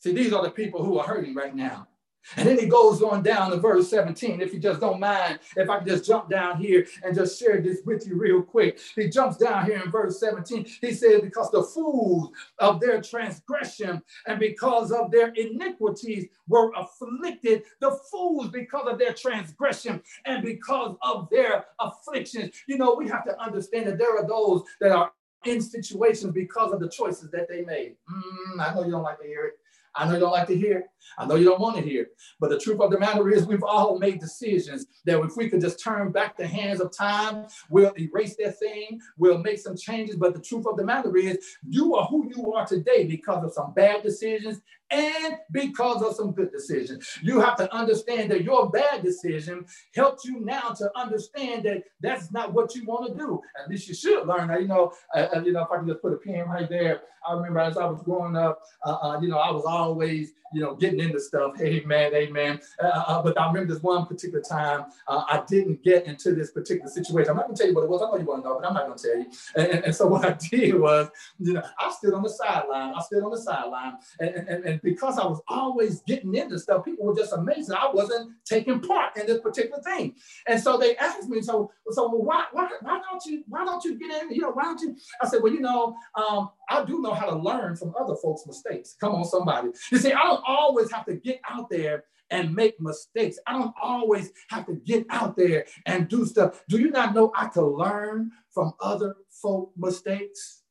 See, 0.00 0.12
these 0.12 0.32
are 0.32 0.42
the 0.42 0.50
people 0.50 0.84
who 0.84 0.98
are 0.98 1.06
hurting 1.06 1.34
right 1.34 1.54
now. 1.54 1.88
And 2.36 2.48
then 2.48 2.58
he 2.58 2.66
goes 2.66 3.02
on 3.02 3.22
down 3.22 3.50
to 3.50 3.56
verse 3.56 3.88
17. 3.90 4.40
If 4.40 4.52
you 4.52 4.58
just 4.58 4.80
don't 4.80 5.00
mind, 5.00 5.40
if 5.56 5.68
I 5.68 5.80
just 5.80 6.04
jump 6.04 6.30
down 6.30 6.58
here 6.58 6.86
and 7.02 7.14
just 7.14 7.38
share 7.38 7.60
this 7.60 7.80
with 7.84 8.06
you 8.06 8.16
real 8.16 8.42
quick. 8.42 8.80
He 8.94 9.08
jumps 9.08 9.36
down 9.36 9.66
here 9.66 9.80
in 9.82 9.90
verse 9.90 10.20
17. 10.20 10.66
He 10.80 10.92
says, 10.92 11.20
Because 11.20 11.50
the 11.50 11.62
fools 11.62 12.30
of 12.58 12.80
their 12.80 13.00
transgression 13.00 14.02
and 14.26 14.38
because 14.38 14.92
of 14.92 15.10
their 15.10 15.28
iniquities 15.28 16.26
were 16.48 16.72
afflicted, 16.76 17.62
the 17.80 17.98
fools 18.10 18.48
because 18.48 18.86
of 18.88 18.98
their 18.98 19.12
transgression 19.12 20.02
and 20.24 20.42
because 20.42 20.96
of 21.02 21.28
their 21.30 21.66
afflictions. 21.80 22.54
You 22.66 22.78
know, 22.78 22.94
we 22.94 23.08
have 23.08 23.24
to 23.24 23.40
understand 23.40 23.86
that 23.86 23.98
there 23.98 24.16
are 24.16 24.26
those 24.26 24.62
that 24.80 24.92
are 24.92 25.12
in 25.44 25.60
situations 25.60 26.32
because 26.32 26.72
of 26.72 26.80
the 26.80 26.88
choices 26.88 27.30
that 27.30 27.48
they 27.48 27.62
made. 27.62 27.96
Mm, 28.10 28.60
I 28.60 28.74
know 28.74 28.84
you 28.84 28.92
don't 28.92 29.02
like 29.02 29.20
to 29.20 29.26
hear 29.26 29.46
it. 29.46 29.54
I 29.94 30.06
know 30.06 30.14
you 30.14 30.20
don't 30.20 30.32
like 30.32 30.48
to 30.48 30.56
hear 30.56 30.78
it. 30.78 30.86
I 31.18 31.26
know 31.26 31.34
you 31.36 31.44
don't 31.44 31.60
want 31.60 31.76
to 31.76 31.82
hear. 31.82 32.08
But 32.40 32.50
the 32.50 32.58
truth 32.58 32.80
of 32.80 32.90
the 32.90 32.98
matter 32.98 33.28
is, 33.30 33.46
we've 33.46 33.62
all 33.62 33.98
made 33.98 34.20
decisions 34.20 34.86
that 35.04 35.20
if 35.20 35.36
we 35.36 35.48
could 35.48 35.60
just 35.60 35.82
turn 35.82 36.12
back 36.12 36.36
the 36.36 36.46
hands 36.46 36.80
of 36.80 36.96
time, 36.96 37.46
we'll 37.70 37.92
erase 37.98 38.36
that 38.36 38.58
thing, 38.58 39.00
we'll 39.16 39.38
make 39.38 39.58
some 39.58 39.76
changes. 39.76 40.16
But 40.16 40.34
the 40.34 40.40
truth 40.40 40.66
of 40.66 40.76
the 40.76 40.84
matter 40.84 41.16
is, 41.16 41.38
you 41.68 41.94
are 41.94 42.06
who 42.06 42.30
you 42.34 42.52
are 42.52 42.66
today 42.66 43.04
because 43.04 43.44
of 43.44 43.52
some 43.52 43.72
bad 43.74 44.02
decisions 44.02 44.60
and 44.90 45.38
because 45.50 46.02
of 46.02 46.14
some 46.14 46.32
good 46.32 46.52
decisions. 46.52 47.18
You 47.22 47.40
have 47.40 47.56
to 47.56 47.72
understand 47.74 48.30
that 48.30 48.44
your 48.44 48.70
bad 48.70 49.02
decision 49.02 49.66
helped 49.94 50.24
you 50.24 50.40
now 50.40 50.70
to 50.78 50.90
understand 50.96 51.64
that 51.64 51.84
that's 52.00 52.30
not 52.32 52.52
what 52.52 52.74
you 52.74 52.84
want 52.84 53.12
to 53.12 53.18
do. 53.18 53.40
At 53.62 53.68
least 53.68 53.88
you 53.88 53.94
should 53.94 54.26
learn 54.26 54.48
that. 54.48 54.62
You 54.62 54.68
know, 54.68 54.92
uh, 55.14 55.40
you 55.44 55.52
know, 55.52 55.62
if 55.62 55.70
I 55.70 55.78
can 55.78 55.88
just 55.88 56.02
put 56.02 56.12
a 56.12 56.16
pin 56.16 56.42
right 56.42 56.68
there. 56.68 57.02
I 57.26 57.32
remember 57.34 57.60
as 57.60 57.78
I 57.78 57.86
was 57.86 58.02
growing 58.02 58.36
up, 58.36 58.60
uh, 58.84 58.98
uh, 59.02 59.20
you 59.20 59.28
know, 59.28 59.38
I 59.38 59.50
was 59.50 59.64
always, 59.64 60.32
you 60.52 60.60
know, 60.60 60.74
getting 60.74 60.93
getting 60.94 61.10
into 61.10 61.20
stuff. 61.20 61.60
Amen, 61.60 62.14
amen. 62.14 62.60
Uh, 62.82 62.86
uh, 63.06 63.22
but 63.22 63.38
I 63.38 63.46
remember 63.46 63.72
this 63.72 63.82
one 63.82 64.06
particular 64.06 64.42
time 64.42 64.86
uh, 65.08 65.24
I 65.28 65.42
didn't 65.46 65.82
get 65.82 66.06
into 66.06 66.34
this 66.34 66.50
particular 66.50 66.90
situation. 66.90 67.30
I'm 67.30 67.36
not 67.36 67.46
gonna 67.46 67.56
tell 67.56 67.68
you 67.68 67.74
what 67.74 67.84
it 67.84 67.90
was. 67.90 68.02
I 68.02 68.06
know 68.06 68.18
you 68.18 68.24
want 68.24 68.42
to 68.42 68.48
know, 68.48 68.58
but 68.60 68.66
I'm 68.66 68.74
not 68.74 68.86
gonna 68.86 68.98
tell 68.98 69.18
you. 69.18 69.26
And, 69.56 69.84
and, 69.84 69.94
so 69.94 70.06
what 70.06 70.24
I 70.28 70.32
did 70.50 70.78
was, 70.78 71.08
you 71.38 71.54
know, 71.54 71.62
I 71.78 71.92
stood 71.92 72.14
on 72.14 72.22
the 72.22 72.28
sideline. 72.28 72.94
I 72.96 73.00
stood 73.02 73.22
on 73.22 73.30
the 73.30 73.40
sideline, 73.40 73.94
and, 74.20 74.34
and, 74.34 74.64
and 74.64 74.82
because 74.82 75.18
I 75.18 75.26
was 75.26 75.40
always 75.48 76.00
getting 76.02 76.34
into 76.34 76.58
stuff, 76.58 76.84
people 76.84 77.06
were 77.06 77.14
just 77.14 77.32
amazed 77.32 77.72
I 77.72 77.90
wasn't 77.90 78.32
taking 78.44 78.80
part 78.80 79.16
in 79.16 79.26
this 79.26 79.40
particular 79.40 79.82
thing. 79.82 80.14
And 80.46 80.60
so 80.60 80.76
they 80.76 80.96
asked 80.96 81.28
me, 81.28 81.42
so 81.42 81.70
so 81.90 82.08
why 82.08 82.44
why, 82.52 82.68
why 82.82 83.00
don't 83.10 83.24
you 83.26 83.44
why 83.48 83.64
don't 83.64 83.84
you 83.84 83.98
get 83.98 84.22
in? 84.22 84.32
You 84.32 84.42
know, 84.42 84.50
why 84.50 84.64
don't 84.64 84.80
you? 84.80 84.96
I 85.20 85.28
said, 85.28 85.42
well, 85.42 85.52
you 85.52 85.60
know, 85.60 85.96
um, 86.14 86.50
I 86.68 86.84
do 86.84 87.00
know 87.00 87.14
how 87.14 87.26
to 87.26 87.36
learn 87.36 87.76
from 87.76 87.94
other 87.98 88.16
folks' 88.16 88.46
mistakes. 88.46 88.96
Come 89.00 89.14
on, 89.14 89.24
somebody. 89.24 89.68
You 89.90 89.98
see, 89.98 90.12
I 90.12 90.22
don't 90.22 90.42
always 90.46 90.90
have 90.92 91.04
to 91.06 91.14
get 91.14 91.40
out 91.48 91.70
there 91.70 92.04
and 92.30 92.54
make 92.54 92.80
mistakes. 92.80 93.38
I 93.46 93.52
don't 93.52 93.74
always 93.80 94.32
have 94.48 94.66
to 94.66 94.74
get 94.74 95.06
out 95.10 95.36
there 95.36 95.66
and 95.86 96.08
do 96.08 96.24
stuff. 96.24 96.62
Do 96.68 96.78
you 96.78 96.90
not 96.90 97.14
know 97.14 97.32
I 97.36 97.46
can 97.46 97.64
learn 97.64 98.30
from 98.50 98.72
other 98.80 99.16
folk 99.28 99.72
mistakes? 99.76 100.62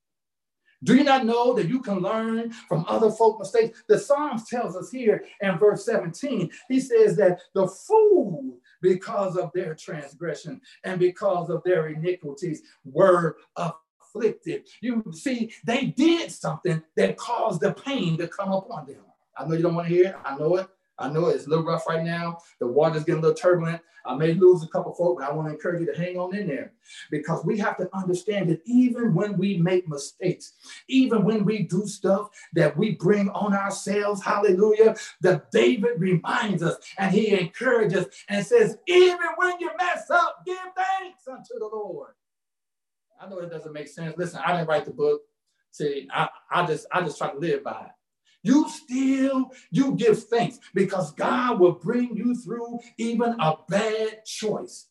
Do 0.83 0.95
you 0.95 1.05
not 1.05 1.25
know 1.25 1.53
that 1.53 1.69
you 1.69 1.81
can 1.81 1.99
learn 1.99 2.51
from 2.67 2.83
other 2.89 3.09
folk 3.09 3.39
mistakes? 3.39 3.83
The 3.87 3.97
Psalms 3.97 4.49
tells 4.49 4.75
us 4.75 4.91
here 4.91 5.23
in 5.39 5.57
verse 5.57 5.85
17, 5.85 6.49
he 6.67 6.79
says 6.81 7.15
that 7.15 7.39
the 7.53 7.67
fool, 7.67 8.57
because 8.81 9.37
of 9.37 9.51
their 9.53 9.75
transgression 9.75 10.59
and 10.83 10.99
because 10.99 11.49
of 11.49 11.63
their 11.63 11.87
iniquities, 11.87 12.63
were 12.83 13.37
afflicted. 14.13 14.67
You 14.81 15.03
see, 15.11 15.53
they 15.65 15.85
did 15.85 16.31
something 16.31 16.81
that 16.95 17.17
caused 17.17 17.61
the 17.61 17.73
pain 17.73 18.17
to 18.17 18.27
come 18.27 18.51
upon 18.51 18.87
them. 18.87 19.01
I 19.37 19.45
know 19.45 19.55
you 19.55 19.63
don't 19.63 19.75
want 19.75 19.87
to 19.87 19.93
hear 19.93 20.07
it. 20.07 20.15
I 20.23 20.37
know 20.37 20.57
it. 20.57 20.67
I 20.99 21.09
know 21.09 21.27
it's 21.27 21.47
a 21.47 21.49
little 21.49 21.65
rough 21.65 21.87
right 21.87 22.03
now. 22.03 22.37
The 22.59 22.67
water's 22.67 23.03
getting 23.03 23.19
a 23.19 23.21
little 23.21 23.35
turbulent. 23.35 23.81
I 24.05 24.15
may 24.15 24.33
lose 24.33 24.63
a 24.63 24.67
couple 24.67 24.93
folk, 24.93 25.19
but 25.19 25.29
I 25.29 25.33
want 25.33 25.47
to 25.47 25.53
encourage 25.53 25.79
you 25.79 25.91
to 25.91 25.97
hang 25.97 26.17
on 26.17 26.35
in 26.35 26.45
there 26.45 26.73
because 27.09 27.43
we 27.45 27.57
have 27.59 27.77
to 27.77 27.89
understand 27.95 28.49
that 28.49 28.61
even 28.65 29.15
when 29.15 29.37
we 29.37 29.57
make 29.57 29.87
mistakes, 29.87 30.53
even 30.89 31.23
when 31.23 31.45
we 31.45 31.63
do 31.63 31.87
stuff 31.87 32.29
that 32.53 32.75
we 32.77 32.91
bring 32.91 33.29
on 33.29 33.53
ourselves, 33.53 34.21
hallelujah, 34.21 34.95
that 35.21 35.49
David 35.51 35.99
reminds 35.99 36.61
us 36.61 36.75
and 36.97 37.13
he 37.13 37.31
encourages 37.39 38.07
and 38.27 38.45
says, 38.45 38.77
even 38.87 39.17
when 39.37 39.57
you 39.59 39.71
mess 39.79 40.09
up, 40.09 40.43
give 40.45 40.57
thanks 40.75 41.27
unto 41.27 41.57
the 41.57 41.69
Lord. 41.71 42.11
I 43.23 43.29
know 43.29 43.39
it 43.39 43.49
doesn't 43.49 43.71
make 43.71 43.87
sense. 43.87 44.15
Listen, 44.17 44.41
I 44.45 44.51
didn't 44.53 44.67
write 44.67 44.85
the 44.85 44.91
book. 44.91 45.21
See, 45.71 46.07
I, 46.11 46.27
I 46.51 46.65
just 46.65 46.85
I 46.91 47.01
just 47.01 47.17
try 47.17 47.31
to 47.31 47.37
live 47.37 47.63
by 47.63 47.85
it. 47.85 47.91
You 48.43 48.69
still 48.69 49.51
you 49.71 49.95
give 49.95 50.23
thanks 50.25 50.59
because 50.73 51.13
God 51.13 51.59
will 51.59 51.71
bring 51.71 52.15
you 52.17 52.35
through 52.35 52.79
even 52.97 53.35
a 53.39 53.55
bad 53.69 54.25
choice. 54.25 54.87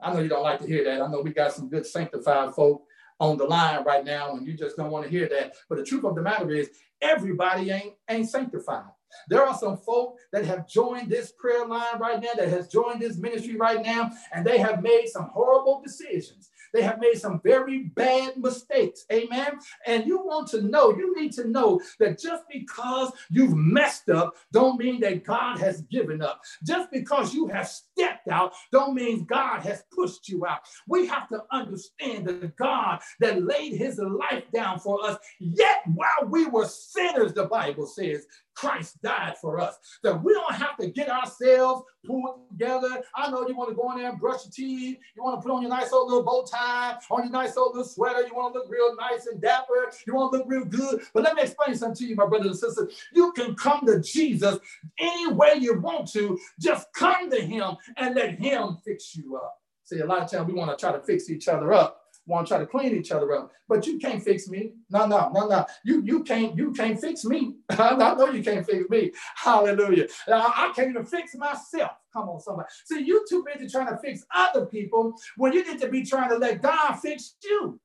I 0.00 0.12
know 0.12 0.20
you 0.20 0.28
don't 0.28 0.42
like 0.42 0.60
to 0.60 0.66
hear 0.66 0.84
that. 0.84 1.00
I 1.00 1.10
know 1.10 1.22
we 1.22 1.32
got 1.32 1.52
some 1.52 1.70
good 1.70 1.86
sanctified 1.86 2.54
folk 2.54 2.82
on 3.18 3.38
the 3.38 3.44
line 3.44 3.82
right 3.84 4.04
now, 4.04 4.36
and 4.36 4.46
you 4.46 4.52
just 4.52 4.76
don't 4.76 4.90
want 4.90 5.06
to 5.06 5.10
hear 5.10 5.26
that. 5.28 5.54
But 5.70 5.78
the 5.78 5.84
truth 5.84 6.04
of 6.04 6.14
the 6.14 6.20
matter 6.20 6.50
is, 6.50 6.68
everybody 7.00 7.70
ain't 7.70 7.94
ain't 8.10 8.28
sanctified. 8.28 8.90
There 9.28 9.42
are 9.42 9.56
some 9.56 9.78
folk 9.78 10.18
that 10.32 10.44
have 10.44 10.68
joined 10.68 11.10
this 11.10 11.32
prayer 11.32 11.66
line 11.66 11.98
right 11.98 12.20
now, 12.20 12.34
that 12.36 12.48
has 12.48 12.68
joined 12.68 13.00
this 13.00 13.16
ministry 13.16 13.56
right 13.56 13.82
now, 13.82 14.10
and 14.32 14.46
they 14.46 14.58
have 14.58 14.82
made 14.82 15.06
some 15.08 15.30
horrible 15.32 15.80
decisions. 15.82 16.50
They 16.76 16.82
have 16.82 17.00
made 17.00 17.18
some 17.18 17.40
very 17.42 17.84
bad 17.84 18.36
mistakes. 18.36 19.06
Amen. 19.10 19.60
And 19.86 20.06
you 20.06 20.18
want 20.18 20.48
to 20.48 20.60
know, 20.60 20.94
you 20.94 21.18
need 21.18 21.32
to 21.32 21.48
know 21.48 21.80
that 22.00 22.18
just 22.18 22.44
because 22.52 23.12
you've 23.30 23.56
messed 23.56 24.10
up, 24.10 24.36
don't 24.52 24.78
mean 24.78 25.00
that 25.00 25.24
God 25.24 25.58
has 25.58 25.80
given 25.80 26.20
up. 26.20 26.42
Just 26.62 26.90
because 26.90 27.32
you 27.32 27.46
have 27.46 27.66
stepped 27.96 28.28
out, 28.28 28.52
don't 28.72 28.94
mean 28.94 29.24
God 29.24 29.60
has 29.60 29.84
pushed 29.94 30.28
you 30.28 30.46
out. 30.46 30.60
We 30.86 31.06
have 31.06 31.28
to 31.28 31.42
understand 31.50 32.26
that 32.26 32.56
God 32.56 33.00
that 33.20 33.42
laid 33.42 33.74
his 33.74 33.98
life 33.98 34.44
down 34.52 34.78
for 34.78 35.04
us, 35.04 35.18
yet 35.40 35.82
while 35.94 36.28
we 36.28 36.46
were 36.46 36.66
sinners, 36.66 37.32
the 37.32 37.44
Bible 37.46 37.86
says, 37.86 38.26
Christ 38.56 39.00
died 39.02 39.34
for 39.40 39.60
us. 39.60 39.76
That 40.02 40.22
we 40.24 40.32
don't 40.32 40.54
have 40.54 40.76
to 40.78 40.88
get 40.88 41.10
ourselves 41.10 41.82
pulled 42.06 42.48
together. 42.50 43.02
I 43.14 43.30
know 43.30 43.46
you 43.46 43.54
want 43.54 43.68
to 43.70 43.76
go 43.76 43.92
in 43.92 43.98
there 43.98 44.10
and 44.10 44.18
brush 44.18 44.44
your 44.44 44.52
teeth. 44.52 44.98
You 45.14 45.22
want 45.22 45.40
to 45.40 45.46
put 45.46 45.54
on 45.54 45.60
your 45.60 45.70
nice 45.70 45.92
old 45.92 46.08
little 46.08 46.24
bow 46.24 46.44
tie, 46.50 46.96
on 47.10 47.24
your 47.24 47.32
nice 47.32 47.56
old 47.56 47.76
little 47.76 47.88
sweater. 47.88 48.26
You 48.26 48.34
want 48.34 48.54
to 48.54 48.60
look 48.60 48.70
real 48.70 48.96
nice 48.96 49.26
and 49.26 49.40
dapper. 49.40 49.92
You 50.06 50.14
want 50.14 50.32
to 50.32 50.38
look 50.38 50.46
real 50.48 50.64
good. 50.64 51.02
But 51.12 51.24
let 51.24 51.36
me 51.36 51.42
explain 51.42 51.76
something 51.76 51.96
to 51.96 52.06
you, 52.06 52.16
my 52.16 52.26
brothers 52.26 52.46
and 52.46 52.56
sisters. 52.56 52.98
You 53.12 53.32
can 53.32 53.54
come 53.56 53.84
to 53.86 54.00
Jesus 54.00 54.58
any 54.98 55.32
way 55.32 55.56
you 55.58 55.78
want 55.78 56.10
to. 56.12 56.38
Just 56.58 56.90
come 56.94 57.30
to 57.30 57.40
him 57.40 57.76
and 57.96 58.14
let 58.14 58.38
him 58.38 58.78
fix 58.84 59.14
you 59.16 59.36
up. 59.36 59.56
See, 59.84 60.00
a 60.00 60.06
lot 60.06 60.22
of 60.22 60.30
times 60.30 60.48
we 60.48 60.54
want 60.54 60.76
to 60.76 60.80
try 60.80 60.92
to 60.92 61.00
fix 61.04 61.30
each 61.30 61.48
other 61.48 61.72
up 61.72 62.06
want 62.26 62.46
to 62.46 62.50
try 62.50 62.58
to 62.58 62.66
clean 62.66 62.94
each 62.94 63.12
other 63.12 63.32
up. 63.34 63.50
But 63.68 63.86
you 63.86 63.98
can't 63.98 64.22
fix 64.22 64.48
me. 64.48 64.72
No, 64.90 65.06
no, 65.06 65.30
no, 65.32 65.48
no. 65.48 65.64
You 65.84 66.02
you 66.02 66.22
can't 66.22 66.56
you 66.56 66.72
can't 66.72 67.00
fix 67.00 67.24
me. 67.24 67.56
I 67.70 68.14
know 68.14 68.30
you 68.30 68.42
can't 68.42 68.66
fix 68.66 68.88
me. 68.90 69.12
Hallelujah. 69.36 70.06
I 70.28 70.72
can't 70.74 70.90
even 70.90 71.06
fix 71.06 71.34
myself. 71.34 71.92
Come 72.12 72.28
on, 72.28 72.40
somebody. 72.40 72.68
See, 72.84 73.00
you 73.00 73.24
too 73.28 73.44
busy 73.44 73.68
trying 73.68 73.88
to 73.88 73.98
fix 73.98 74.24
other 74.34 74.66
people 74.66 75.14
when 75.36 75.52
you 75.52 75.64
need 75.64 75.80
to 75.80 75.88
be 75.88 76.04
trying 76.04 76.30
to 76.30 76.36
let 76.36 76.62
God 76.62 76.94
fix 76.96 77.36
you. 77.42 77.80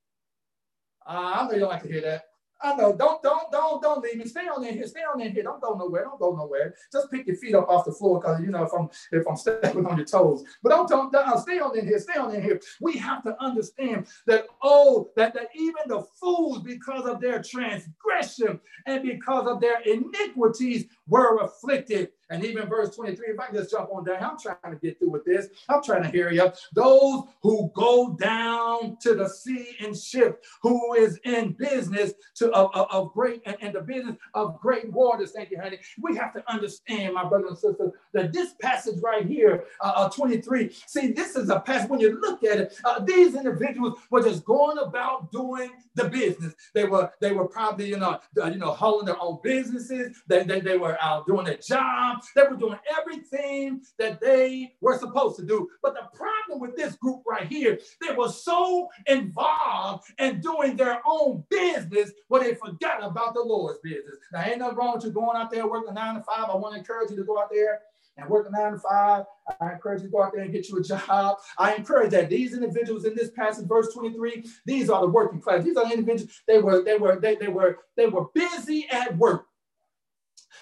Uh, 1.06 1.34
I 1.36 1.46
know 1.46 1.54
you 1.54 1.60
don't 1.60 1.70
like 1.70 1.84
to 1.84 1.90
hear 1.90 2.02
that. 2.02 2.24
I 2.64 2.76
know. 2.76 2.96
Don't, 2.96 3.24
don't, 3.24 3.52
don't, 3.52 3.82
don't 3.82 4.04
leave 4.04 4.18
me. 4.18 4.26
Stay 4.26 4.48
on 4.48 4.64
in 4.64 4.76
here. 4.76 4.88
Stay 4.88 5.02
on 5.02 5.20
in 5.22 5.32
here. 5.32 5.44
Don't 5.44 5.62
go 5.62 5.76
nowhere. 5.76 6.04
Don't 6.04 6.20
go 6.20 6.36
nowhere. 6.36 6.76
Just 6.92 7.10
pick 7.10 7.26
your 7.26 7.36
feet 7.36 7.56
up 7.56 7.68
off 7.68 7.86
the 7.86 7.92
floor 7.92 8.20
because 8.20 8.40
you 8.42 8.48
know 8.48 8.64
if 8.64 8.72
I'm 8.74 8.90
if 9.12 9.28
I'm 9.28 9.36
stepping 9.36 9.86
on 9.86 9.98
your 9.98 10.06
toes. 10.06 10.44
But 10.62 10.70
don't, 10.70 10.88
don't, 10.88 11.12
don't 11.12 11.40
stay 11.40 11.60
on 11.60 11.78
in 11.78 11.88
here. 11.88 12.00
Stay 12.00 12.20
on 12.20 12.34
in 12.36 12.42
here. 12.42 12.60
We 12.80 12.98
have 12.98 13.24
to 13.24 13.36
understand 13.42 14.08
that 14.28 14.46
oh, 14.62 15.10
that, 15.16 15.34
that 15.34 15.48
even 15.56 15.84
the 15.88 16.04
fools, 16.20 16.62
because 16.62 17.06
of 17.08 17.20
their 17.20 17.42
transgression 17.42 18.60
and 18.86 19.04
because 19.04 19.48
of 19.48 19.60
their 19.60 19.82
iniquities, 19.82 20.86
were 21.08 21.38
afflicted. 21.38 22.10
And 22.32 22.46
even 22.46 22.68
verse 22.68 22.96
23, 22.96 23.28
if 23.28 23.40
I 23.40 23.48
can 23.48 23.56
just 23.56 23.72
jump 23.72 23.90
on 23.94 24.06
down, 24.06 24.24
I'm 24.24 24.40
trying 24.40 24.74
to 24.74 24.80
get 24.82 24.98
through 24.98 25.12
with 25.12 25.26
this. 25.26 25.48
I'm 25.70 25.84
trying 25.84 26.04
to 26.04 26.10
hear 26.10 26.32
you. 26.32 26.52
Those 26.74 27.26
who 27.42 27.70
go 27.76 28.16
down 28.20 28.98
to 29.02 29.16
the 29.16 29.28
sea 29.28 29.76
in 29.80 29.94
ship, 29.94 30.44
who 30.62 30.94
is 30.96 31.20
in 31.26 31.52
business 31.52 32.14
to 32.36 32.50
of, 32.52 32.72
of, 32.74 32.88
of 32.90 33.14
great 33.14 33.42
and, 33.46 33.58
and, 33.62 33.76
the 33.76 33.82
business 33.82 34.16
of 34.34 34.60
great 34.60 34.92
waters. 34.92 35.32
Thank 35.32 35.52
you, 35.52 35.60
honey. 35.60 35.80
We 36.02 36.16
have 36.18 36.34
to 36.34 36.52
understand, 36.52 37.14
my 37.14 37.28
brothers 37.28 37.50
and 37.50 37.58
sisters, 37.58 37.92
that 38.14 38.32
this 38.32 38.54
passage 38.62 39.00
right 39.02 39.26
here, 39.26 39.66
uh, 39.82 39.94
uh, 39.96 40.10
23, 40.10 40.74
see, 40.88 41.12
this 41.12 41.36
is 41.36 41.50
a 41.50 41.60
passage, 41.60 41.90
when 41.90 42.00
you 42.00 42.20
look 42.22 42.44
at 42.44 42.60
it, 42.60 42.78
uh, 42.86 43.00
these 43.00 43.36
individuals 43.36 44.00
were 44.10 44.24
just 44.24 44.46
going 44.46 44.78
about 44.78 45.32
doing 45.32 45.72
the 45.96 46.08
business. 46.10 46.54
They 46.74 46.86
were 46.86 47.12
they 47.20 47.32
were 47.32 47.48
probably, 47.48 47.90
you 47.90 47.98
know, 47.98 48.20
uh, 48.42 48.46
you 48.46 48.58
know, 48.58 48.72
holding 48.72 49.08
their 49.08 49.22
own 49.22 49.40
businesses. 49.44 50.22
They, 50.28 50.44
they, 50.44 50.62
they 50.62 50.78
were 50.78 50.98
out 51.02 51.28
doing 51.28 51.46
their 51.46 51.58
job. 51.58 52.21
They 52.36 52.44
were 52.44 52.56
doing 52.56 52.80
everything 53.00 53.82
that 53.98 54.22
they 54.22 54.74
were 54.82 54.98
supposed 54.98 55.38
to 55.38 55.46
do. 55.46 55.70
But 55.82 55.94
the 55.94 56.08
problem 56.16 56.60
with 56.60 56.76
this 56.76 56.96
group 56.96 57.24
right 57.28 57.48
here, 57.48 57.80
they 58.02 58.14
were 58.16 58.30
so 58.30 58.90
involved 59.08 60.06
in 60.20 60.42
doing 60.42 60.76
their 60.76 61.02
own 61.06 61.44
business 61.50 62.12
where 62.28 62.44
they 62.44 62.56
forgot 62.56 63.04
about 63.04 63.34
the 63.34 63.42
Lord's 63.42 63.80
business. 63.80 64.16
Now, 64.32 64.44
ain't 64.44 64.60
nothing 64.60 64.78
wrong 64.78 64.96
with 64.96 65.06
you 65.06 65.12
going 65.12 65.38
out 65.38 65.52
there 65.52 65.68
working 65.68 65.94
nine 65.94 66.16
to 66.16 66.22
five. 66.22 66.50
I 66.50 66.56
want 66.56 66.74
to 66.74 66.80
encourage 66.80 67.12
you 67.12 67.18
to 67.18 67.24
go 67.24 67.40
out 67.40 67.50
there 67.52 67.82
and 68.18 68.30
work 68.30 68.48
a 68.48 68.52
nine 68.52 68.74
to 68.74 68.80
five. 68.80 69.26
I 69.60 69.74
encourage 69.74 70.02
you 70.02 70.08
to 70.08 70.12
go 70.12 70.24
out 70.24 70.34
there 70.34 70.44
and 70.44 70.52
get 70.52 70.70
you 70.70 70.78
a 70.78 70.84
job. 70.84 71.38
I 71.58 71.76
encourage 71.76 72.12
that 72.12 72.30
these 72.30 72.54
individuals 72.54 73.06
in 73.06 73.16
this 73.16 73.32
passage, 73.32 73.68
verse 73.68 73.94
23, 73.94 74.46
these 74.66 74.90
are 74.90 75.02
the 75.02 75.08
working 75.08 75.42
class. 75.42 75.64
These 75.64 75.78
are 75.78 75.86
the 75.86 75.94
individuals, 75.94 76.32
they 76.48 76.60
were, 76.60 76.84
they 76.84 76.98
were, 76.98 77.20
they, 77.20 77.36
they 77.36 77.48
were, 77.48 77.80
they 77.96 78.08
were 78.08 78.28
busy 78.34 78.88
at 78.92 79.18
work. 79.18 79.46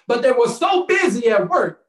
But 0.10 0.24
they 0.24 0.32
were 0.32 0.48
so 0.50 0.88
busy 0.88 1.30
at 1.30 1.48
work 1.48 1.84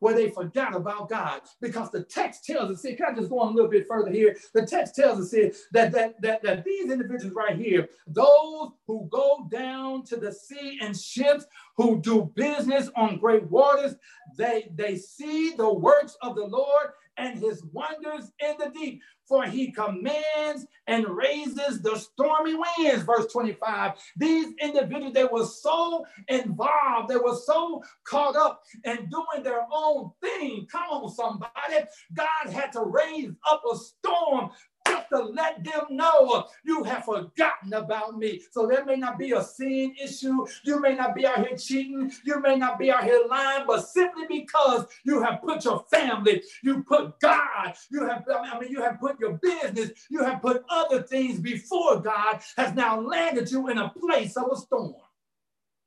where 0.00 0.12
they 0.12 0.30
forgot 0.30 0.74
about 0.74 1.08
God 1.08 1.42
because 1.60 1.88
the 1.92 2.02
text 2.02 2.44
tells 2.44 2.68
us, 2.68 2.82
see, 2.82 2.96
can 2.96 3.06
I 3.12 3.14
just 3.14 3.30
go 3.30 3.38
on 3.38 3.52
a 3.52 3.54
little 3.54 3.70
bit 3.70 3.86
further 3.86 4.10
here? 4.10 4.36
The 4.54 4.66
text 4.66 4.96
tells 4.96 5.20
us 5.20 5.30
here 5.30 5.52
that, 5.70 5.92
that, 5.92 6.20
that, 6.20 6.42
that 6.42 6.64
these 6.64 6.90
individuals 6.90 7.32
right 7.32 7.56
here, 7.56 7.88
those 8.08 8.70
who 8.88 9.08
go 9.12 9.46
down 9.52 10.02
to 10.06 10.16
the 10.16 10.32
sea 10.32 10.80
in 10.82 10.94
ships, 10.94 11.44
who 11.76 12.00
do 12.00 12.32
business 12.34 12.90
on 12.96 13.18
great 13.18 13.48
waters, 13.48 13.94
they, 14.36 14.72
they 14.74 14.96
see 14.96 15.52
the 15.56 15.72
works 15.72 16.16
of 16.22 16.34
the 16.34 16.46
Lord 16.46 16.88
and 17.16 17.38
his 17.38 17.64
wonders 17.72 18.30
in 18.40 18.54
the 18.58 18.70
deep 18.70 19.00
for 19.30 19.44
he 19.44 19.70
commands 19.70 20.66
and 20.88 21.06
raises 21.08 21.80
the 21.82 21.96
stormy 21.96 22.54
winds. 22.54 23.04
Verse 23.04 23.32
25. 23.32 23.92
These 24.16 24.54
individuals, 24.60 25.14
they 25.14 25.24
were 25.24 25.46
so 25.46 26.04
involved, 26.26 27.08
they 27.08 27.16
were 27.16 27.36
so 27.36 27.80
caught 28.04 28.34
up 28.34 28.62
in 28.84 29.08
doing 29.08 29.44
their 29.44 29.64
own 29.72 30.10
thing. 30.20 30.66
Come 30.70 30.82
on, 30.82 31.14
somebody. 31.14 31.86
God 32.12 32.52
had 32.52 32.72
to 32.72 32.82
raise 32.82 33.30
up 33.48 33.62
a 33.72 33.76
storm 33.76 34.50
just 34.90 35.08
to 35.10 35.18
let 35.22 35.62
them 35.64 35.84
know 35.90 36.46
you 36.64 36.82
have 36.84 37.04
forgotten 37.04 37.72
about 37.72 38.18
me. 38.18 38.42
So 38.50 38.66
there 38.66 38.84
may 38.84 38.96
not 38.96 39.18
be 39.18 39.32
a 39.32 39.42
sin 39.42 39.94
issue. 40.02 40.46
You 40.64 40.80
may 40.80 40.94
not 40.94 41.14
be 41.14 41.26
out 41.26 41.46
here 41.46 41.56
cheating. 41.56 42.12
You 42.24 42.40
may 42.40 42.56
not 42.56 42.78
be 42.78 42.90
out 42.90 43.04
here 43.04 43.22
lying, 43.28 43.64
but 43.66 43.86
simply 43.86 44.24
because 44.28 44.86
you 45.04 45.22
have 45.22 45.40
put 45.42 45.64
your 45.64 45.84
family, 45.90 46.42
you 46.62 46.82
put 46.82 47.18
God, 47.20 47.74
you 47.90 48.06
have, 48.06 48.24
I 48.28 48.58
mean, 48.58 48.70
you 48.70 48.82
have 48.82 49.00
put 49.00 49.18
your 49.20 49.34
business, 49.34 49.90
you 50.10 50.24
have 50.24 50.42
put 50.42 50.64
other 50.68 51.02
things 51.02 51.38
before 51.38 52.00
God, 52.00 52.40
has 52.56 52.74
now 52.74 53.00
landed 53.00 53.50
you 53.50 53.68
in 53.68 53.78
a 53.78 53.90
place 53.90 54.36
of 54.36 54.50
a 54.52 54.56
storm. 54.56 54.94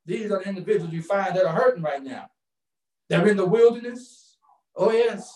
These 0.06 0.30
are 0.30 0.40
the 0.40 0.48
individuals 0.48 0.92
you 0.92 1.02
find 1.02 1.34
that 1.34 1.46
are 1.46 1.54
hurting 1.54 1.82
right 1.82 2.02
now. 2.02 2.28
They're 3.08 3.26
in 3.28 3.36
the 3.36 3.46
wilderness. 3.46 4.36
Oh, 4.76 4.92
yes. 4.92 5.32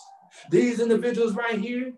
These 0.51 0.79
individuals 0.79 1.33
right 1.33 1.59
here, 1.59 1.93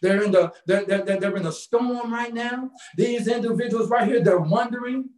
they're 0.00 0.22
in 0.22 0.30
the 0.30 0.52
they're, 0.66 0.84
they're, 0.84 1.20
they're 1.20 1.36
in 1.36 1.46
a 1.46 1.52
storm 1.52 2.12
right 2.12 2.32
now. 2.32 2.70
These 2.96 3.28
individuals 3.28 3.88
right 3.88 4.06
here, 4.06 4.22
they're 4.22 4.38
wondering. 4.38 5.10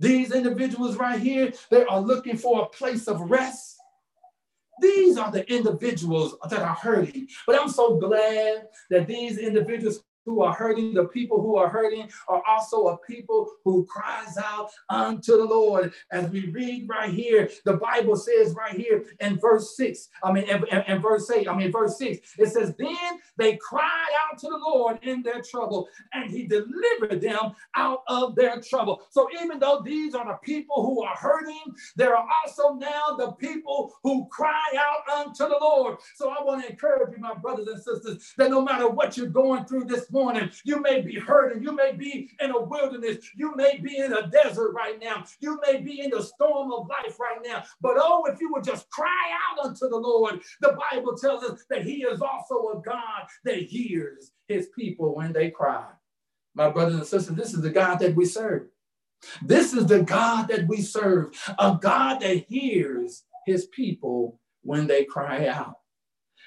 These 0.00 0.32
individuals 0.32 0.96
right 0.96 1.20
here, 1.20 1.52
they 1.70 1.84
are 1.84 2.00
looking 2.00 2.36
for 2.36 2.62
a 2.62 2.66
place 2.66 3.08
of 3.08 3.20
rest. 3.20 3.76
These 4.80 5.18
are 5.18 5.32
the 5.32 5.50
individuals 5.52 6.36
that 6.48 6.60
are 6.60 6.74
hurting. 6.74 7.26
But 7.46 7.60
I'm 7.60 7.68
so 7.68 7.96
glad 7.96 8.68
that 8.90 9.08
these 9.08 9.38
individuals 9.38 10.04
who 10.28 10.42
are 10.42 10.54
hurting, 10.54 10.94
the 10.94 11.06
people 11.06 11.40
who 11.40 11.56
are 11.56 11.68
hurting 11.68 12.10
are 12.28 12.42
also 12.46 12.88
a 12.88 12.98
people 12.98 13.50
who 13.64 13.86
cries 13.86 14.36
out 14.36 14.70
unto 14.90 15.36
the 15.36 15.44
Lord. 15.44 15.92
As 16.12 16.30
we 16.30 16.50
read 16.50 16.88
right 16.88 17.12
here, 17.12 17.48
the 17.64 17.74
Bible 17.74 18.16
says 18.16 18.54
right 18.54 18.74
here 18.74 19.04
in 19.20 19.38
verse 19.38 19.76
6, 19.76 20.08
I 20.22 20.32
mean, 20.32 20.44
in, 20.44 20.64
in, 20.68 20.82
in 20.86 21.00
verse 21.00 21.30
8, 21.30 21.48
I 21.48 21.56
mean, 21.56 21.72
verse 21.72 21.98
6, 21.98 22.34
it 22.38 22.46
says, 22.48 22.74
Then 22.78 23.20
they 23.36 23.56
cried 23.56 24.10
out 24.30 24.38
to 24.40 24.48
the 24.48 24.58
Lord 24.58 24.98
in 25.02 25.22
their 25.22 25.40
trouble, 25.40 25.88
and 26.12 26.30
he 26.30 26.46
delivered 26.46 27.20
them 27.20 27.52
out 27.74 28.02
of 28.08 28.34
their 28.34 28.60
trouble. 28.60 29.02
So 29.10 29.28
even 29.42 29.58
though 29.58 29.82
these 29.84 30.14
are 30.14 30.26
the 30.26 30.38
people 30.42 30.84
who 30.84 31.02
are 31.02 31.16
hurting, 31.16 31.74
there 31.96 32.16
are 32.16 32.26
also 32.44 32.74
now 32.74 33.16
the 33.16 33.32
people 33.32 33.94
who 34.02 34.26
cry 34.30 34.60
out 34.76 35.26
unto 35.26 35.48
the 35.48 35.58
Lord. 35.60 35.96
So 36.16 36.30
I 36.30 36.42
want 36.42 36.64
to 36.64 36.70
encourage 36.70 37.14
you, 37.14 37.20
my 37.20 37.34
brothers 37.34 37.68
and 37.68 37.82
sisters, 37.82 38.34
that 38.36 38.50
no 38.50 38.60
matter 38.60 38.88
what 38.88 39.16
you're 39.16 39.26
going 39.26 39.64
through 39.64 39.84
this 39.84 40.10
morning, 40.10 40.17
morning. 40.18 40.50
You 40.64 40.80
may 40.80 41.00
be 41.00 41.14
hurting. 41.14 41.62
You 41.62 41.72
may 41.72 41.92
be 41.92 42.30
in 42.40 42.50
a 42.50 42.60
wilderness. 42.60 43.18
You 43.36 43.54
may 43.54 43.78
be 43.78 43.98
in 43.98 44.12
a 44.12 44.26
desert 44.28 44.72
right 44.72 44.98
now. 45.00 45.24
You 45.40 45.60
may 45.64 45.80
be 45.80 46.00
in 46.00 46.10
the 46.10 46.22
storm 46.22 46.72
of 46.72 46.88
life 46.88 47.18
right 47.20 47.38
now. 47.44 47.64
But 47.80 47.96
oh, 47.96 48.24
if 48.26 48.40
you 48.40 48.50
would 48.52 48.64
just 48.64 48.90
cry 48.90 49.24
out 49.50 49.64
unto 49.64 49.88
the 49.88 49.96
Lord, 49.96 50.40
the 50.60 50.76
Bible 50.90 51.16
tells 51.16 51.44
us 51.44 51.64
that 51.70 51.84
He 51.84 52.02
is 52.02 52.20
also 52.20 52.78
a 52.78 52.82
God 52.84 53.26
that 53.44 53.58
hears 53.58 54.32
His 54.48 54.68
people 54.76 55.14
when 55.14 55.32
they 55.32 55.50
cry. 55.50 55.86
My 56.54 56.68
brothers 56.70 56.96
and 56.96 57.06
sisters, 57.06 57.36
this 57.36 57.54
is 57.54 57.62
the 57.62 57.70
God 57.70 58.00
that 58.00 58.16
we 58.16 58.24
serve. 58.24 58.68
This 59.42 59.72
is 59.72 59.86
the 59.86 60.02
God 60.02 60.48
that 60.48 60.66
we 60.66 60.80
serve, 60.82 61.34
a 61.58 61.78
God 61.80 62.20
that 62.20 62.44
hears 62.48 63.24
his 63.46 63.66
people 63.66 64.40
when 64.62 64.86
they 64.86 65.04
cry 65.04 65.46
out. 65.46 65.78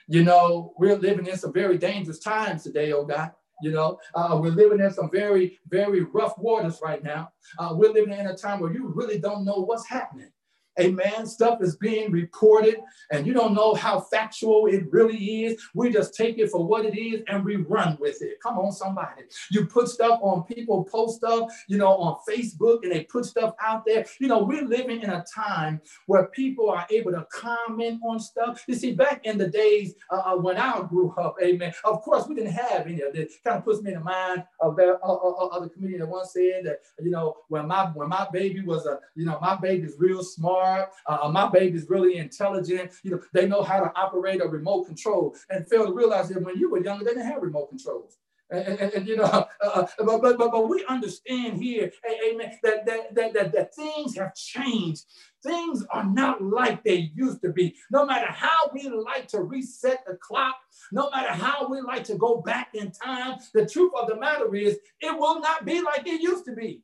You 0.08 0.24
know, 0.24 0.74
we're 0.78 0.98
living 0.98 1.28
in 1.28 1.38
some 1.38 1.54
very 1.54 1.78
dangerous 1.78 2.20
times 2.20 2.64
today, 2.64 2.92
oh 2.92 3.06
God. 3.06 3.32
You 3.62 3.72
know, 3.72 4.00
uh, 4.16 4.38
we're 4.42 4.52
living 4.52 4.80
in 4.80 4.92
some 4.92 5.10
very, 5.10 5.60
very 5.70 6.02
rough 6.02 6.38
waters 6.38 6.80
right 6.84 7.04
now. 7.04 7.32
Uh, 7.58 7.74
we're 7.74 7.92
living 7.92 8.14
in 8.14 8.28
a 8.28 8.36
time 8.36 8.60
where 8.60 8.74
you 8.74 8.88
really 8.88 9.20
don't 9.20 9.46
know 9.46 9.62
what's 9.62 9.88
happening. 9.88 10.32
Amen. 10.80 11.28
Stuff 11.28 11.62
is 11.62 11.76
being 11.76 12.12
reported, 12.12 12.78
and 13.12 13.28
you 13.28 13.34
don't 13.34 13.54
know 13.54 13.74
how 13.74 14.00
factual 14.00 14.68
it 14.68 14.86
really 14.90 15.44
is. 15.44 15.62
We 15.74 15.92
just 15.92 16.16
take 16.16 16.38
it 16.38 16.50
for 16.50 16.66
what 16.66 16.86
it 16.86 16.98
is 16.98 17.24
and 17.28 17.44
we 17.44 17.58
run 17.58 17.98
with 18.00 18.22
it. 18.22 18.40
Come 18.42 18.58
on, 18.58 18.72
somebody. 18.72 19.24
You 19.50 19.66
put 19.66 19.90
stuff 19.90 20.20
on 20.22 20.44
people, 20.44 20.86
post 20.86 21.18
stuff, 21.18 21.52
you 21.68 21.78
know, 21.78 21.90
on 21.98 22.20
Facebook, 22.28 22.84
and 22.84 22.92
they 22.92 23.04
put 23.04 23.26
stuff 23.26 23.54
out 23.62 23.84
there. 23.86 24.06
You 24.20 24.28
know, 24.28 24.44
we're 24.44 24.66
living 24.66 25.02
in 25.02 25.10
a 25.10 25.26
time 25.34 25.82
where 26.06 26.28
people 26.28 26.70
are 26.70 26.88
able 26.90 27.12
to 27.12 27.28
comment 27.34 28.00
on 28.08 28.20
stuff. 28.20 28.64
You 28.68 28.76
see, 28.76 28.94
back 28.94 29.26
in 29.26 29.38
the 29.38 29.48
days 29.48 29.94
uh, 30.10 30.22
uh 30.26 30.38
when 30.38 30.58
I 30.58 30.82
grew 30.84 31.14
up, 31.18 31.36
amen, 31.44 31.74
of 31.84 32.02
course, 32.02 32.28
we 32.28 32.36
didn't 32.36 32.54
have 32.54 32.88
any 32.88 33.02
of 33.02 33.14
this. 33.14 33.34
Kind 33.44 33.58
of 33.58 33.66
puts 33.66 33.82
me 33.82 33.92
in 33.92 34.00
the 34.00 34.04
mind 34.04 34.46
of 34.62 34.78
the 34.78 34.98
uh, 35.04 35.14
uh, 35.14 35.48
uh, 35.48 35.68
comedian 35.68 36.00
that 36.00 36.08
once 36.08 36.32
said 36.32 36.64
that, 36.64 36.80
you 37.02 37.12
know, 37.12 37.36
when 37.50 37.68
my 37.68 37.88
when 37.94 38.08
my 38.08 38.26
baby 38.32 38.62
was 38.62 38.86
a, 38.86 39.00
you 39.16 39.26
know, 39.26 39.38
my 39.42 39.56
baby's 39.58 39.96
real 40.00 40.24
smart 40.24 40.61
smart. 40.62 40.90
Uh, 41.08 41.30
my 41.30 41.50
baby's 41.50 41.90
really 41.90 42.18
intelligent. 42.18 42.92
You 43.04 43.12
know, 43.12 43.22
they 43.34 43.48
know 43.48 43.64
how 43.64 43.82
to 43.82 43.92
operate 43.96 44.42
a 44.42 44.48
remote 44.48 44.86
control 44.86 45.36
and 45.50 45.68
fail 45.68 45.86
to 45.86 45.94
realize 45.94 46.30
that 46.30 46.42
when 46.42 46.58
you 46.58 46.70
were 46.70 46.84
younger, 46.84 47.06
they 47.06 47.12
didn't 47.12 47.28
have 47.28 47.42
remote 47.42 47.70
controls. 47.70 48.18
And, 48.50 48.80
and, 48.80 48.94
and, 48.94 49.08
you 49.08 49.16
know, 49.16 49.24
uh, 49.24 49.46
uh 49.62 49.88
but, 50.00 50.22
but, 50.22 50.38
but, 50.38 50.52
but 50.52 50.68
we 50.68 50.84
understand 50.90 51.62
here, 51.62 51.92
amen, 52.06 52.60
that, 52.64 52.86
that, 52.86 53.16
that, 53.16 53.34
that, 53.34 53.54
that 53.54 53.76
things 53.76 54.18
have 54.18 54.36
changed. 54.36 55.06
Things 55.42 55.84
are 55.90 56.04
not 56.04 56.44
like 56.44 56.84
they 56.84 57.12
used 57.16 57.42
to 57.42 57.50
be. 57.52 57.76
No 57.90 58.06
matter 58.06 58.32
how 58.32 58.70
we 58.74 58.90
like 58.90 59.28
to 59.30 59.42
reset 59.42 60.06
the 60.06 60.16
clock, 60.18 60.56
no 60.92 61.10
matter 61.10 61.32
how 61.32 61.68
we 61.68 61.82
like 61.82 62.04
to 62.06 62.16
go 62.16 62.42
back 62.42 62.76
in 62.76 62.92
time, 62.92 63.40
the 63.54 63.66
truth 63.66 63.92
of 64.00 64.08
the 64.08 64.18
matter 64.18 64.54
is 64.54 64.78
it 65.00 65.18
will 65.18 65.40
not 65.40 65.66
be 65.66 65.82
like 65.82 66.06
it 66.06 66.22
used 66.22 66.46
to 66.46 66.54
be. 66.54 66.84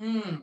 Mm. 0.00 0.42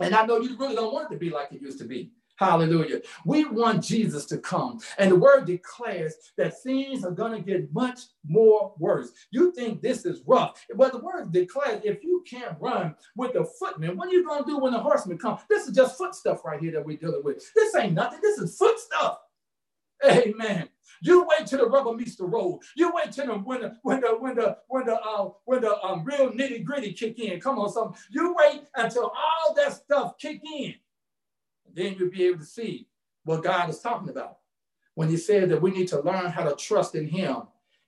And 0.00 0.14
I 0.14 0.26
know 0.26 0.40
you 0.40 0.56
really 0.56 0.74
don't 0.74 0.92
want 0.92 1.10
it 1.10 1.14
to 1.14 1.18
be 1.18 1.30
like 1.30 1.52
it 1.52 1.62
used 1.62 1.78
to 1.78 1.84
be. 1.84 2.12
Hallelujah. 2.38 3.00
We 3.24 3.46
want 3.46 3.82
Jesus 3.82 4.24
to 4.26 4.38
come. 4.38 4.78
And 4.98 5.10
the 5.10 5.16
word 5.16 5.44
declares 5.44 6.14
that 6.36 6.62
things 6.62 7.04
are 7.04 7.10
going 7.10 7.32
to 7.32 7.40
get 7.40 7.72
much 7.72 8.00
more 8.24 8.74
worse. 8.78 9.10
You 9.32 9.52
think 9.52 9.82
this 9.82 10.06
is 10.06 10.22
rough. 10.24 10.64
But 10.76 10.92
the 10.92 10.98
word 10.98 11.32
declares 11.32 11.80
if 11.84 12.04
you 12.04 12.22
can't 12.28 12.56
run 12.60 12.94
with 13.16 13.32
the 13.32 13.44
footmen, 13.58 13.96
what 13.96 14.08
are 14.08 14.12
you 14.12 14.24
going 14.24 14.44
to 14.44 14.48
do 14.48 14.58
when 14.58 14.72
the 14.72 14.78
horsemen 14.78 15.18
come? 15.18 15.38
This 15.50 15.66
is 15.66 15.74
just 15.74 15.98
foot 15.98 16.14
stuff 16.14 16.44
right 16.44 16.60
here 16.60 16.70
that 16.72 16.86
we're 16.86 16.96
dealing 16.96 17.24
with. 17.24 17.44
This 17.56 17.74
ain't 17.74 17.94
nothing. 17.94 18.20
This 18.22 18.38
is 18.38 18.56
foot 18.56 18.78
stuff. 18.78 19.18
Amen. 20.04 20.68
You 21.02 21.26
wait 21.28 21.46
till 21.46 21.58
the 21.58 21.66
rubber 21.66 21.92
meets 21.92 22.16
the 22.16 22.24
road. 22.24 22.60
You 22.76 22.92
wait 22.94 23.12
till 23.12 23.26
the 23.26 23.34
when 23.34 23.62
the 23.62 23.76
when 23.82 24.00
the 24.00 24.08
when 24.18 24.34
the 24.36 24.58
when 24.68 24.86
the 24.86 25.00
uh, 25.00 25.30
when 25.44 25.60
the 25.60 25.80
um, 25.82 26.04
real 26.04 26.30
nitty 26.30 26.64
gritty 26.64 26.92
kick 26.92 27.18
in. 27.18 27.40
Come 27.40 27.58
on, 27.58 27.72
something. 27.72 28.00
You 28.10 28.34
wait 28.38 28.62
until 28.74 29.04
all 29.04 29.54
that 29.54 29.72
stuff 29.72 30.18
kick 30.18 30.40
in. 30.44 30.74
Then 31.72 31.96
you'll 31.98 32.10
be 32.10 32.26
able 32.26 32.40
to 32.40 32.44
see 32.44 32.88
what 33.24 33.44
God 33.44 33.68
is 33.70 33.80
talking 33.80 34.08
about 34.08 34.38
when 34.94 35.08
He 35.08 35.16
said 35.16 35.50
that 35.50 35.62
we 35.62 35.70
need 35.70 35.88
to 35.88 36.00
learn 36.00 36.30
how 36.30 36.44
to 36.44 36.56
trust 36.56 36.94
in 36.94 37.06
Him, 37.08 37.42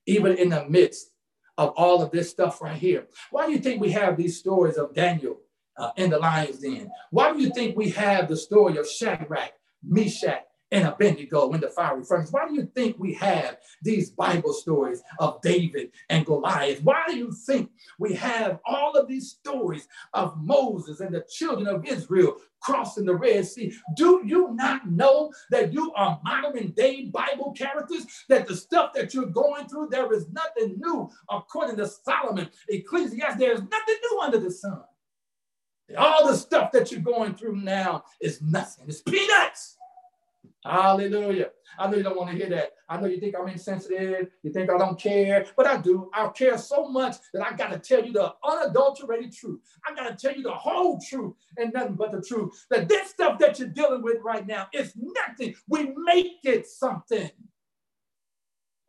even 0.07 0.37
in 0.37 0.51
the 0.51 0.69
midst 0.69 1.13
of 1.59 1.71
all 1.77 2.03
of 2.03 2.11
this 2.11 2.31
stuff 2.31 2.63
right 2.63 2.77
here. 2.77 3.07
Why 3.31 3.47
do 3.47 3.53
you 3.53 3.59
think 3.59 3.81
we 3.81 3.91
have 3.93 4.17
these 4.17 4.39
stories 4.39 4.77
of 4.77 4.95
Daniel 4.95 5.41
uh, 5.77 5.91
in 5.97 6.11
the 6.11 6.19
lion's 6.19 6.59
den? 6.59 6.91
Why 7.11 7.33
do 7.33 7.41
you 7.41 7.51
think 7.51 7.77
we 7.77 7.91
have 7.91 8.29
the 8.29 8.37
story 8.37 8.79
of 8.79 8.89
Shadrach, 8.89 9.53
Meshach, 9.83 10.45
and 10.73 10.87
Abednego 10.87 11.53
in 11.53 11.61
the 11.61 11.69
fiery 11.69 12.05
furnace? 12.05 12.31
Why 12.31 12.47
do 12.49 12.55
you 12.55 12.71
think 12.75 12.97
we 12.99 13.15
have 13.15 13.59
these 13.83 14.11
Bible 14.11 14.53
stories 14.53 15.03
of 15.19 15.41
David 15.43 15.91
and 16.09 16.25
Goliath? 16.25 16.83
Why 16.83 17.05
do 17.09 17.17
you 17.17 17.33
think 17.33 17.71
we 17.99 18.15
have 18.15 18.61
all 18.65 18.93
of 18.93 19.09
these 19.09 19.31
stories 19.31 19.89
of 20.15 20.37
Moses 20.41 21.01
and 21.01 21.15
the 21.15 21.25
children 21.31 21.67
of 21.67 21.85
Israel 21.85 22.37
crossing 22.63 23.05
the 23.05 23.15
Red 23.15 23.47
Sea? 23.47 23.75
Do 23.97 24.23
you 24.25 24.55
not 24.55 24.91
know 24.91 25.33
that 25.51 25.73
you 25.73 25.93
are 25.95 26.21
modern 26.25 26.71
day 26.73 27.07
Bible 27.07 27.53
characters? 27.53 28.07
That 28.29 28.47
the 28.47 28.57
stuff 28.57 28.93
that 28.95 29.13
you're 29.15 29.27
going 29.27 29.67
through, 29.69 29.89
there 29.91 30.13
is 30.13 30.29
nothing 30.31 30.79
new 30.79 31.11
according 31.29 31.77
to 31.77 31.89
Solomon. 31.89 32.49
Ecclesiastes, 32.69 33.39
there's 33.39 33.61
nothing 33.63 33.97
new 34.11 34.21
under 34.21 34.39
the 34.39 34.51
sun. 34.51 34.83
All 35.99 36.29
the 36.29 36.37
stuff 36.37 36.71
that 36.71 36.93
you're 36.93 37.01
going 37.01 37.35
through 37.35 37.57
now 37.57 38.05
is 38.21 38.41
nothing. 38.41 38.85
It's 38.87 39.03
peanuts 39.03 39.77
Hallelujah. 40.65 41.51
I 41.79 41.89
know 41.89 41.97
you 41.97 42.03
don't 42.03 42.17
want 42.17 42.31
to 42.31 42.37
hear 42.37 42.51
that. 42.51 42.73
I 42.89 43.01
know 43.01 43.07
you 43.07 43.19
think 43.19 43.35
I'm 43.39 43.49
insensitive. 43.49 44.29
You 44.43 44.53
think 44.53 44.69
I 44.71 44.77
don't 44.77 45.01
care, 45.01 45.47
but 45.57 45.67
I 45.67 45.79
do. 45.79 46.11
I 46.13 46.29
care 46.29 46.59
so 46.59 46.89
much 46.89 47.17
that 47.33 47.47
I 47.47 47.57
got 47.57 47.71
to 47.71 47.79
tell 47.79 48.05
you 48.05 48.13
the 48.13 48.35
unadulterated 48.45 49.33
truth. 49.33 49.61
I 49.89 49.95
got 49.95 50.09
to 50.09 50.17
tell 50.17 50.37
you 50.37 50.43
the 50.43 50.53
whole 50.53 51.01
truth 51.01 51.35
and 51.57 51.73
nothing 51.73 51.95
but 51.95 52.13
the 52.13 52.21
truth. 52.21 52.67
That 52.71 52.89
this 52.89 53.11
stuff 53.11 53.39
that 53.39 53.59
you're 53.59 53.69
dealing 53.69 54.03
with 54.03 54.19
right 54.23 54.47
now 54.47 54.69
is 54.75 54.93
nothing. 54.97 55.55
We 55.69 55.95
make 55.97 56.41
it 56.45 56.67
something. 56.67 57.31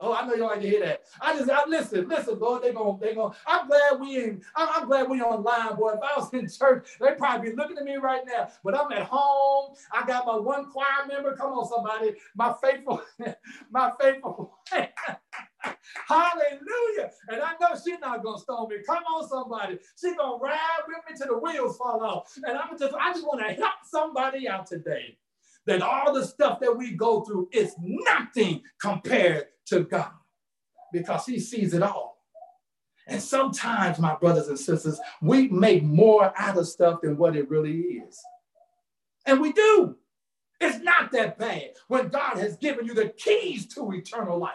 Oh, 0.01 0.13
I 0.13 0.25
know 0.27 0.35
you 0.35 0.43
like 0.45 0.61
to 0.61 0.69
hear 0.69 0.81
that. 0.81 1.03
I 1.21 1.37
just, 1.37 1.49
I 1.49 1.65
listen, 1.67 2.09
listen, 2.09 2.39
Lord. 2.39 2.63
They 2.63 2.73
gonna, 2.73 2.97
they 2.99 3.15
gonna. 3.15 3.35
I'm 3.47 3.67
glad 3.67 3.99
we 4.01 4.17
in. 4.17 4.43
I'm, 4.55 4.69
I'm 4.75 4.87
glad 4.87 5.09
we 5.09 5.21
online, 5.21 5.77
boy. 5.77 5.91
If 5.93 6.01
I 6.01 6.19
was 6.19 6.33
in 6.33 6.49
church, 6.49 6.87
they'd 6.99 7.17
probably 7.17 7.51
be 7.51 7.55
looking 7.55 7.77
at 7.77 7.85
me 7.85 7.97
right 7.97 8.23
now. 8.27 8.49
But 8.63 8.77
I'm 8.79 8.91
at 8.93 9.03
home. 9.03 9.75
I 9.93 10.05
got 10.05 10.25
my 10.25 10.37
one 10.37 10.71
choir 10.71 11.07
member. 11.07 11.35
Come 11.37 11.53
on, 11.53 11.69
somebody. 11.69 12.15
My 12.35 12.53
faithful, 12.61 13.01
my 13.71 13.91
faithful. 14.01 14.53
Hallelujah. 16.07 17.11
And 17.29 17.41
I 17.41 17.53
know 17.61 17.69
she's 17.83 17.99
not 18.01 18.23
gonna 18.23 18.39
stone 18.39 18.69
me. 18.69 18.77
Come 18.87 19.03
on, 19.03 19.27
somebody. 19.29 19.79
She's 19.99 20.15
gonna 20.17 20.37
ride 20.37 20.59
with 20.87 20.97
me 21.09 21.17
till 21.17 21.27
the 21.35 21.39
wheels 21.39 21.77
fall 21.77 22.03
off. 22.03 22.33
And 22.45 22.57
I'm 22.57 22.77
just, 22.77 22.93
I 22.95 23.13
just 23.13 23.25
want 23.25 23.41
to 23.47 23.53
help 23.53 23.73
somebody 23.85 24.47
out 24.49 24.67
today. 24.67 25.17
That 25.67 25.81
all 25.81 26.13
the 26.13 26.25
stuff 26.25 26.59
that 26.61 26.75
we 26.75 26.91
go 26.91 27.21
through 27.21 27.49
is 27.51 27.75
nothing 27.79 28.63
compared 28.79 29.45
to 29.67 29.81
God 29.81 30.11
because 30.91 31.25
he 31.25 31.39
sees 31.39 31.73
it 31.73 31.83
all. 31.83 32.11
And 33.07 33.21
sometimes, 33.21 33.99
my 33.99 34.15
brothers 34.15 34.47
and 34.47 34.59
sisters, 34.59 34.99
we 35.21 35.49
make 35.49 35.83
more 35.83 36.33
out 36.37 36.57
of 36.57 36.67
stuff 36.67 37.01
than 37.01 37.17
what 37.17 37.35
it 37.35 37.49
really 37.49 37.77
is. 37.77 38.19
And 39.25 39.39
we 39.39 39.51
do. 39.51 39.95
It's 40.59 40.83
not 40.83 41.11
that 41.11 41.39
bad 41.39 41.71
when 41.87 42.09
God 42.09 42.37
has 42.37 42.55
given 42.57 42.85
you 42.85 42.93
the 42.93 43.09
keys 43.09 43.67
to 43.73 43.91
eternal 43.93 44.37
life. 44.37 44.53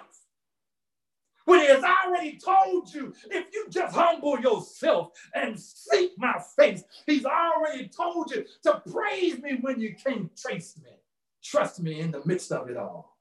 When 1.47 1.61
He 1.61 1.67
has 1.67 1.83
already 1.83 2.39
told 2.39 2.93
you, 2.93 3.15
if 3.31 3.47
you 3.55 3.67
just 3.71 3.95
humble 3.95 4.39
yourself 4.39 5.13
and 5.35 5.59
seek 5.59 6.13
my 6.19 6.35
face, 6.59 6.85
He's 7.07 7.25
already 7.25 7.89
told 7.89 8.31
you 8.33 8.45
to 8.65 8.83
praise 8.93 9.41
me 9.41 9.59
when 9.61 9.81
you 9.81 9.95
can't 9.95 10.31
trace 10.37 10.77
me. 10.85 10.91
Trust 11.43 11.81
me 11.81 12.01
in 12.01 12.11
the 12.11 12.21
midst 12.27 12.51
of 12.51 12.69
it 12.69 12.77
all. 12.77 13.17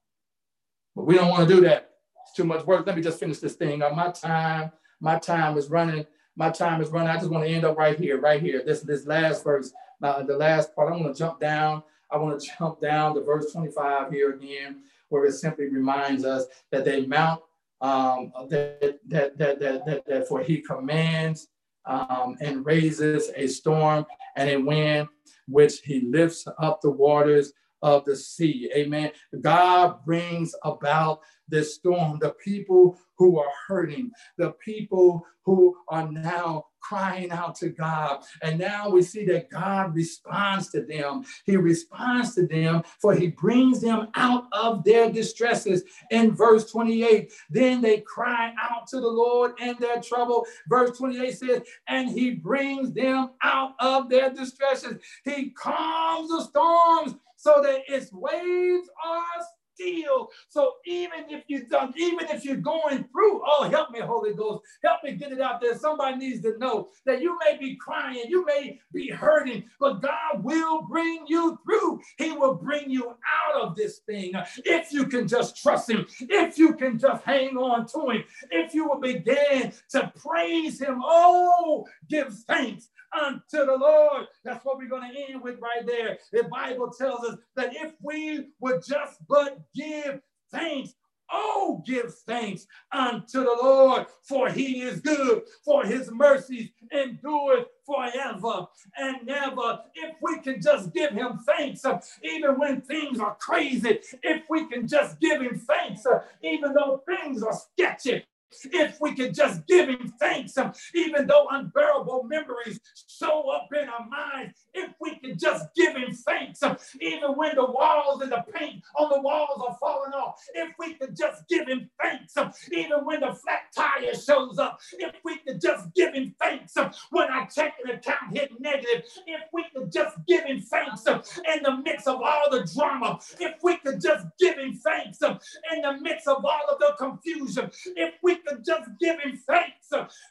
But 0.96 1.06
we 1.06 1.14
don't 1.14 1.28
want 1.28 1.48
to 1.48 1.54
do 1.54 1.60
that. 1.62 1.90
It's 2.24 2.34
too 2.34 2.44
much 2.44 2.66
work. 2.66 2.84
Let 2.84 2.96
me 2.96 3.02
just 3.02 3.20
finish 3.20 3.38
this 3.38 3.54
thing. 3.54 3.80
Uh, 3.80 3.90
my 3.90 4.10
time, 4.10 4.72
my 5.00 5.18
time 5.20 5.56
is 5.56 5.68
running. 5.68 6.04
My 6.34 6.50
time 6.50 6.82
is 6.82 6.88
running. 6.88 7.08
I 7.08 7.16
just 7.16 7.30
want 7.30 7.44
to 7.44 7.50
end 7.50 7.64
up 7.64 7.78
right 7.78 7.96
here, 7.96 8.20
right 8.20 8.42
here. 8.42 8.62
This 8.66 8.80
this 8.80 9.06
last 9.06 9.44
verse, 9.44 9.72
uh, 10.02 10.24
the 10.24 10.36
last 10.36 10.74
part. 10.74 10.92
I 10.92 10.96
want 10.96 11.14
to 11.14 11.18
jump 11.18 11.38
down. 11.38 11.84
I 12.10 12.16
want 12.16 12.40
to 12.40 12.50
jump 12.58 12.80
down 12.80 13.14
to 13.14 13.20
verse 13.20 13.52
25 13.52 14.10
here 14.10 14.32
again, 14.32 14.82
where 15.10 15.26
it 15.26 15.32
simply 15.32 15.68
reminds 15.68 16.24
us 16.24 16.46
that 16.72 16.84
they 16.84 17.06
mount 17.06 17.42
um, 17.80 18.32
that, 18.48 18.98
that, 19.06 19.38
that, 19.38 19.60
that, 19.60 20.04
that, 20.06 20.28
for 20.28 20.40
he 20.40 20.60
commands 20.60 21.48
um, 21.84 22.36
and 22.40 22.64
raises 22.64 23.30
a 23.36 23.46
storm 23.46 24.04
and 24.36 24.50
a 24.50 24.56
wind, 24.56 25.08
which 25.46 25.80
he 25.80 26.00
lifts 26.00 26.46
up 26.58 26.80
the 26.80 26.90
waters 26.90 27.52
of 27.82 28.04
the 28.04 28.16
sea. 28.16 28.70
Amen. 28.74 29.12
God 29.40 30.04
brings 30.04 30.54
about 30.64 31.20
this 31.48 31.74
storm. 31.74 32.18
The 32.20 32.34
people 32.42 32.98
who 33.18 33.38
are 33.38 33.50
hurting, 33.68 34.10
the 34.38 34.52
people 34.64 35.24
who 35.44 35.76
are 35.88 36.10
now 36.10 36.64
crying 36.86 37.30
out 37.30 37.54
to 37.56 37.68
God. 37.68 38.24
And 38.42 38.58
now 38.58 38.88
we 38.88 39.02
see 39.02 39.24
that 39.26 39.50
God 39.50 39.94
responds 39.94 40.68
to 40.70 40.82
them. 40.82 41.24
He 41.44 41.56
responds 41.56 42.34
to 42.36 42.46
them, 42.46 42.82
for 43.00 43.14
he 43.14 43.28
brings 43.28 43.80
them 43.80 44.08
out 44.14 44.44
of 44.52 44.84
their 44.84 45.10
distresses. 45.10 45.82
In 46.10 46.34
verse 46.34 46.70
28, 46.70 47.32
then 47.50 47.80
they 47.80 48.00
cry 48.00 48.52
out 48.60 48.86
to 48.88 49.00
the 49.00 49.08
Lord 49.08 49.52
in 49.60 49.76
their 49.80 50.00
trouble. 50.00 50.46
Verse 50.68 50.96
28 50.96 51.38
says, 51.38 51.62
and 51.88 52.08
he 52.08 52.32
brings 52.32 52.92
them 52.92 53.30
out 53.42 53.74
of 53.80 54.08
their 54.08 54.30
distresses. 54.30 55.02
He 55.24 55.50
calms 55.50 56.28
the 56.28 56.42
storms 56.44 57.16
so 57.36 57.60
that 57.62 57.82
its 57.88 58.12
waves 58.12 58.88
are 59.04 59.44
still. 59.76 60.28
So 60.48 60.74
even 60.86 61.24
if 61.28 61.44
you 61.48 61.66
don't, 61.66 61.96
even 61.96 62.26
if 62.28 62.44
you're 62.44 62.56
going 62.56 63.04
through, 63.12 63.42
oh, 63.46 63.68
help 63.70 63.90
me, 63.90 64.00
Holy 64.00 64.34
Ghost, 64.34 64.62
help 64.84 65.04
me 65.04 65.12
get 65.12 65.32
it 65.32 65.40
out 65.40 65.60
there. 65.60 65.76
Somebody 65.78 66.16
needs 66.16 66.42
to 66.42 66.58
know 66.58 66.88
that 67.04 67.20
you 67.20 67.38
may 67.44 67.56
be 67.58 67.76
crying, 67.76 68.24
you 68.28 68.44
may 68.44 68.80
be 68.92 69.08
hurting, 69.08 69.64
but 69.78 70.02
God 70.02 70.42
will 70.42 70.82
bring 70.82 71.24
you 71.26 71.58
through. 71.64 72.00
He 72.18 72.32
will 72.32 72.54
bring 72.54 72.90
you 72.90 73.10
out 73.10 73.60
of 73.60 73.76
this 73.76 73.98
thing 74.06 74.32
if 74.64 74.92
you 74.92 75.06
can 75.06 75.28
just 75.28 75.62
trust 75.62 75.90
Him, 75.90 76.06
if 76.20 76.58
you 76.58 76.74
can 76.74 76.98
just 76.98 77.24
hang 77.24 77.56
on 77.56 77.86
to 77.88 78.10
Him, 78.10 78.24
if 78.50 78.74
you 78.74 78.88
will 78.88 79.00
begin 79.00 79.72
to 79.90 80.12
praise 80.16 80.80
Him. 80.80 81.00
Oh, 81.04 81.86
give 82.08 82.32
thanks 82.46 82.88
unto 83.16 83.64
the 83.64 83.76
Lord. 83.76 84.26
That's 84.44 84.64
what 84.64 84.78
we're 84.78 84.88
going 84.88 85.10
to 85.12 85.32
end 85.32 85.42
with 85.42 85.58
right 85.60 85.86
there. 85.86 86.18
The 86.32 86.44
Bible 86.44 86.90
tells 86.90 87.24
us 87.24 87.36
that 87.56 87.74
if 87.74 87.92
we 88.02 88.48
would 88.60 88.82
just 88.86 89.18
but 89.28 89.58
give 89.74 90.20
thanks, 90.50 90.94
Oh, 91.30 91.82
give 91.84 92.14
thanks 92.26 92.66
unto 92.92 93.42
the 93.42 93.56
Lord, 93.60 94.06
for 94.22 94.48
he 94.48 94.82
is 94.82 95.00
good, 95.00 95.42
for 95.64 95.84
his 95.84 96.10
mercies 96.10 96.70
endure 96.92 97.66
forever 97.84 98.66
and 98.96 99.26
never. 99.26 99.80
If 99.94 100.14
we 100.22 100.38
can 100.40 100.60
just 100.60 100.92
give 100.94 101.12
him 101.12 101.38
thanks, 101.46 101.84
uh, 101.84 102.00
even 102.22 102.58
when 102.58 102.80
things 102.80 103.18
are 103.18 103.36
crazy, 103.40 103.98
if 104.22 104.42
we 104.48 104.68
can 104.68 104.86
just 104.86 105.18
give 105.18 105.42
him 105.42 105.58
thanks, 105.58 106.06
uh, 106.06 106.22
even 106.42 106.72
though 106.72 107.02
things 107.06 107.42
are 107.42 107.54
sketchy, 107.54 108.24
if 108.72 109.00
we 109.00 109.14
could 109.14 109.34
just 109.34 109.66
give 109.66 109.88
him 109.88 110.12
thanks, 110.20 110.56
um, 110.56 110.72
even 110.94 111.26
though 111.26 111.46
unbearable 111.50 112.24
memories 112.24 112.80
show 113.08 113.50
up 113.50 113.68
in 113.72 113.88
our 113.88 114.06
minds, 114.08 114.54
if 114.74 114.92
we 115.00 115.16
could 115.16 115.38
just 115.38 115.66
give 115.74 115.96
him 115.96 116.12
thanks, 116.12 116.62
um, 116.62 116.76
even 117.00 117.32
when 117.32 117.54
the 117.56 117.64
walls 117.64 118.22
and 118.22 118.32
the 118.32 118.44
paint 118.54 118.82
on 118.98 119.10
the 119.10 119.20
walls 119.20 119.62
are 119.66 119.76
falling 119.80 120.12
off, 120.12 120.40
if 120.54 120.72
we 120.78 120.94
could 120.94 121.16
just 121.16 121.42
give 121.48 121.68
him 121.68 121.88
thanks, 122.00 122.36
um, 122.36 122.52
even 122.72 123.04
when 123.04 123.20
the 123.20 123.34
flat 123.34 123.72
tire 123.74 124.14
shows 124.14 124.58
up, 124.58 124.78
if 124.98 125.14
we 125.24 125.38
could 125.38 125.60
just 125.60 125.92
give 125.94 126.14
him 126.14 126.34
thanks 126.40 126.74
when 127.10 127.28
our 127.30 127.48
checking 127.48 127.90
account 127.90 128.32
hit 128.32 128.50
negative, 128.60 129.02
if 129.26 129.42
we 129.52 129.64
could 129.74 129.90
just 129.92 130.16
give 130.26 130.44
him 130.44 130.60
thanks 130.60 131.06
in 131.06 131.62
the 131.62 131.76
midst 131.84 132.06
of 132.06 132.20
all 132.22 132.50
the 132.50 132.68
drama, 132.74 133.18
if 133.40 133.54
we 133.62 133.76
could 133.78 134.00
just 134.00 134.26
give 134.38 134.56
him 134.56 134.74
thanks 134.74 135.20
in 135.22 135.82
the 135.82 135.98
midst 136.00 136.28
of 136.28 136.44
all 136.44 136.66
of 136.70 136.78
the 136.78 136.94
confusion, 136.98 137.70
if 137.96 138.14
we 138.22 138.35
could 138.46 138.64
just 138.64 138.88
give 139.00 139.20
him 139.20 139.40
thanks. 139.48 139.74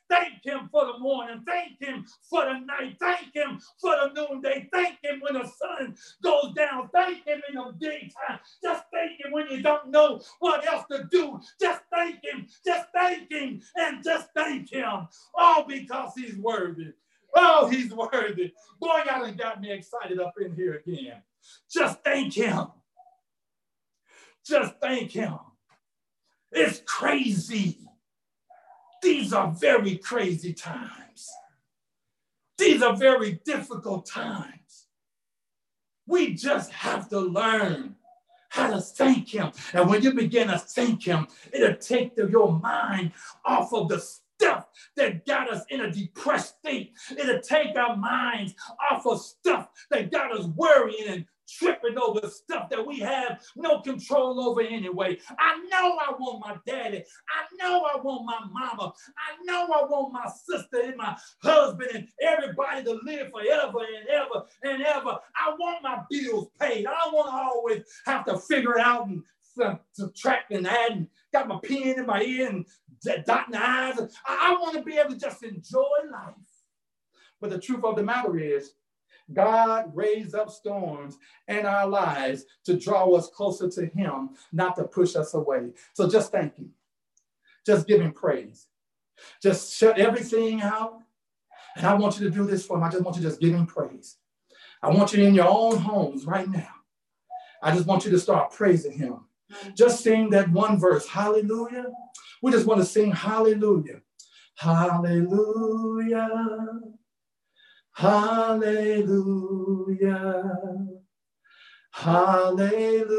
Thank 0.09 0.43
him 0.43 0.69
for 0.71 0.85
the 0.85 0.99
morning. 0.99 1.43
Thank 1.47 1.79
him 1.79 2.05
for 2.29 2.45
the 2.45 2.59
night. 2.59 2.97
Thank 2.99 3.33
him 3.33 3.59
for 3.79 3.91
the 3.91 4.11
noonday. 4.13 4.69
Thank 4.71 4.97
him 5.03 5.21
when 5.21 5.33
the 5.33 5.47
sun 5.47 5.95
goes 6.23 6.53
down. 6.55 6.89
Thank 6.93 7.25
him 7.25 7.41
in 7.49 7.55
the 7.55 7.73
daytime. 7.79 8.39
Just 8.61 8.83
thank 8.93 9.23
him 9.23 9.31
when 9.31 9.47
you 9.49 9.61
don't 9.61 9.89
know 9.89 10.21
what 10.39 10.67
else 10.67 10.85
to 10.91 11.05
do. 11.11 11.39
Just 11.59 11.81
thank 11.93 12.23
him. 12.23 12.47
Just 12.65 12.87
thank 12.93 13.31
him. 13.31 13.61
And 13.75 14.03
just 14.03 14.27
thank 14.35 14.71
him. 14.71 15.07
All 15.33 15.65
because 15.65 16.11
he's 16.15 16.37
worthy. 16.37 16.93
Oh, 17.35 17.67
he's 17.67 17.93
worthy. 17.93 18.53
Boy, 18.79 19.01
y'all 19.05 19.21
done 19.21 19.35
got 19.35 19.61
me 19.61 19.71
excited 19.71 20.19
up 20.19 20.33
in 20.39 20.55
here 20.55 20.81
again. 20.85 21.21
Just 21.71 22.03
thank 22.03 22.33
him. 22.33 22.67
Just 24.45 24.75
thank 24.81 25.11
him. 25.11 25.37
It's 26.51 26.81
crazy. 26.85 27.79
These 29.01 29.33
are 29.33 29.51
very 29.51 29.97
crazy 29.97 30.53
times. 30.53 31.29
These 32.57 32.81
are 32.81 32.95
very 32.95 33.41
difficult 33.45 34.05
times. 34.05 34.87
We 36.07 36.33
just 36.33 36.71
have 36.71 37.09
to 37.09 37.19
learn 37.19 37.95
how 38.49 38.71
to 38.71 38.79
thank 38.79 39.29
him. 39.29 39.51
And 39.73 39.89
when 39.89 40.01
you 40.01 40.13
begin 40.13 40.47
to 40.47 40.57
thank 40.57 41.03
him, 41.03 41.27
it'll 41.51 41.75
take 41.75 42.13
your 42.15 42.57
mind 42.59 43.11
off 43.43 43.73
of 43.73 43.89
the 43.89 43.99
stuff 43.99 44.67
that 44.95 45.25
got 45.25 45.51
us 45.51 45.63
in 45.69 45.81
a 45.81 45.91
depressed 45.91 46.55
state. 46.59 46.93
It'll 47.17 47.41
take 47.41 47.77
our 47.77 47.97
minds 47.97 48.53
off 48.89 49.05
of 49.05 49.21
stuff 49.21 49.69
that 49.91 50.11
got 50.11 50.31
us 50.31 50.45
worrying 50.55 51.07
and 51.07 51.25
tripping 51.47 51.97
over 51.97 52.27
stuff 52.27 52.69
that 52.69 52.85
we 52.85 52.99
have 52.99 53.41
no 53.55 53.81
control 53.81 54.39
over 54.39 54.61
anyway. 54.61 55.17
I 55.39 55.57
know 55.69 55.97
I 55.97 56.11
want 56.17 56.45
my 56.45 56.57
daddy. 56.65 57.03
I 57.29 57.55
know 57.57 57.85
I 57.85 57.97
want 58.01 58.25
my 58.25 58.39
mama. 58.51 58.93
I 59.17 59.43
know 59.43 59.65
I 59.65 59.83
want 59.85 60.13
my 60.13 60.29
sister 60.29 60.81
and 60.81 60.97
my 60.97 61.15
husband 61.41 61.89
and 61.93 62.07
everybody 62.21 62.83
to 62.83 62.99
live 63.03 63.31
forever 63.31 63.79
and 63.79 64.07
ever 64.09 64.45
and 64.63 64.83
ever. 64.83 65.17
I 65.35 65.55
want 65.57 65.83
my 65.83 66.01
bills 66.09 66.49
paid. 66.59 66.85
I 66.87 66.93
don't 67.03 67.13
want 67.13 67.29
to 67.29 67.35
always 67.35 67.83
have 68.05 68.25
to 68.25 68.37
figure 68.37 68.77
it 68.77 68.85
out 68.85 69.07
and 69.07 69.23
subtract 69.93 70.51
and 70.51 70.67
add 70.67 70.91
and 70.91 71.07
got 71.31 71.47
my 71.47 71.59
pen 71.63 71.99
in 71.99 72.05
my 72.05 72.21
ear 72.21 72.49
and 72.49 72.65
dotting 73.25 73.53
the. 73.53 73.59
I, 73.59 73.93
I 74.27 74.51
want 74.59 74.75
to 74.75 74.83
be 74.83 74.97
able 74.97 75.11
to 75.11 75.19
just 75.19 75.43
enjoy 75.43 75.81
life. 76.11 76.33
But 77.39 77.49
the 77.49 77.59
truth 77.59 77.83
of 77.83 77.95
the 77.95 78.03
matter 78.03 78.37
is, 78.37 78.71
God 79.33 79.91
raised 79.95 80.35
up 80.35 80.49
storms 80.49 81.17
in 81.47 81.65
our 81.65 81.87
lives 81.87 82.45
to 82.65 82.79
draw 82.79 83.09
us 83.15 83.29
closer 83.29 83.69
to 83.69 83.85
Him, 83.87 84.29
not 84.51 84.75
to 84.75 84.83
push 84.83 85.15
us 85.15 85.33
away. 85.33 85.71
So 85.93 86.09
just 86.09 86.31
thank 86.31 86.55
Him. 86.55 86.71
Just 87.65 87.87
give 87.87 88.01
Him 88.01 88.11
praise. 88.13 88.67
Just 89.41 89.75
shut 89.75 89.97
everything 89.97 90.61
out. 90.61 90.99
And 91.75 91.85
I 91.85 91.95
want 91.95 92.19
you 92.19 92.29
to 92.29 92.35
do 92.35 92.45
this 92.45 92.65
for 92.65 92.77
Him. 92.77 92.83
I 92.83 92.89
just 92.89 93.03
want 93.03 93.17
you 93.17 93.23
to 93.23 93.29
just 93.29 93.41
give 93.41 93.53
Him 93.53 93.65
praise. 93.65 94.17
I 94.81 94.89
want 94.89 95.13
you 95.13 95.23
in 95.23 95.33
your 95.33 95.47
own 95.47 95.77
homes 95.77 96.25
right 96.25 96.47
now. 96.47 96.69
I 97.61 97.73
just 97.73 97.87
want 97.87 98.05
you 98.05 98.11
to 98.11 98.19
start 98.19 98.51
praising 98.51 98.91
Him. 98.91 99.21
Just 99.75 100.03
sing 100.03 100.29
that 100.31 100.51
one 100.51 100.79
verse, 100.79 101.07
Hallelujah. 101.07 101.85
We 102.41 102.51
just 102.51 102.67
want 102.67 102.81
to 102.81 102.85
sing 102.85 103.11
Hallelujah. 103.11 104.01
Hallelujah. 104.55 106.29
Hallelujah. 107.95 109.17
Hallelujah. 111.91 113.13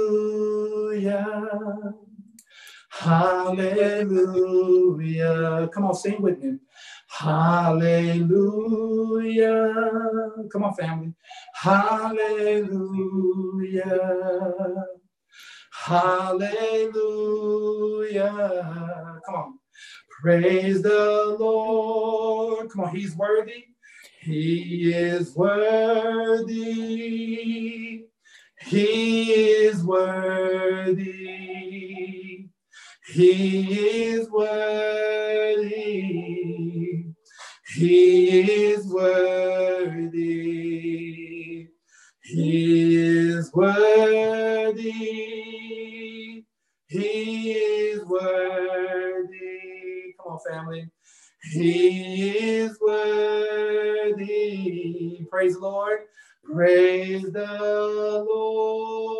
Hallelujah. 2.90 4.10
Come 5.72 5.84
on, 5.86 5.94
sing 5.94 6.20
with 6.22 6.38
me. 6.40 6.58
Hallelujah. 7.08 8.34
Come 10.52 10.64
on, 10.64 10.74
family. 10.74 11.14
Hallelujah. 11.54 12.74
Hallelujah. 15.72 17.00
Come 19.26 19.34
on. 19.34 19.58
Praise 20.22 20.82
the 20.82 21.36
Lord. 21.38 22.70
Come 22.70 22.84
on, 22.84 22.94
he's 22.96 23.16
worthy. 23.16 23.64
He 24.26 24.92
is 24.92 25.34
worthy. 25.36 26.56
He 28.60 29.32
is 29.32 29.84
worthy. 29.84 31.04
He 33.14 34.02
is 34.02 34.28
worthy. 34.28 35.70
He 37.76 38.40
is 38.40 38.92
worthy. 38.92 40.18
He 42.24 42.96
is 42.96 43.52
worthy. 43.54 44.92
He 46.88 47.52
is 47.52 48.04
worthy. 48.04 50.14
Come 50.20 50.32
on, 50.32 50.38
family. 50.50 50.90
He 51.50 52.30
is 52.58 52.78
worthy. 52.80 54.26
Praise 55.30 55.54
the 55.54 55.60
Lord. 55.60 56.00
Praise 56.44 57.22
the 57.32 58.24
Lord. 58.28 59.16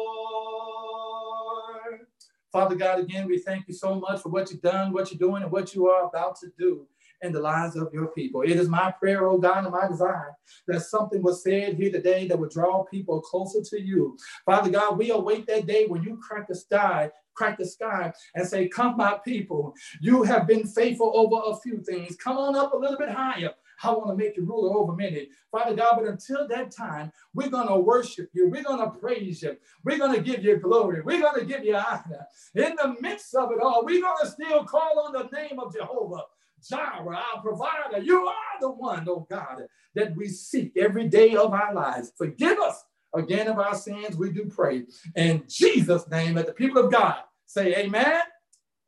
Father 2.53 2.75
God, 2.75 3.01
again, 3.01 3.27
we 3.27 3.39
thank 3.39 3.69
you 3.69 3.75
so 3.75 3.95
much 3.97 4.23
for 4.23 4.31
what 4.31 4.51
you've 4.51 4.63
done, 4.63 4.93
what 4.93 5.11
you're 5.11 5.19
doing, 5.19 5.43
and 5.43 5.53
what 5.53 5.75
you 5.75 5.89
are 5.89 6.07
about 6.07 6.37
to 6.41 6.47
do 6.59 6.87
in 7.23 7.33
the 7.33 7.41
lives 7.41 7.77
of 7.77 7.93
your 7.93 8.09
people. 8.09 8.43
It 8.43 8.53
is 8.53 8.69
my 8.69 8.91
prayer, 8.91 9.27
oh 9.27 9.39
God, 9.39 9.65
and 9.65 9.73
my 9.73 9.87
desire 9.89 10.35
that 10.67 10.81
something 10.81 11.23
was 11.23 11.43
said 11.43 11.75
here 11.75 11.91
today 11.91 12.27
that 12.29 12.39
would 12.39 12.51
draw 12.51 12.85
people 12.85 13.21
closer 13.21 13.63
to 13.63 13.81
you. 13.81 14.17
Father 14.45 14.71
God, 14.71 14.99
we 14.99 15.11
await 15.11 15.47
that 15.47 15.67
day 15.67 15.87
when 15.87 16.03
you 16.03 16.19
crack 16.19 16.49
the 16.49 16.55
sky 16.55 17.11
crack 17.37 17.59
the 17.59 17.67
sky 17.67 18.13
and 18.35 18.47
say, 18.47 18.69
Come, 18.69 18.97
my 18.97 19.19
people, 19.25 19.75
you 20.01 20.23
have 20.25 20.47
been 20.47 20.67
faithful 20.67 21.13
over 21.15 21.43
a 21.47 21.57
few 21.61 21.81
things. 21.83 22.17
Come 22.17 22.39
on 22.39 22.57
up 22.57 22.73
a 22.73 22.77
little 22.77 22.99
bit 22.99 23.11
higher. 23.11 23.51
I 23.83 23.91
want 23.91 24.09
to 24.09 24.17
make 24.17 24.37
you 24.37 24.45
ruler 24.45 24.77
over 24.77 24.95
many. 24.95 25.29
Father 25.53 25.75
God, 25.75 25.97
but 25.99 26.09
until 26.09 26.49
that 26.49 26.71
time, 26.71 27.13
we're 27.35 27.51
going 27.51 27.69
to 27.69 27.77
worship 27.77 28.31
you. 28.33 28.49
We're 28.49 28.63
going 28.63 28.81
to 28.81 28.99
praise 28.99 29.43
you. 29.43 29.57
We're 29.85 29.99
going 29.99 30.15
to 30.15 30.23
give 30.23 30.43
you 30.43 30.57
glory. 30.57 31.03
We're 31.03 31.21
going 31.21 31.39
to 31.41 31.45
give 31.45 31.65
you 31.65 31.77
honor. 31.77 32.27
In 32.55 32.75
the 32.77 32.97
midst 33.01 33.35
of 33.35 33.53
it 33.53 33.61
all, 33.61 33.85
we're 33.85 34.01
going 34.01 34.17
to 34.23 34.31
still 34.31 34.65
call 34.65 35.01
on 35.07 35.13
the 35.13 35.29
name 35.37 35.59
of 35.59 35.75
Jehovah. 35.75 36.23
Jireh, 36.69 37.17
our 37.35 37.43
provider. 37.43 38.03
You 38.03 38.27
are 38.27 38.61
the 38.61 38.71
one, 38.71 39.07
oh 39.09 39.27
God, 39.31 39.65
that 39.95 40.17
we 40.17 40.29
seek 40.29 40.73
every 40.77 41.07
day 41.09 41.37
of 41.37 41.53
our 41.53 41.75
lives. 41.75 42.13
Forgive 42.17 42.59
us 42.59 42.83
again 43.17 43.49
of 43.49 43.59
our 43.59 43.75
sins, 43.75 44.17
we 44.17 44.31
do 44.31 44.47
pray. 44.47 44.85
In 45.15 45.45
Jesus' 45.49 46.09
name, 46.09 46.35
let 46.35 46.47
the 46.47 46.53
people 46.53 46.85
of 46.85 46.93
God 46.93 47.17
say 47.47 47.75
amen 47.77 48.21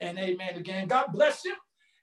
and 0.01 0.19
amen 0.19 0.57
again. 0.57 0.89
God 0.89 1.07
bless 1.13 1.45
you. 1.45 1.55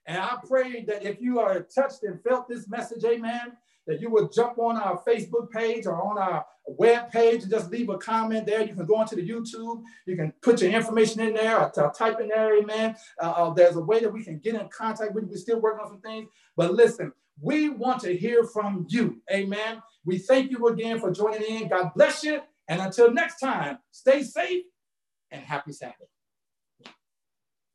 And 0.06 0.18
I 0.18 0.36
pray 0.46 0.84
that 0.84 1.04
if 1.04 1.20
you 1.20 1.40
are 1.40 1.60
touched 1.62 2.04
and 2.04 2.22
felt 2.22 2.48
this 2.48 2.68
message, 2.68 3.04
amen, 3.04 3.52
that 3.86 4.00
you 4.00 4.10
would 4.10 4.32
jump 4.32 4.58
on 4.58 4.76
our 4.76 5.02
Facebook 5.06 5.50
page 5.50 5.86
or 5.86 6.00
on 6.00 6.18
our 6.18 6.44
web 6.66 7.10
page 7.10 7.42
and 7.42 7.50
just 7.50 7.70
leave 7.70 7.88
a 7.88 7.98
comment 7.98 8.46
there. 8.46 8.62
You 8.62 8.74
can 8.74 8.86
go 8.86 9.00
into 9.00 9.16
the 9.16 9.28
YouTube. 9.28 9.82
You 10.06 10.16
can 10.16 10.32
put 10.42 10.60
your 10.60 10.72
information 10.72 11.20
in 11.20 11.34
there 11.34 11.58
or, 11.58 11.72
or 11.80 11.92
type 11.92 12.20
in 12.20 12.28
there, 12.28 12.58
amen. 12.58 12.96
Uh, 13.20 13.30
uh, 13.30 13.50
there's 13.54 13.76
a 13.76 13.80
way 13.80 14.00
that 14.00 14.12
we 14.12 14.24
can 14.24 14.38
get 14.38 14.54
in 14.54 14.68
contact 14.68 15.14
with 15.14 15.24
you. 15.24 15.30
We're 15.30 15.36
still 15.36 15.60
working 15.60 15.84
on 15.84 15.90
some 15.90 16.00
things. 16.00 16.28
But 16.56 16.74
listen, 16.74 17.12
we 17.40 17.68
want 17.68 18.00
to 18.02 18.16
hear 18.16 18.44
from 18.44 18.86
you, 18.88 19.20
amen. 19.30 19.82
We 20.06 20.18
thank 20.18 20.50
you 20.52 20.66
again 20.68 21.00
for 21.00 21.10
joining 21.10 21.42
in. 21.42 21.68
God 21.68 21.90
bless 21.94 22.22
you. 22.22 22.40
And 22.68 22.80
until 22.80 23.12
next 23.12 23.40
time, 23.40 23.78
stay 23.90 24.22
safe 24.22 24.64
and 25.30 25.42
happy 25.42 25.72
Sabbath. 25.72 26.08